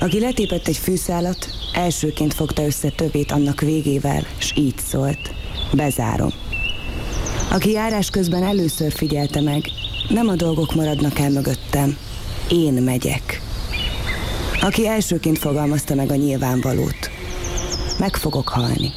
[0.00, 5.34] Aki letépett egy fűszálat, elsőként fogta össze többét annak végével, s így szólt.
[5.72, 6.51] Bezárom.
[7.50, 9.62] Aki járás közben először figyelte meg,
[10.08, 11.96] nem a dolgok maradnak el mögöttem,
[12.48, 13.40] én megyek.
[14.60, 17.10] Aki elsőként fogalmazta meg a nyilvánvalót,
[17.98, 18.90] meg fogok halni.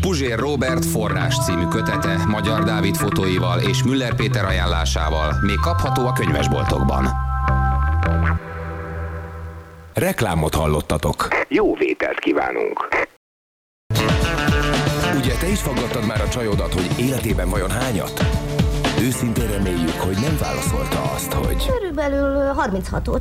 [0.00, 6.12] Puzsér Robert forrás című kötete Magyar Dávid fotóival és Müller Péter ajánlásával még kapható a
[6.12, 7.08] könyvesboltokban.
[9.94, 11.28] Reklámot hallottatok.
[11.48, 12.88] Jó vételt kívánunk.
[15.30, 18.24] Ugye te is faggattad már a csajodat, hogy életében vajon hányat?
[19.00, 21.66] Őszintén reméljük, hogy nem válaszolta azt, hogy...
[21.66, 23.20] Körülbelül 36-ot.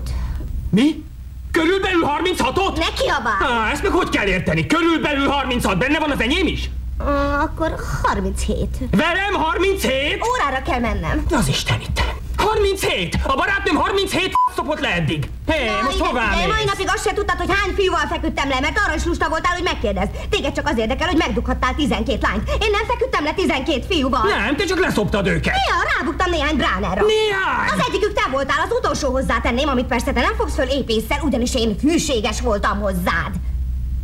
[0.69, 1.03] Mi?
[1.51, 2.77] Körülbelül 36-ot?
[2.77, 3.37] Ne kiabál!
[3.41, 4.65] Ah, ezt meg hogy kell érteni?
[4.65, 6.69] Körülbelül 36, benne van az enyém is?
[6.99, 8.67] Uh, akkor 37.
[8.91, 10.21] Velem 37?
[10.29, 11.25] Órára kell mennem.
[11.31, 12.01] Az Isten itt.
[12.35, 13.17] 37!
[13.23, 15.29] A barátnőm 37 szopott le eddig.
[15.47, 16.47] Hé, hey, most hová mész?
[16.47, 19.53] mai napig azt se tudtad, hogy hány fiúval feküdtem le, mert arra is lusta voltál,
[19.53, 20.11] hogy megkérdezd.
[20.29, 22.49] Téged csak az érdekel, hogy megdughattál 12 lányt.
[22.65, 24.23] Én nem feküdtem le 12 fiúval.
[24.23, 25.53] Nem, te csak leszoptad őket.
[25.53, 27.03] Néha rábuktam néhány bránerra.
[27.05, 27.69] Néhány?
[27.73, 31.55] Az egyikük te voltál, az utolsó hozzátenném, amit persze te nem fogsz föl épésszel, ugyanis
[31.55, 33.31] én hűséges voltam hozzád.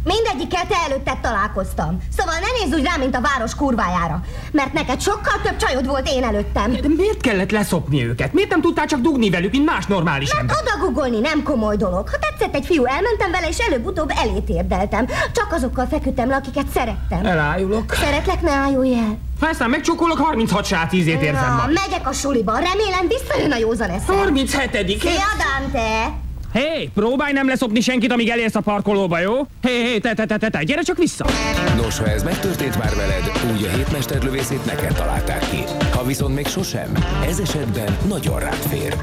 [0.06, 1.98] Mindegyikkel te előtted találkoztam.
[2.18, 4.22] Szóval ne nézz úgy rá, mint a város kurvájára.
[4.52, 6.72] Mert neked sokkal több csajod volt én előttem.
[6.72, 8.34] De miért kellett leszopni őket?
[8.34, 10.56] Miért nem tudtál csak dugni velük, mint más normális Mert ember?
[10.62, 12.10] odagugolni nem komoly dolog.
[12.10, 15.06] Ha tetszett egy fiú, elmentem vele, és előbb-utóbb elét érdeltem.
[15.08, 17.26] Csak azokkal feküdtem le, akiket szerettem.
[17.26, 17.94] Elájulok.
[17.94, 19.18] Szeretlek, ne ájulj el.
[19.40, 22.54] Ha aztán megcsókolok, 36 sát ízét érzem Na, megyek a suliba.
[22.54, 24.16] Remélem visszajön a józan eszem.
[24.16, 26.24] 37 Szia, Dante!
[26.56, 29.34] Hé, hey, próbálj nem leszopni senkit, amíg elérsz a parkolóba, jó?
[29.62, 31.26] Hé, hey, hé, hey, te, te, te, te, te, gyere csak vissza!
[31.76, 35.64] Nos, ha ez megtörtént már veled, úgy a hétmesterlövészét neked találták ki.
[35.92, 36.92] Ha viszont még sosem,
[37.28, 38.96] ez esetben nagyon rád fér.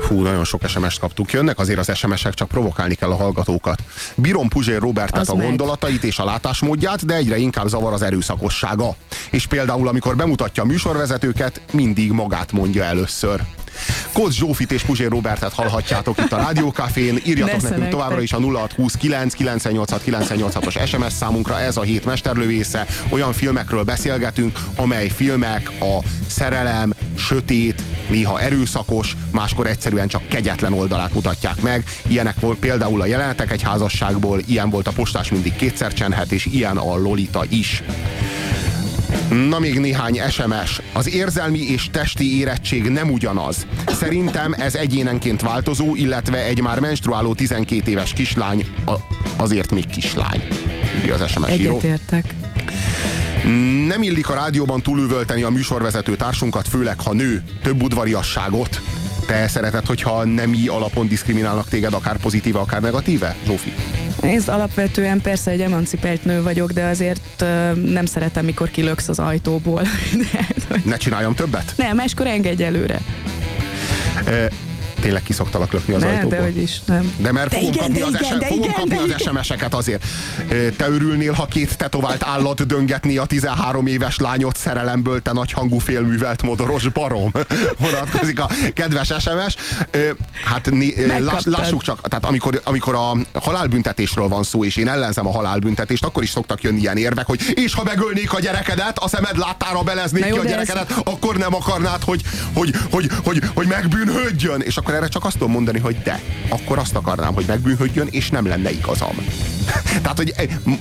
[0.00, 1.32] Fú, nagyon sok SMS-t kaptuk.
[1.32, 3.82] Jönnek azért az SMS-ek, csak provokálni kell a hallgatókat.
[4.14, 8.94] Bírom Puzsér Robertet a gondolatait és a látásmódját, de egyre inkább zavar az erőszakossága.
[9.30, 13.40] És például, amikor bemutatja a műsorvezetőket, mindig magát mondja először.
[14.12, 17.18] Kóz Zsófit és Puzsér Robertet hallhatjátok itt a Rádiókafén.
[17.24, 21.60] Írjatok nekünk továbbra is a 0629 986 986-os SMS számunkra.
[21.60, 22.86] Ez a hét mesterlövésze.
[23.08, 31.14] Olyan filmekről beszélgetünk, amely filmek a szerelem, sötét, néha erőszakos, máskor egyszerűen csak kegyetlen oldalát
[31.14, 31.84] mutatják meg.
[32.06, 36.46] Ilyenek volt például a jelenetek egy házasságból, ilyen volt a postás mindig kétszer csenhet, és
[36.46, 37.82] ilyen a Lolita is.
[39.48, 40.80] Na még néhány SMS.
[40.92, 43.66] Az érzelmi és testi érettség nem ugyanaz.
[43.86, 48.94] Szerintem ez egyénenként változó, illetve egy már menstruáló 12 éves kislány a,
[49.36, 50.42] azért még kislány.
[51.00, 51.70] Írja az SMS író.
[51.70, 52.34] Egyetértek.
[53.86, 57.42] Nem illik a rádióban túlüvölteni a műsorvezető társunkat, főleg ha nő.
[57.62, 58.80] Több udvariasságot.
[59.26, 63.72] Te szereted, hogyha nemi alapon diszkriminálnak téged, akár pozitíve, akár negatíve, Zsófi?
[64.20, 69.18] Nézd, alapvetően persze egy emancipált nő vagyok, de azért uh, nem szeretem, mikor kilöksz az
[69.18, 69.82] ajtóból.
[70.32, 70.82] de, hogy...
[70.84, 71.72] Ne csináljam többet?
[71.76, 73.00] Nem, máskor engedj előre.
[74.26, 74.48] E
[75.02, 76.30] tényleg kiszoktalak lökni az ne, ajtóból.
[76.30, 77.14] de hogy is nem.
[77.16, 79.22] De mert de fogom igen, kapni, de az, igen, de fogom igen, kapni de az.
[79.22, 80.04] SMS-eket azért.
[80.76, 86.42] Te örülnél, ha két tetovált állat döngetni a 13 éves lányot szerelemből, te nagyhangú félművelt
[86.42, 87.30] modoros barom.
[87.78, 89.56] Vonatkozik a kedves SMS.
[90.44, 90.70] Hát
[91.18, 96.04] láss, lássuk csak, tehát amikor, amikor a halálbüntetésről van szó, és én ellenzem a halálbüntetést,
[96.04, 99.82] akkor is szoktak jönni ilyen érvek, hogy és ha megölnék a gyerekedet, a szemed láttára
[99.82, 100.96] beleznék ki a gyerekedet, ez...
[101.04, 102.22] akkor nem akarnád, hogy,
[102.52, 104.60] hogy, hogy, hogy, hogy megbűnhődjön.
[104.60, 108.30] És akkor erre csak azt tudom mondani, hogy de, akkor azt akarnám, hogy megbűnhődjön, és
[108.30, 109.16] nem lenne igazam.
[110.02, 110.34] Tehát, hogy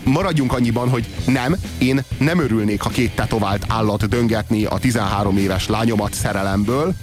[0.03, 5.67] maradjunk annyiban, hogy nem, én nem örülnék, ha két tetovált állat döngetni a 13 éves
[5.67, 6.93] lányomat szerelemből,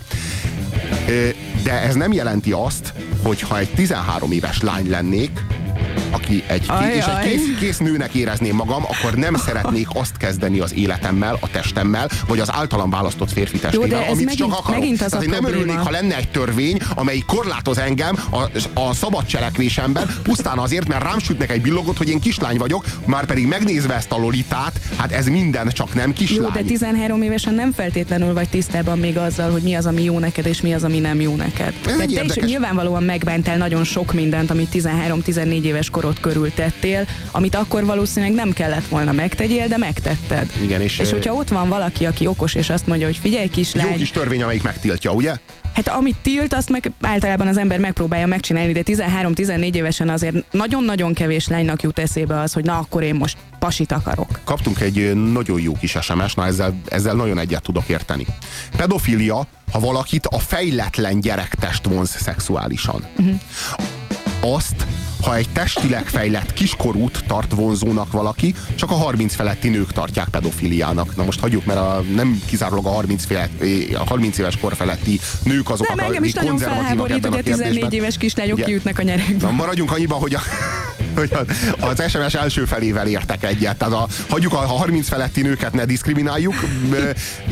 [1.62, 5.44] de ez nem jelenti azt, hogy ha egy 13 éves lány lennék,
[6.10, 6.94] aki egy, Ajaj.
[6.97, 11.51] és egy kész, kész nőnek érezném magam, akkor nem szeretnék azt kezdeni az életemmel, a
[11.51, 14.80] testemmel, vagy az általam választott férfi testével, de ez amit megint- csak akarok.
[14.80, 15.62] megint az Tehát a nem probléma.
[15.62, 18.43] örülnék, ha lenne egy törvény, amely korlátoz engem a,
[18.80, 23.24] a szabad cselekvésemben, pusztán azért, mert rám sütnek egy billogot, hogy én kislány vagyok, már
[23.26, 26.43] pedig megnézve ezt a lolitát, hát ez minden, csak nem kislány.
[26.43, 30.18] Jó, de 13 évesen nem feltétlenül vagy tisztában még azzal, hogy mi az, ami jó
[30.18, 31.72] neked, és mi az, ami nem jó neked.
[31.82, 37.07] Tehát egy te is nyilvánvalóan megbántál nagyon sok mindent, amit 13-14 éves korod körül tettél,
[37.31, 40.53] amit akkor valószínűleg nem kellett volna megtegyél, de megtetted.
[40.62, 43.51] Igen, és, És hogyha ott van valaki, aki okos, és azt mondja, hogy figyelj Jó
[43.51, 45.35] kislány, kis törvény, amelyik megtiltja, ugye?
[45.75, 51.15] Hát amit tilt, azt meg általában az ember megpróbálja megcsinálni, de 13-14 évesen azért nagyon-nagyon
[51.15, 54.41] kevés lánynak jut eszébe az, hogy na akkor én most pasit akarok.
[54.45, 58.27] Kaptunk egy nagyon jó kis SMS, na ezzel, ezzel nagyon egyet tudok érteni.
[58.77, 63.05] Pedofilia, ha valakit a fejletlen gyerektest vonz szexuálisan.
[64.41, 64.87] Azt,
[65.23, 71.16] ha egy testileg fejlett kiskorút tart vonzónak valaki, csak a 30 feletti nők tartják pedofiliának.
[71.16, 73.65] Na most hagyjuk, mert a, nem kizárólag a 30, felett,
[73.95, 77.93] a 30 éves kor feletti nők azok, Nem, engem is nagyon felháborít, hogy a 14
[77.93, 79.47] éves kislányok kiütnek a nyerekbe.
[79.47, 80.40] Na, maradjunk annyiban, hogy, a,
[81.16, 81.30] hogy
[81.80, 83.76] az SMS első felével értek egyet.
[83.76, 86.55] Tehát a, hagyjuk a 30 feletti nőket, ne diszkrimináljuk,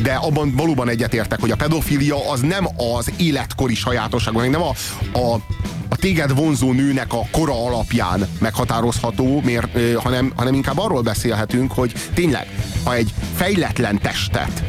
[0.01, 2.67] de abban valóban egyet értek, hogy a pedofilia az nem
[2.97, 4.73] az életkori sajátosság, hanem nem a,
[5.19, 5.41] a,
[5.89, 11.71] a téged vonzó nőnek a kora alapján meghatározható, miért, ö, hanem, hanem inkább arról beszélhetünk,
[11.71, 12.47] hogy tényleg,
[12.83, 14.63] ha egy fejletlen testet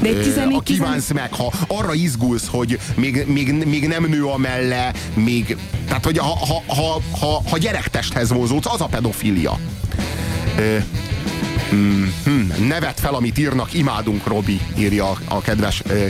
[0.00, 4.06] De egy ö, 14 ha kívánsz meg, ha arra izgulsz, hogy még, még, még nem
[4.08, 5.56] nő a melle, még,
[5.86, 9.58] tehát hogy ha, ha, ha, ha, ha gyerektesthez vonzódsz, az a pedofilia.
[11.72, 16.06] Ö, mm, hm, nevet fel, amit írnak, imádunk, Robi, írja a, a kedves ö, ö,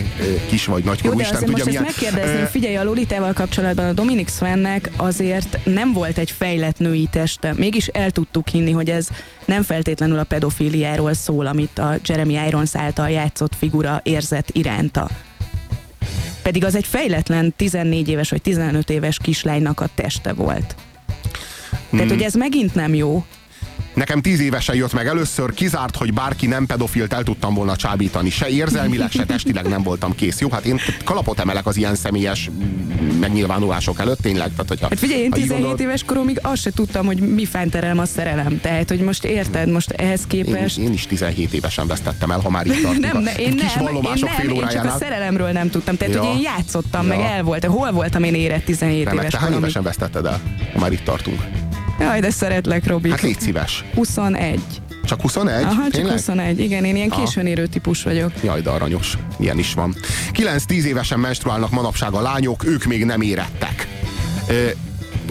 [0.48, 2.12] kis vagy nagykorú Isten azért most tudja ezt milyen.
[2.12, 7.08] megkérdezném, Ö, figyelj, a Lolitával kapcsolatban a Dominic Svennek azért nem volt egy fejlett női
[7.10, 7.52] teste.
[7.56, 9.08] Mégis el tudtuk hinni, hogy ez
[9.44, 15.08] nem feltétlenül a pedofiliáról szól, amit a Jeremy Irons által játszott figura érzett iránta.
[16.42, 20.74] Pedig az egy fejletlen 14 éves vagy 15 éves kislánynak a teste volt.
[21.90, 22.08] Tehát, Mm.
[22.08, 23.24] hogy ez megint nem jó.
[23.94, 28.30] Nekem tíz évesen jött meg először, kizárt, hogy bárki nem pedofilt el tudtam volna csábítani.
[28.30, 30.40] Se érzelmileg, se testileg nem voltam kész.
[30.40, 32.50] Jó, hát én kalapot emelek az ilyen személyes
[33.20, 34.50] megnyilvánulások előtt, tényleg.
[34.50, 37.18] Tehát, hogyha, Hát figyelj, én ha így 17 gondolod- éves koromig azt se tudtam, hogy
[37.20, 38.60] mi fánterelem a szerelem.
[38.60, 40.78] Tehát, hogy most érted, most ehhez én, képest...
[40.78, 43.12] én is 17 évesen vesztettem el, ha már itt tartunk.
[43.12, 44.98] Nem, ne, én kis nem, én nem, fél én csak a órájánál.
[44.98, 45.96] szerelemről nem tudtam.
[45.96, 46.22] Tehát, Ja.
[46.24, 47.24] hogy én játszottam, meg Ja.
[47.24, 47.64] el volt.
[47.64, 50.40] Hol voltam én érett 17 Remek, éves te hány évesen vesztetted el,
[50.72, 51.40] ha már itt tartunk?
[52.02, 53.10] Jaj, de szeretlek, Robi.
[53.10, 53.84] Hát légy szíves.
[53.94, 54.60] 21.
[55.04, 55.62] Csak 21?
[55.62, 56.12] Aha, csak Tényleg?
[56.12, 56.60] 21.
[56.60, 58.32] Igen, én ilyen későn érő típus vagyok.
[58.42, 59.18] Jaj, de aranyos.
[59.38, 59.94] Ilyen is van.
[60.32, 63.86] 9-10 évesen menstruálnak manapság a lányok, ők még nem érettek.
[64.48, 64.68] Ö,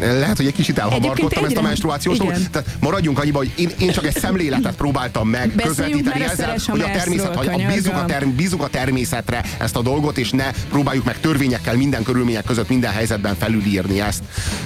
[0.01, 2.49] lehet, hogy egy kicsit elhamarkodtam ezt a menstruációs dolgot.
[2.49, 6.85] Tehát maradjunk annyiba, hogy én, én csak egy szemléletet próbáltam meg közvetíteni ezzel, hogy a
[6.85, 11.05] természet, hogy a bízunk a, term, bízunk a természetre ezt a dolgot, és ne próbáljuk
[11.05, 14.23] meg törvényekkel minden körülmények között minden helyzetben felülírni ezt.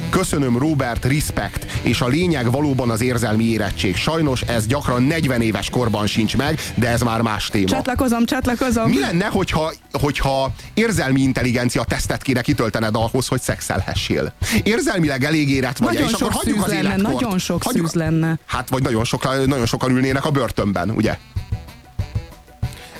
[0.10, 3.95] Köszönöm Robert, respect, és a lényeg valóban az érzelmi érettség.
[3.95, 7.68] Sajnos ez gyakran 40 éves korban sincs meg, de ez már más téma.
[7.68, 8.90] Csatlakozom, csatlakozom.
[8.90, 14.34] Mi lenne, hogyha, hogyha érzelmi intelligencia tesztet kéne kitöltened ahhoz, hogy szexelhessél?
[14.64, 17.14] Érzelmileg elég érett vagy, Nagyon és akkor sok hagyjuk szűz az lenne, életkort.
[17.22, 18.39] nagyon sok Hagyjuk- szűz lenne.
[18.45, 21.18] Hát, vagy nagyon, soka, nagyon sokan ülnének a börtönben, ugye?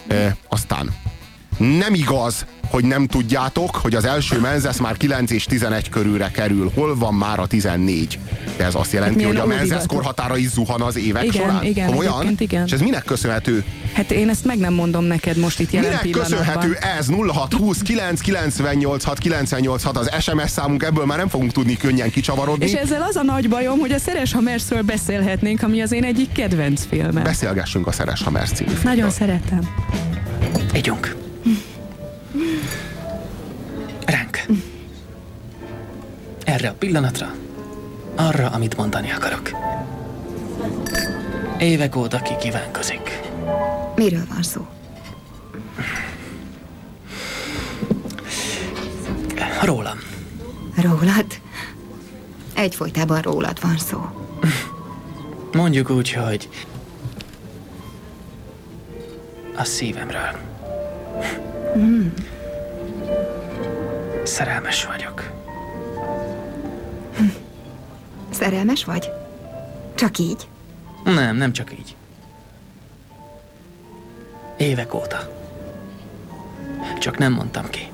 [0.08, 0.90] E, aztán
[1.58, 6.72] nem igaz, hogy nem tudjátok, hogy az első menzesz már 9 és 11 körülre kerül.
[6.76, 8.20] Hol van már a 14?
[8.58, 11.64] De ez azt jelenti, milyen hogy a menzesz korhatára is zuhan az évek Igen, során?
[11.64, 12.36] igen, Komolyan?
[12.38, 12.66] igen.
[12.66, 13.64] És ez minek köszönhető?
[13.94, 16.40] Hát én ezt meg nem mondom neked most itt jelen Minek pillanatban.
[16.40, 17.08] köszönhető ez?
[17.10, 22.66] 0620 998 986 az SMS számunk, ebből már nem fogunk tudni könnyen kicsavarodni.
[22.66, 26.32] És ezzel az a nagy bajom, hogy a Szeres Hamersről beszélhetnénk, ami az én egyik
[26.32, 27.24] kedvenc filmem.
[27.24, 29.60] Beszélgessünk a Szeres Hamers című Nagyon szeretem.
[30.76, 31.16] Ígyunk.
[34.06, 34.46] Ránk.
[36.46, 37.34] Erre a pillanatra,
[38.16, 39.50] arra, amit mondani akarok.
[41.60, 43.20] Évek óta ki kívánkozik.
[43.96, 44.68] Miről van szó?
[49.64, 49.98] Rólam.
[50.82, 51.26] Rólad?
[52.54, 54.06] Egyfolytában rólad van szó.
[55.52, 56.50] Mondjuk úgy, hogy
[59.56, 60.38] a szívemről.
[61.78, 62.08] Mm.
[64.24, 65.32] Szerelmes vagyok.
[68.30, 69.12] Szerelmes vagy?
[69.96, 70.48] Csak így?
[71.04, 71.96] Nem, nem csak így.
[74.58, 75.34] Évek óta.
[77.00, 77.92] Csak nem mondtam ki.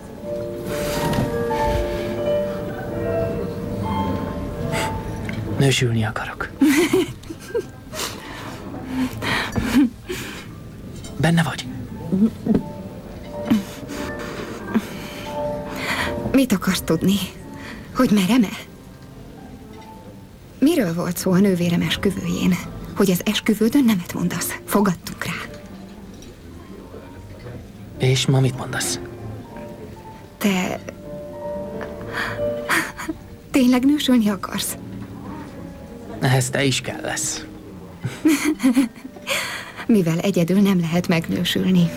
[5.58, 6.50] Nősülni akarok.
[11.22, 11.66] Benne vagy?
[16.32, 17.18] Mit akarsz tudni?
[17.96, 18.58] Hogy merem-e?
[20.60, 22.58] Miről volt szó a nővérem esküvőjén?
[22.96, 24.60] Hogy az esküvődön nemet mondasz.
[24.66, 25.34] Fogadtunk rá.
[27.98, 29.00] És ma mit mondasz?
[30.38, 30.80] Te...
[33.52, 34.78] Tényleg nősülni akarsz?
[36.20, 37.46] Ehhez te is kell lesz.
[39.88, 41.90] Mivel egyedül nem lehet megnősülni.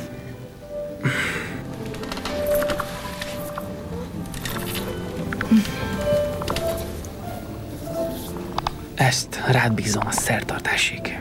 [9.15, 11.19] Ezt rád bízom a szertartásig.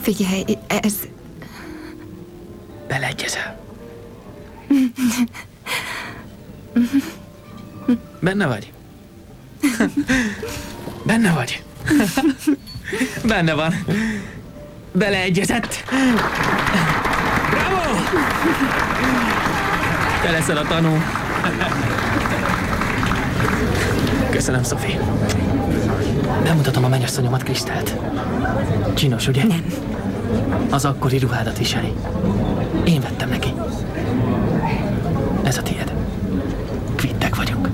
[0.00, 0.94] Figyelj, ez...
[2.88, 3.60] Beleegyezel.
[8.20, 8.72] Benne vagy?
[11.06, 11.62] Benne vagy?
[13.24, 13.74] Benne van.
[14.92, 15.84] Beleegyezett.
[17.50, 17.98] Bravo!
[20.22, 20.98] Te leszel a tanú.
[24.30, 24.98] Köszönöm, Szofi.
[26.44, 27.96] Bemutatom a mennyasszonyomat, Krisztelt.
[28.94, 29.44] Csinos, ugye?
[29.44, 29.64] Nem.
[30.70, 31.92] Az akkori ruhádat viseli.
[32.84, 33.54] Én vettem neki.
[35.42, 35.92] Ez a tiéd.
[36.96, 37.68] Kvittek vagyunk.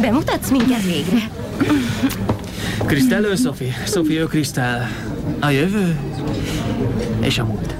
[0.00, 1.18] Bemutatsz minket végre?
[2.86, 3.72] Krisztel, ő Szofi.
[3.84, 4.88] Szofi, ő Krisztel.
[5.40, 5.98] A jövő
[7.20, 7.75] és a múlt.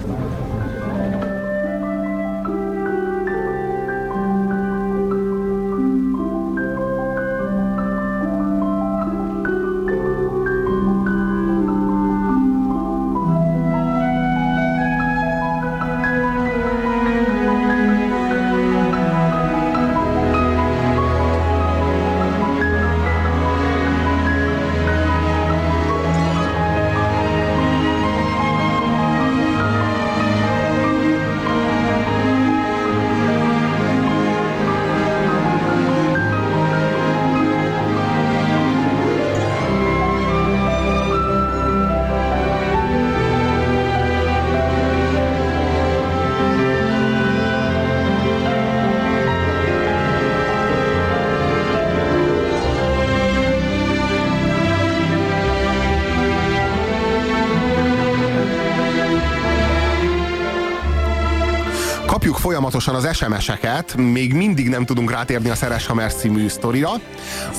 [62.77, 66.90] Kapjuk folyamatosan az SMS-eket, még mindig nem tudunk rátérni a Szeres Hamers című sztorira.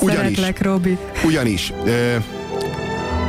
[0.02, 0.98] Ugyanis, Szeretlek, Robi.
[1.23, 2.15] ugyanis ö,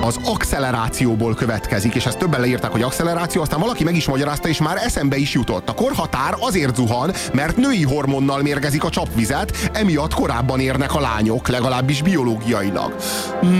[0.02, 4.60] az accelerációból következik, és ezt többen leírták, hogy acceleráció, aztán valaki meg is magyarázta, és
[4.60, 5.68] már eszembe is jutott.
[5.68, 11.48] A korhatár azért zuhan, mert női hormonnal mérgezik a csapvizet, emiatt korábban érnek a lányok,
[11.48, 12.94] legalábbis biológiailag.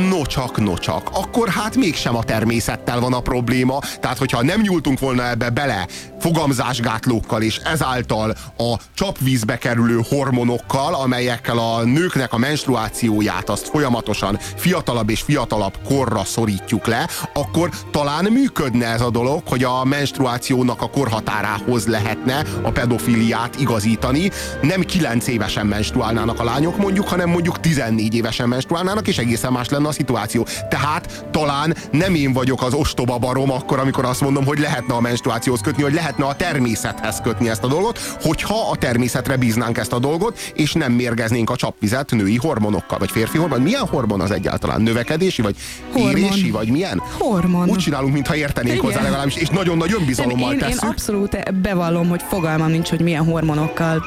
[0.09, 1.09] Nocsak, nocsak.
[1.13, 5.87] Akkor hát mégsem a természettel van a probléma, tehát hogyha nem nyúltunk volna ebbe bele
[6.29, 15.11] fogamzásgátlókkal, és ezáltal a csapvízbe kerülő hormonokkal, amelyekkel a nőknek a menstruációját azt folyamatosan fiatalabb
[15.11, 20.91] és fiatalabb korra szorítjuk le, akkor talán működne ez a dolog, hogy a menstruációnak a
[20.91, 24.31] korhatárához lehetne a pedofiliát igazítani.
[24.63, 29.69] Nem 9 évesen menstruálnának a lányok mondjuk, hanem mondjuk 14 évesen menstruálnának, és egészen más
[29.69, 30.47] lenne a szituáció.
[30.69, 35.01] Tehát talán nem én vagyok az ostoba barom akkor, amikor azt mondom, hogy lehetne a
[35.01, 39.93] menstruációhoz kötni, hogy lehetne a természethez kötni ezt a dolgot, hogyha a természetre bíznánk ezt
[39.93, 43.61] a dolgot, és nem mérgeznénk a csapvizet női hormonokkal, vagy férfi hormon.
[43.61, 44.81] Milyen hormon az egyáltalán?
[44.83, 45.57] Növekedési, vagy
[45.93, 46.17] Hormon.
[46.17, 47.03] érési, vagy milyen?
[47.19, 47.69] Hormon.
[47.69, 48.87] Úgy csinálunk, mintha értenénk Igen.
[48.87, 50.89] hozzá legalábbis, és nagyon nagy önbizalommal én, én tesszük.
[50.89, 54.03] abszolút bevallom, hogy fogalmam nincs, hogy milyen hormonokkal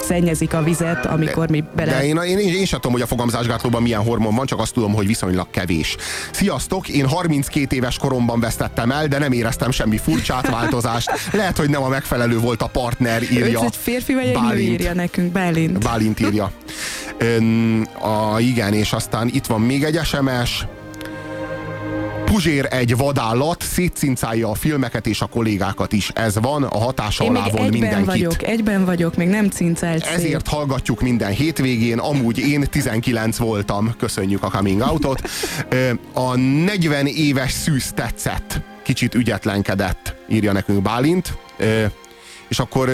[0.00, 1.92] szennyezik a vizet, amikor mi bele...
[1.92, 4.72] De én, én, én, én sem tudom, hogy a fogamzásgátlóban milyen hormon van, csak azt
[4.72, 5.96] tudom, hogy viszonylag kevés.
[6.30, 11.10] Sziasztok, én 32 éves koromban vesztettem el, de nem éreztem semmi furcsát, változást.
[11.32, 13.58] Lehet, hogy nem a megfelelő volt a partner, írja.
[13.58, 13.76] Ez egy
[14.06, 14.68] férfi vagy egy nő Bálint.
[14.80, 15.78] írja nekünk, Bálint.
[15.78, 16.50] Bálint írja.
[17.18, 20.66] Ön, a, igen, és aztán itt van még egy SMS.
[22.24, 26.10] Puzsér egy vadállat, szétszincálja a filmeket és a kollégákat is.
[26.14, 28.06] Ez van, a hatása Én még alá von egyben mindenkit.
[28.06, 30.14] vagyok, egyben vagyok, még nem cincált szét.
[30.14, 35.28] Ezért hallgatjuk minden hétvégén, amúgy én 19 voltam, köszönjük a coming outot.
[36.12, 41.38] A 40 éves szűz tetszett, kicsit ügyetlenkedett, írja nekünk Bálint.
[42.48, 42.90] És akkor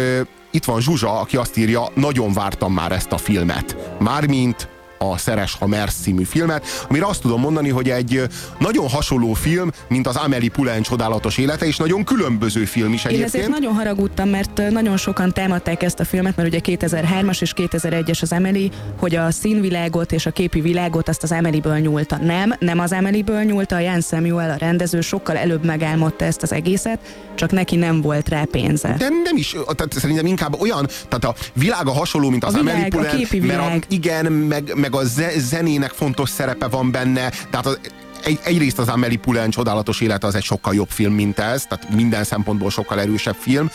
[0.52, 3.96] itt van Zsuzsa, aki azt írja, nagyon vártam már ezt a filmet.
[4.00, 4.68] Mármint
[5.10, 8.22] a Szeres ha Mersz című filmet, amire azt tudom mondani, hogy egy
[8.58, 13.10] nagyon hasonló film, mint az Amelie Poulain csodálatos élete, és nagyon különböző film is Én
[13.10, 13.34] egyébként.
[13.34, 18.22] ezért nagyon haragudtam, mert nagyon sokan támadták ezt a filmet, mert ugye 2003-as és 2001-es
[18.22, 22.16] az Emily, hogy a színvilágot és a képi világot azt az Emily-ből nyúlta.
[22.16, 26.52] Nem, nem az Emily-ből nyúlta, a Jan Samuel, a rendező sokkal előbb megálmodta ezt az
[26.52, 26.98] egészet,
[27.34, 28.94] csak neki nem volt rá pénze.
[28.98, 32.74] De nem is, tehát szerintem inkább olyan, tehát a világa hasonló, mint az A világ,
[32.74, 33.84] Amelie a Poulain, képi mert a, világ.
[33.88, 37.78] igen, meg, meg a ze, zenének fontos szerepe van benne, tehát az,
[38.24, 41.94] egy, egyrészt az Amelie Poulain csodálatos élete az egy sokkal jobb film, mint ez, tehát
[41.94, 43.70] minden szempontból sokkal erősebb film.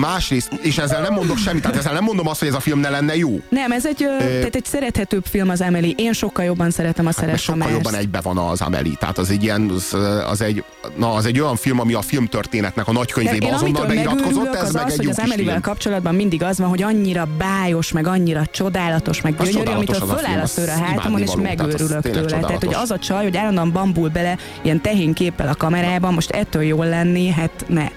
[0.00, 2.78] Másrészt, és ezzel nem mondok semmit, tehát ezzel nem mondom azt, hogy ez a film
[2.80, 3.40] ne lenne jó.
[3.48, 5.94] Nem, ez egy, ö, tehát egy szerethetőbb film az Emily.
[5.98, 7.82] Én sokkal jobban szeretem a Hát, Szeres sokkal Hamást.
[7.84, 8.94] jobban egybe van az Amelie.
[8.98, 9.96] Tehát az egy ilyen, az,
[10.28, 10.64] az, egy,
[10.96, 14.62] na, az egy olyan film, ami a filmtörténetnek a nagy könyvébe én azonnal beiratkozott, ez
[14.62, 15.60] az meg az, egy hogy jó az film.
[15.60, 20.46] kapcsolatban mindig az van, hogy annyira bájos, meg annyira csodálatos, meg gyönyörű, amitől föláll a
[20.46, 22.40] szőr a hátamon, és megőrülök tőle.
[22.40, 26.30] Tehát, hogy az a csaj, hogy állandóan bambul bele ilyen tehén képpel a kamerában, most
[26.30, 27.88] ettől jól lenni, hát ne.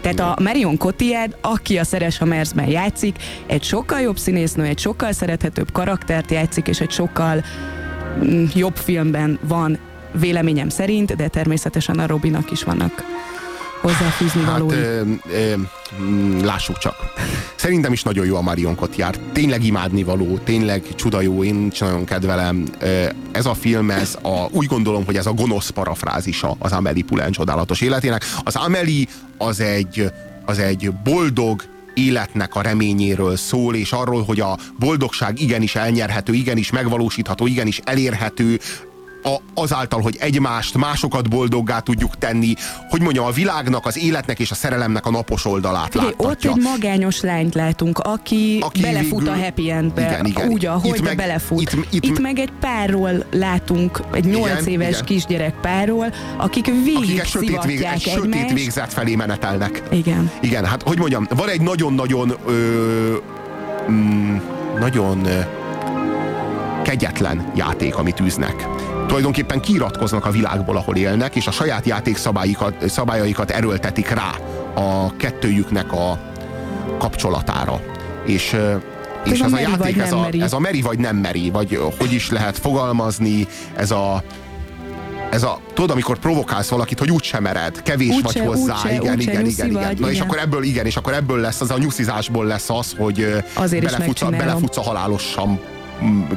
[0.00, 3.16] Tehát a Marion Cotillard, aki a Szeres a Merzben játszik,
[3.46, 7.44] egy sokkal jobb színésznő, egy sokkal szerethetőbb karaktert játszik, és egy sokkal
[8.24, 9.78] mm, jobb filmben van
[10.12, 13.04] véleményem szerint, de természetesen a Robinak is vannak
[13.82, 14.76] hozzáfűzni Hát valói.
[14.76, 15.02] ö,
[15.32, 15.54] ö,
[16.02, 16.94] mm, lássuk csak.
[17.54, 19.20] Szerintem is nagyon jó a Marion Cotillard.
[19.32, 22.64] Tényleg imádnivaló, tényleg csuda jó, én is nagyon kedvelem.
[23.32, 27.32] Ez a film, ez a, úgy gondolom, hogy ez a gonosz parafrázisa az Amelie Poulain
[27.32, 28.24] csodálatos életének.
[28.44, 29.04] Az Amelie
[29.38, 30.10] az egy,
[30.44, 31.62] az egy boldog,
[31.94, 38.58] életnek a reményéről szól, és arról, hogy a boldogság igenis elnyerhető, igenis megvalósítható, igenis elérhető,
[39.24, 42.54] a, azáltal, hogy egymást, másokat boldoggá tudjuk tenni,
[42.88, 46.50] hogy mondjam, a világnak, az életnek és a szerelemnek a napos oldalát Figyelj, ott láttatja.
[46.50, 50.48] egy magányos lányt látunk, aki, Aki belefut végül- a happy endbe, Igen, igen.
[50.48, 51.60] úgy, ahogy, Itt meg- belefut.
[51.60, 55.04] itt- Itt, itt- meg egy párról látunk, egy nyolc éves igen.
[55.04, 59.82] kisgyerek párról, akik végig akik egy sötét, vég, egy sötét végzet felé menetelnek.
[59.90, 60.30] Igen.
[60.40, 63.14] Igen, hát hogy mondjam, van egy nagyon-nagyon ö,
[63.90, 64.36] mm,
[64.80, 65.38] nagyon ö,
[66.82, 68.66] kegyetlen játék, amit űznek.
[69.06, 74.30] Tulajdonképpen kiiratkoznak a világból, ahol élnek, és a saját játék szabályikat, szabályaikat erőltetik rá
[74.74, 76.18] a kettőjüknek a
[76.98, 77.80] kapcsolatára.
[78.26, 78.56] És
[79.24, 80.40] és a ez a vagy játék, ez a, meri.
[80.40, 83.46] ez a meri vagy nem meri, vagy hogy is lehet fogalmazni,
[83.76, 84.22] ez a
[85.30, 89.14] ez a, tudod, amikor provokálsz valakit, hogy úgysem mered, kevés Úgyse, vagy hozzá, úgyse, igen,
[89.14, 89.82] úgyse igen, igen, igen.
[89.82, 90.26] vagy, Na és igen.
[90.26, 94.22] akkor ebből, igen, és akkor ebből lesz, az a nyuszizásból lesz az, hogy Azért belefutsz,
[94.22, 95.71] a, belefutsz a halálosan mm,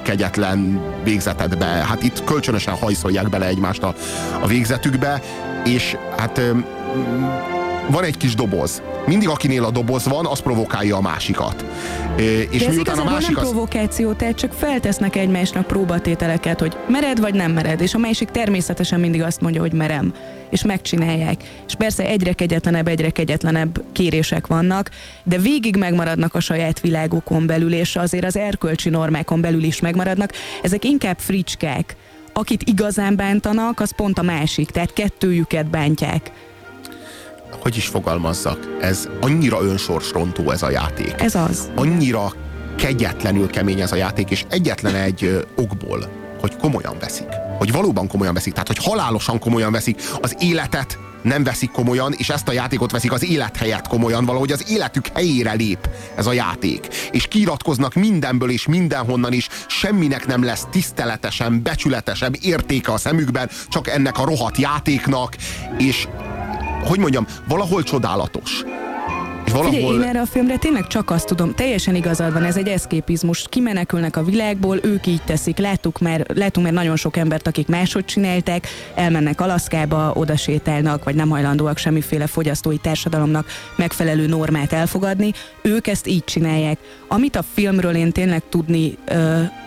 [0.03, 1.65] kegyetlen végzetedbe.
[1.65, 3.95] Hát itt kölcsönösen hajszolják bele egymást a,
[4.39, 5.21] a végzetükbe,
[5.65, 6.41] és hát
[7.89, 8.81] van egy kis doboz.
[9.05, 11.65] Mindig akinél a doboz van, az provokálja a másikat.
[12.17, 13.49] Ö, És De ez miután a másik nem az...
[13.49, 18.99] provokáció, tehát csak feltesznek egymásnak próbatételeket, hogy mered vagy nem mered, és a másik természetesen
[18.99, 20.13] mindig azt mondja, hogy merem,
[20.49, 21.43] és megcsinálják.
[21.67, 24.89] És persze egyre kegyetlenebb, egyre kegyetlenebb kérések vannak,
[25.23, 30.31] de végig megmaradnak a saját világokon belül, és azért az erkölcsi normákon belül is megmaradnak.
[30.61, 31.95] Ezek inkább fricskák.
[32.33, 36.31] Akit igazán bántanak, az pont a másik, tehát kettőjüket bántják.
[37.61, 41.21] Hogy is fogalmazzak, ez annyira önsorsrontó ez a játék.
[41.21, 41.69] Ez az.
[41.75, 42.31] Annyira
[42.77, 46.09] kegyetlenül kemény ez a játék, és egyetlen egy okból,
[46.39, 47.44] hogy komolyan veszik.
[47.57, 48.53] Hogy valóban komolyan veszik.
[48.53, 53.11] Tehát, hogy halálosan komolyan veszik az életet, nem veszik komolyan, és ezt a játékot veszik
[53.11, 56.87] az élet helyett komolyan, valahogy az életük helyére lép ez a játék.
[57.11, 63.87] És kiiratkoznak mindenből és mindenhonnan is, semminek nem lesz tiszteletesen, becsületesebb értéke a szemükben, csak
[63.87, 65.35] ennek a rohadt játéknak,
[65.77, 66.07] és
[66.83, 68.63] hogy mondjam, valahol csodálatos.
[69.59, 70.03] És Figyelj, valahol...
[70.03, 73.45] én erre a filmre tényleg csak azt tudom, teljesen igazad van, ez egy eszképizmus.
[73.49, 75.57] Kimenekülnek a világból, ők így teszik.
[75.57, 81.15] Láttuk már, látunk már nagyon sok embert, akik máshogy csinálták, elmennek Alaszkába, oda sétálnak, vagy
[81.15, 85.31] nem hajlandóak semmiféle fogyasztói társadalomnak megfelelő normát elfogadni.
[85.61, 86.77] Ők ezt így csinálják.
[87.07, 88.97] Amit a filmről én tényleg tudni,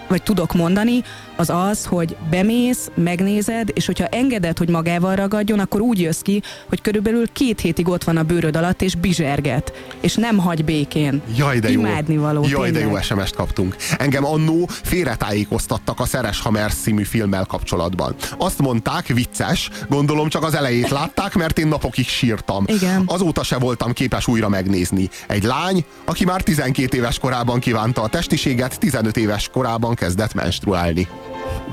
[0.09, 1.03] vagy tudok mondani,
[1.39, 6.43] az az, hogy bemész, megnézed, és hogyha engeded, hogy magával ragadjon, akkor úgy jössz ki,
[6.69, 11.23] hogy körülbelül két hétig ott van a bőröd alatt, és bizserget, és nem hagy békén.
[11.37, 11.81] Jaj, de jó.
[11.81, 13.03] Imádnivaló, Jaj, de jó tényleg.
[13.03, 13.77] SMS-t kaptunk.
[13.99, 18.15] Engem annó félretájékoztattak a Szeres Hamers című filmmel kapcsolatban.
[18.39, 22.65] Azt mondták, vicces, gondolom csak az elejét látták, mert én napokig sírtam.
[22.67, 23.03] Igen.
[23.07, 25.09] Azóta se voltam képes újra megnézni.
[25.27, 31.09] Egy lány, aki már 12 éves korában kívánta a testiséget, 15 éves korában kezdett menstruálni.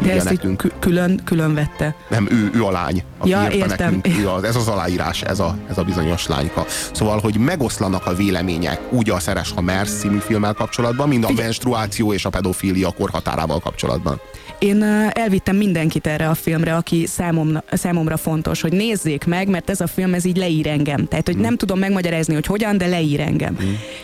[0.01, 0.57] De ezt nekünk.
[0.57, 1.95] kü- külön, külön vette.
[2.09, 3.03] Nem, ő, ő a lány.
[3.17, 3.93] Aki Ja, írta értem.
[3.95, 6.65] nekünk, igaz, ez az aláírás, ez a, ez a bizonyos lányka.
[6.91, 11.31] Szóval, hogy megoszlanak a vélemények úgy a Szeres ha Mersz című filmmel kapcsolatban, mind a
[11.35, 14.19] menstruáció és a pedofília korhatárával kapcsolatban.
[14.65, 19.81] Én elvittem mindenkit erre a filmre, aki számomra, számomra fontos, hogy nézzék meg, mert ez
[19.81, 21.07] a film ez így leír engem.
[21.07, 23.57] Tehát, hogy nem tudom megmagyarázni, hogy hogyan, de leír engem.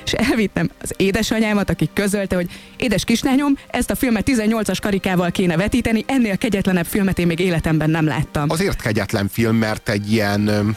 [0.05, 5.57] És elvittem az édesanyámat, aki közölte, hogy édes kislányom, ezt a filmet 18-as karikával kéne
[5.57, 8.49] vetíteni, ennél kegyetlenebb filmet én még életemben nem láttam.
[8.49, 10.75] Azért kegyetlen film, mert egy ilyen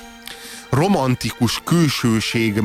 [0.70, 2.60] romantikus külsőség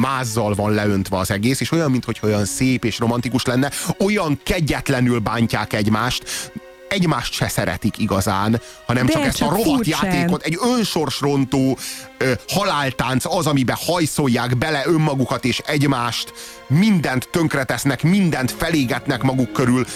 [0.00, 5.18] mázzal van leöntve az egész, és olyan, mintha olyan szép és romantikus lenne, olyan kegyetlenül
[5.18, 6.52] bántják egymást,
[6.88, 10.12] egymást se szeretik igazán, hanem De csak ezt csak a rohadt furcsán.
[10.12, 11.78] játékot, egy önsorsrontó
[12.18, 16.32] ö, haláltánc az, amiben hajszolják bele önmagukat és egymást,
[16.66, 19.86] mindent tönkretesznek, mindent felégetnek maguk körül.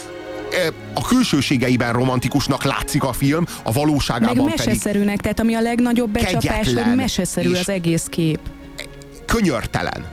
[0.95, 6.11] A külsőségeiben romantikusnak látszik a film, a Meg valóságában pedig meseszerűnek, tehát ami a legnagyobb
[6.11, 8.39] becsapás, hogy meseszerű az egész kép.
[9.27, 10.07] könyörtelen.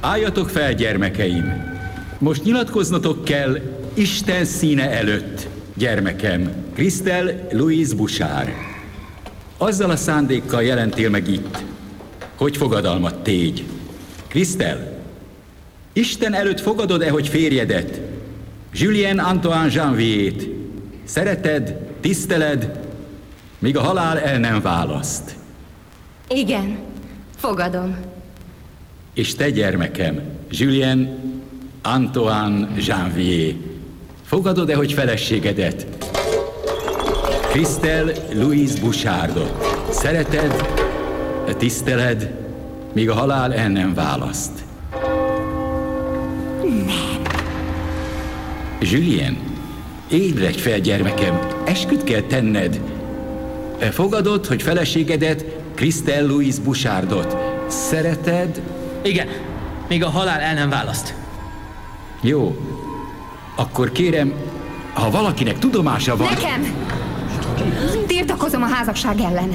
[0.00, 1.76] Álljatok fel, gyermekeim!
[2.18, 3.58] Most nyilatkoznatok kell
[3.94, 8.48] Isten színe előtt, gyermekem, Krisztel Louise Bouchard.
[9.56, 11.62] Azzal a szándékkal jelentél meg itt,
[12.36, 13.64] hogy fogadalmat tégy.
[14.28, 15.02] Krisztel,
[15.92, 18.00] Isten előtt fogadod-e, hogy férjedet,
[18.72, 20.48] Julien Antoine Janvier-t,
[21.04, 22.80] szereted, tiszteled,
[23.58, 25.34] míg a halál el nem választ.
[26.28, 26.78] Igen,
[27.36, 27.96] fogadom.
[29.14, 30.20] És te gyermekem,
[30.50, 31.18] Julien
[31.82, 33.54] Antoine Janvier,
[34.24, 35.86] fogadod-e, hogy feleségedet?
[37.50, 39.66] Christelle Louise Bouchardot.
[39.90, 40.66] Szereted,
[41.56, 42.34] tiszteled,
[42.92, 44.64] míg a halál el nem választ.
[46.62, 47.27] Nem.
[48.80, 49.36] Julien,
[50.08, 52.80] ébredj fel, gyermekem, esküt kell tenned.
[53.90, 55.44] Fogadod, hogy feleségedet,
[55.74, 57.36] Christelle Louise Bouchardot.
[57.68, 58.62] Szereted?
[59.02, 59.28] Igen,
[59.88, 61.14] még a halál el nem választ.
[62.20, 62.56] Jó.
[63.56, 64.32] Akkor kérem,
[64.92, 66.28] ha valakinek tudomása van...
[66.28, 66.74] Nekem!
[68.06, 69.50] Tiltakozom a házasság ellen.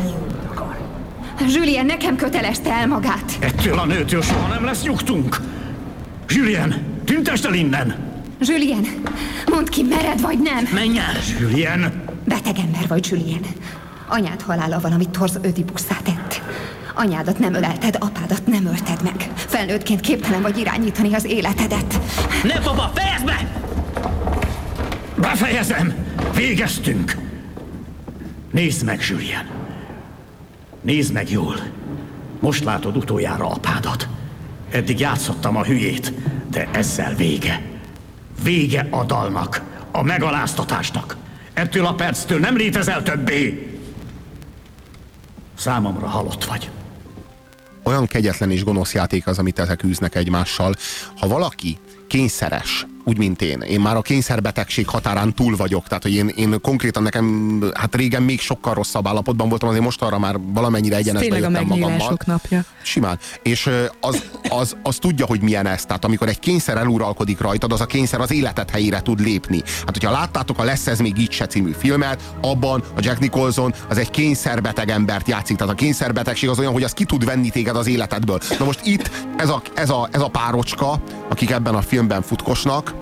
[1.53, 3.37] Julien nekem kötelezte el magát.
[3.39, 5.37] Ettől a nőtől soha nem lesz nyugtunk.
[6.27, 6.75] Julien,
[7.05, 8.12] tüntesd el innen!
[8.39, 8.85] Julien,
[9.49, 10.67] mondd ki, mered vagy nem?
[10.73, 11.15] Menj el!
[11.39, 12.03] Julien!
[12.25, 13.41] Beteg ember vagy, Julien.
[14.07, 16.41] Anyád halála van, amit Torz Ödipusszá tett.
[16.95, 19.31] Anyádat nem ölelted, apádat nem ölted meg.
[19.35, 21.99] Felnőttként képtelen vagy irányítani az életedet.
[22.43, 23.61] Ne, papa, fejezd be!
[25.15, 25.93] Befejezem!
[26.35, 27.17] Végeztünk!
[28.51, 29.47] Nézd meg, Julien!
[30.81, 31.55] Nézd meg jól!
[32.39, 34.07] Most látod utoljára apádat.
[34.71, 36.13] Eddig játszottam a hülyét,
[36.51, 37.72] de ezzel vége.
[38.43, 39.61] Vége a dalnak,
[39.91, 41.17] a megaláztatásnak.
[41.53, 43.67] Ettől a perctől nem létezel többé.
[45.57, 46.69] Számomra halott vagy.
[47.83, 50.73] olyan kegyetlen és gonosz játék az, amit ezek űznek egymással.
[51.19, 53.61] Ha valaki kényszeres, úgy, mint én.
[53.61, 58.23] Én már a kényszerbetegség határán túl vagyok, tehát hogy én, én konkrétan nekem, hát régen
[58.23, 62.17] még sokkal rosszabb állapotban voltam, azért most arra már valamennyire egyenesbe jöttem magammal.
[62.25, 62.63] napja.
[62.81, 63.19] Simán.
[63.41, 63.69] És
[63.99, 65.85] az, az, az tudja, hogy milyen ez.
[65.85, 69.61] Tehát amikor egy kényszer eluralkodik rajtad, az a kényszer az életed helyére tud lépni.
[69.65, 73.73] Hát hogyha láttátok a Lesz ez még így se című filmet, abban a Jack Nicholson
[73.89, 75.57] az egy kényszerbeteg embert játszik.
[75.57, 78.39] Tehát a kényszerbetegség az olyan, hogy az ki tud venni téged az életedből.
[78.59, 82.92] Na most itt ez a, ez a, ez a párocska, akik ebben a filmben futkosnak,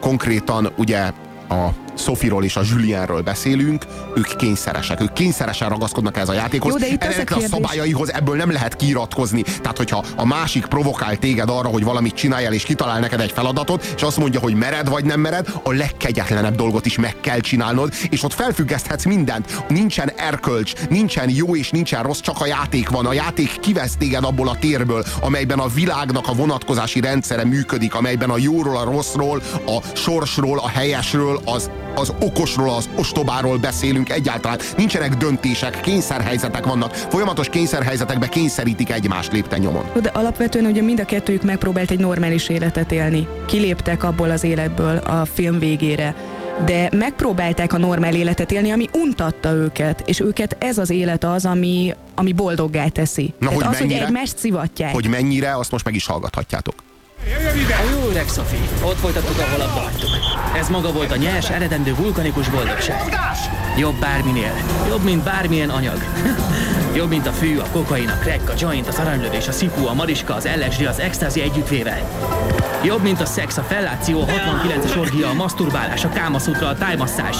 [0.00, 1.12] konkrétan ugye
[1.48, 1.68] a
[1.98, 3.84] Sophie-ról és a Julienről beszélünk,
[4.14, 6.72] ők kényszeresek, ők kényszeresen ragaszkodnak ez a játékhoz.
[6.72, 9.42] Jó, de itt az a a, szabályaihoz ebből nem lehet kiiratkozni.
[9.42, 13.92] Tehát, hogyha a másik provokál téged arra, hogy valamit csináljál, és kitalál neked egy feladatot,
[13.96, 17.92] és azt mondja, hogy mered vagy nem mered, a legkegyetlenebb dolgot is meg kell csinálnod,
[18.10, 19.64] és ott felfüggeszthetsz mindent.
[19.68, 23.06] Nincsen erkölcs, nincsen jó és nincsen rossz, csak a játék van.
[23.06, 28.30] A játék kivesz téged abból a térből, amelyben a világnak a vonatkozási rendszere működik, amelyben
[28.30, 34.58] a jóról, a rosszról, a sorsról, a helyesről, az, az okosról, az ostobáról beszélünk egyáltalán.
[34.76, 36.94] Nincsenek döntések, kényszerhelyzetek vannak.
[36.94, 39.84] Folyamatos kényszerhelyzetekbe kényszerítik egymást lépten nyomon.
[40.02, 43.26] De alapvetően ugye mind a kettőjük megpróbált egy normális életet élni.
[43.46, 46.14] Kiléptek abból az életből a film végére.
[46.64, 51.44] De megpróbálták a normál életet élni, ami untatta őket, és őket ez az élet az,
[51.44, 53.34] ami, ami boldoggá teszi.
[53.38, 54.06] Na, Tehát hogy az, hogy mennyire?
[54.06, 54.92] egymást szivatják.
[54.92, 56.74] Hogy mennyire, azt most meg is hallgathatjátok.
[57.24, 60.10] A jó öreg Sophie, ott folytattuk, ahol abba hagytuk.
[60.56, 63.18] Ez maga volt a nyers, eredendő vulkanikus boldogság.
[63.78, 64.52] Jobb bárminél.
[64.88, 65.98] Jobb, mint bármilyen anyag.
[66.96, 69.94] Jobb, mint a fű, a kokain, a crack, a joint, az aranylövés, a szipu, a
[69.94, 72.02] mariska, az LSD, az extázi együttvéve.
[72.84, 77.36] Jobb, mint a szex, a felláció, a 69-es orgia, a masturbálás, a kámaszutra, a tájmasszás.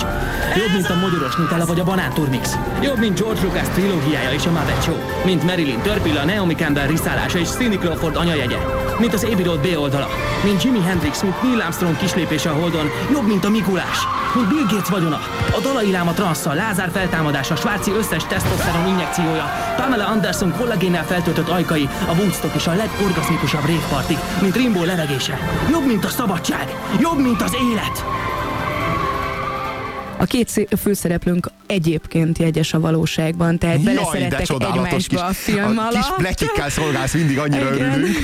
[0.57, 2.57] Jobb, mint a mogyoros nutella vagy a banánturmix.
[2.83, 4.97] Jobb, mint George Lucas trilógiája és a Muppet Show.
[5.25, 8.57] Mint Marilyn Törpilla, Naomi Campbell riszálása és Cindy Crawford anyajegye.
[8.99, 10.09] Mint az Abbey Road oldala.
[10.45, 12.91] Mint Jimi Hendrix, mint Neil Armstrong kislépése a Holdon.
[13.13, 13.99] Jobb, mint a Mikulás.
[14.35, 15.21] Mint Bill Gates vagyona.
[15.57, 19.45] A Dalai Láma transzsal, Lázár feltámadása, Sváci összes tesztoszteron injekciója.
[19.77, 25.39] Pamela Anderson kollagénnel feltöltött ajkai, a Woodstock és a legorgaszmikusabb révpartik, mint Rimbo levegése.
[25.71, 26.77] Jobb, mint a szabadság.
[27.01, 28.05] Jobb, mint az élet.
[30.21, 35.83] A két főszereplőnk egyébként jegyes a valóságban, tehát Jaj, beleszerettek egymásba kis, a film a
[35.83, 35.93] alatt.
[35.93, 37.91] kis pletyikkel szolgálsz, mindig annyira Igen.
[37.93, 38.17] örülünk.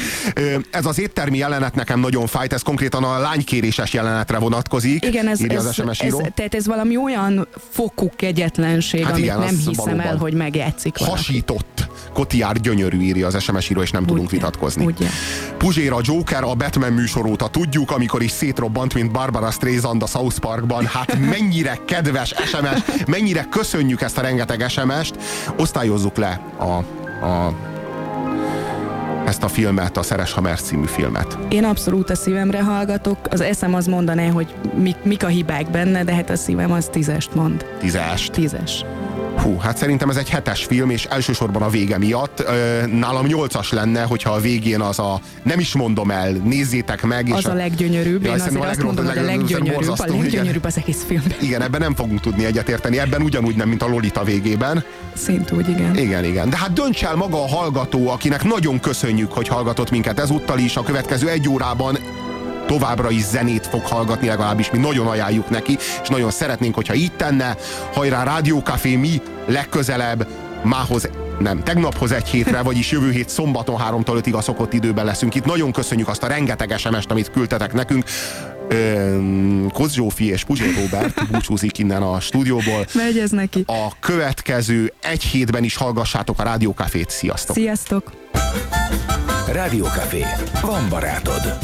[0.71, 5.05] Ez az éttermi jelenet nekem nagyon fájt, ez konkrétan a lánykéréses jelenetre vonatkozik.
[5.05, 6.29] Igen, ez, írja ez, az SMS ez, író.
[6.35, 10.01] tehát ez valami olyan fokú kegyetlenség, Hát amit igen, nem hiszem valóban.
[10.01, 11.17] el, hogy megjátszik valaki.
[11.17, 11.87] Hasított.
[12.13, 14.85] Kotiár gyönyörű írja az SMS író, és nem tudunk vitatkozni.
[14.85, 15.07] Ugye.
[15.59, 20.07] Puzsér a Joker a Batman műsor óta tudjuk, amikor is szétrobbant, mint Barbara Streisand a
[20.07, 20.87] South Parkban.
[20.87, 25.17] Hát mennyire kedves SMS, mennyire köszönjük ezt a rengeteg SMS-t.
[25.57, 26.65] Osztályozzuk le a,
[27.27, 27.55] a
[29.27, 31.39] ezt a filmet, a Szeres Hamer című filmet.
[31.49, 36.05] Én abszolút a szívemre hallgatok, az eszem az mondaná, hogy mik, mik a hibák benne,
[36.05, 37.67] de hát a szívem az tízest mond.
[37.79, 38.33] Tízest.
[38.33, 38.85] Tízes.
[39.37, 42.41] Hú, hát szerintem ez egy hetes film, és elsősorban a vége miatt.
[42.41, 47.29] Ö, nálam nyolcas lenne, hogyha a végén az a, nem is mondom el, nézzétek meg.
[47.33, 50.21] Az és a leggyönyörűbb, én szerintem azért azt mondom, hogy a leggyönyörűbb, a igen.
[50.21, 51.23] leggyönyörűbb az egész film.
[51.41, 54.85] Igen, ebben nem fogunk tudni egyetérteni, ebben ugyanúgy nem, mint a Lolita végében.
[55.15, 55.99] Szint úgy, igen.
[55.99, 56.51] Igen, igen.
[56.51, 60.77] De hát dönts el maga a hallgató, akinek nagyon köszönjük, hogy hallgatott minket ezúttal is.
[60.77, 61.99] A következő egy órában
[62.67, 67.13] továbbra is zenét fog hallgatni, legalábbis mi nagyon ajánljuk neki, és nagyon szeretnénk, hogyha így
[67.13, 67.57] tenne.
[67.93, 70.27] Hajrá Rádiókafé, mi legközelebb
[70.63, 71.09] mához
[71.39, 75.45] nem, tegnaphoz egy hétre, vagyis jövő hét szombaton 3-tól 5-ig a szokott időben leszünk itt.
[75.45, 78.05] Nagyon köszönjük azt a rengeteg SMS-t, amit küldtetek nekünk.
[79.73, 82.87] Koz Zsófi és Puzsér Robert búcsúzik innen a stúdióból.
[82.95, 83.65] Megy ez neki.
[83.67, 87.11] A következő egy hétben is hallgassátok a Rádiókafét.
[87.11, 87.57] Sziasztok!
[87.57, 88.11] Sziasztok!
[89.53, 90.25] Rádiókafé.
[90.63, 91.59] Van barátod.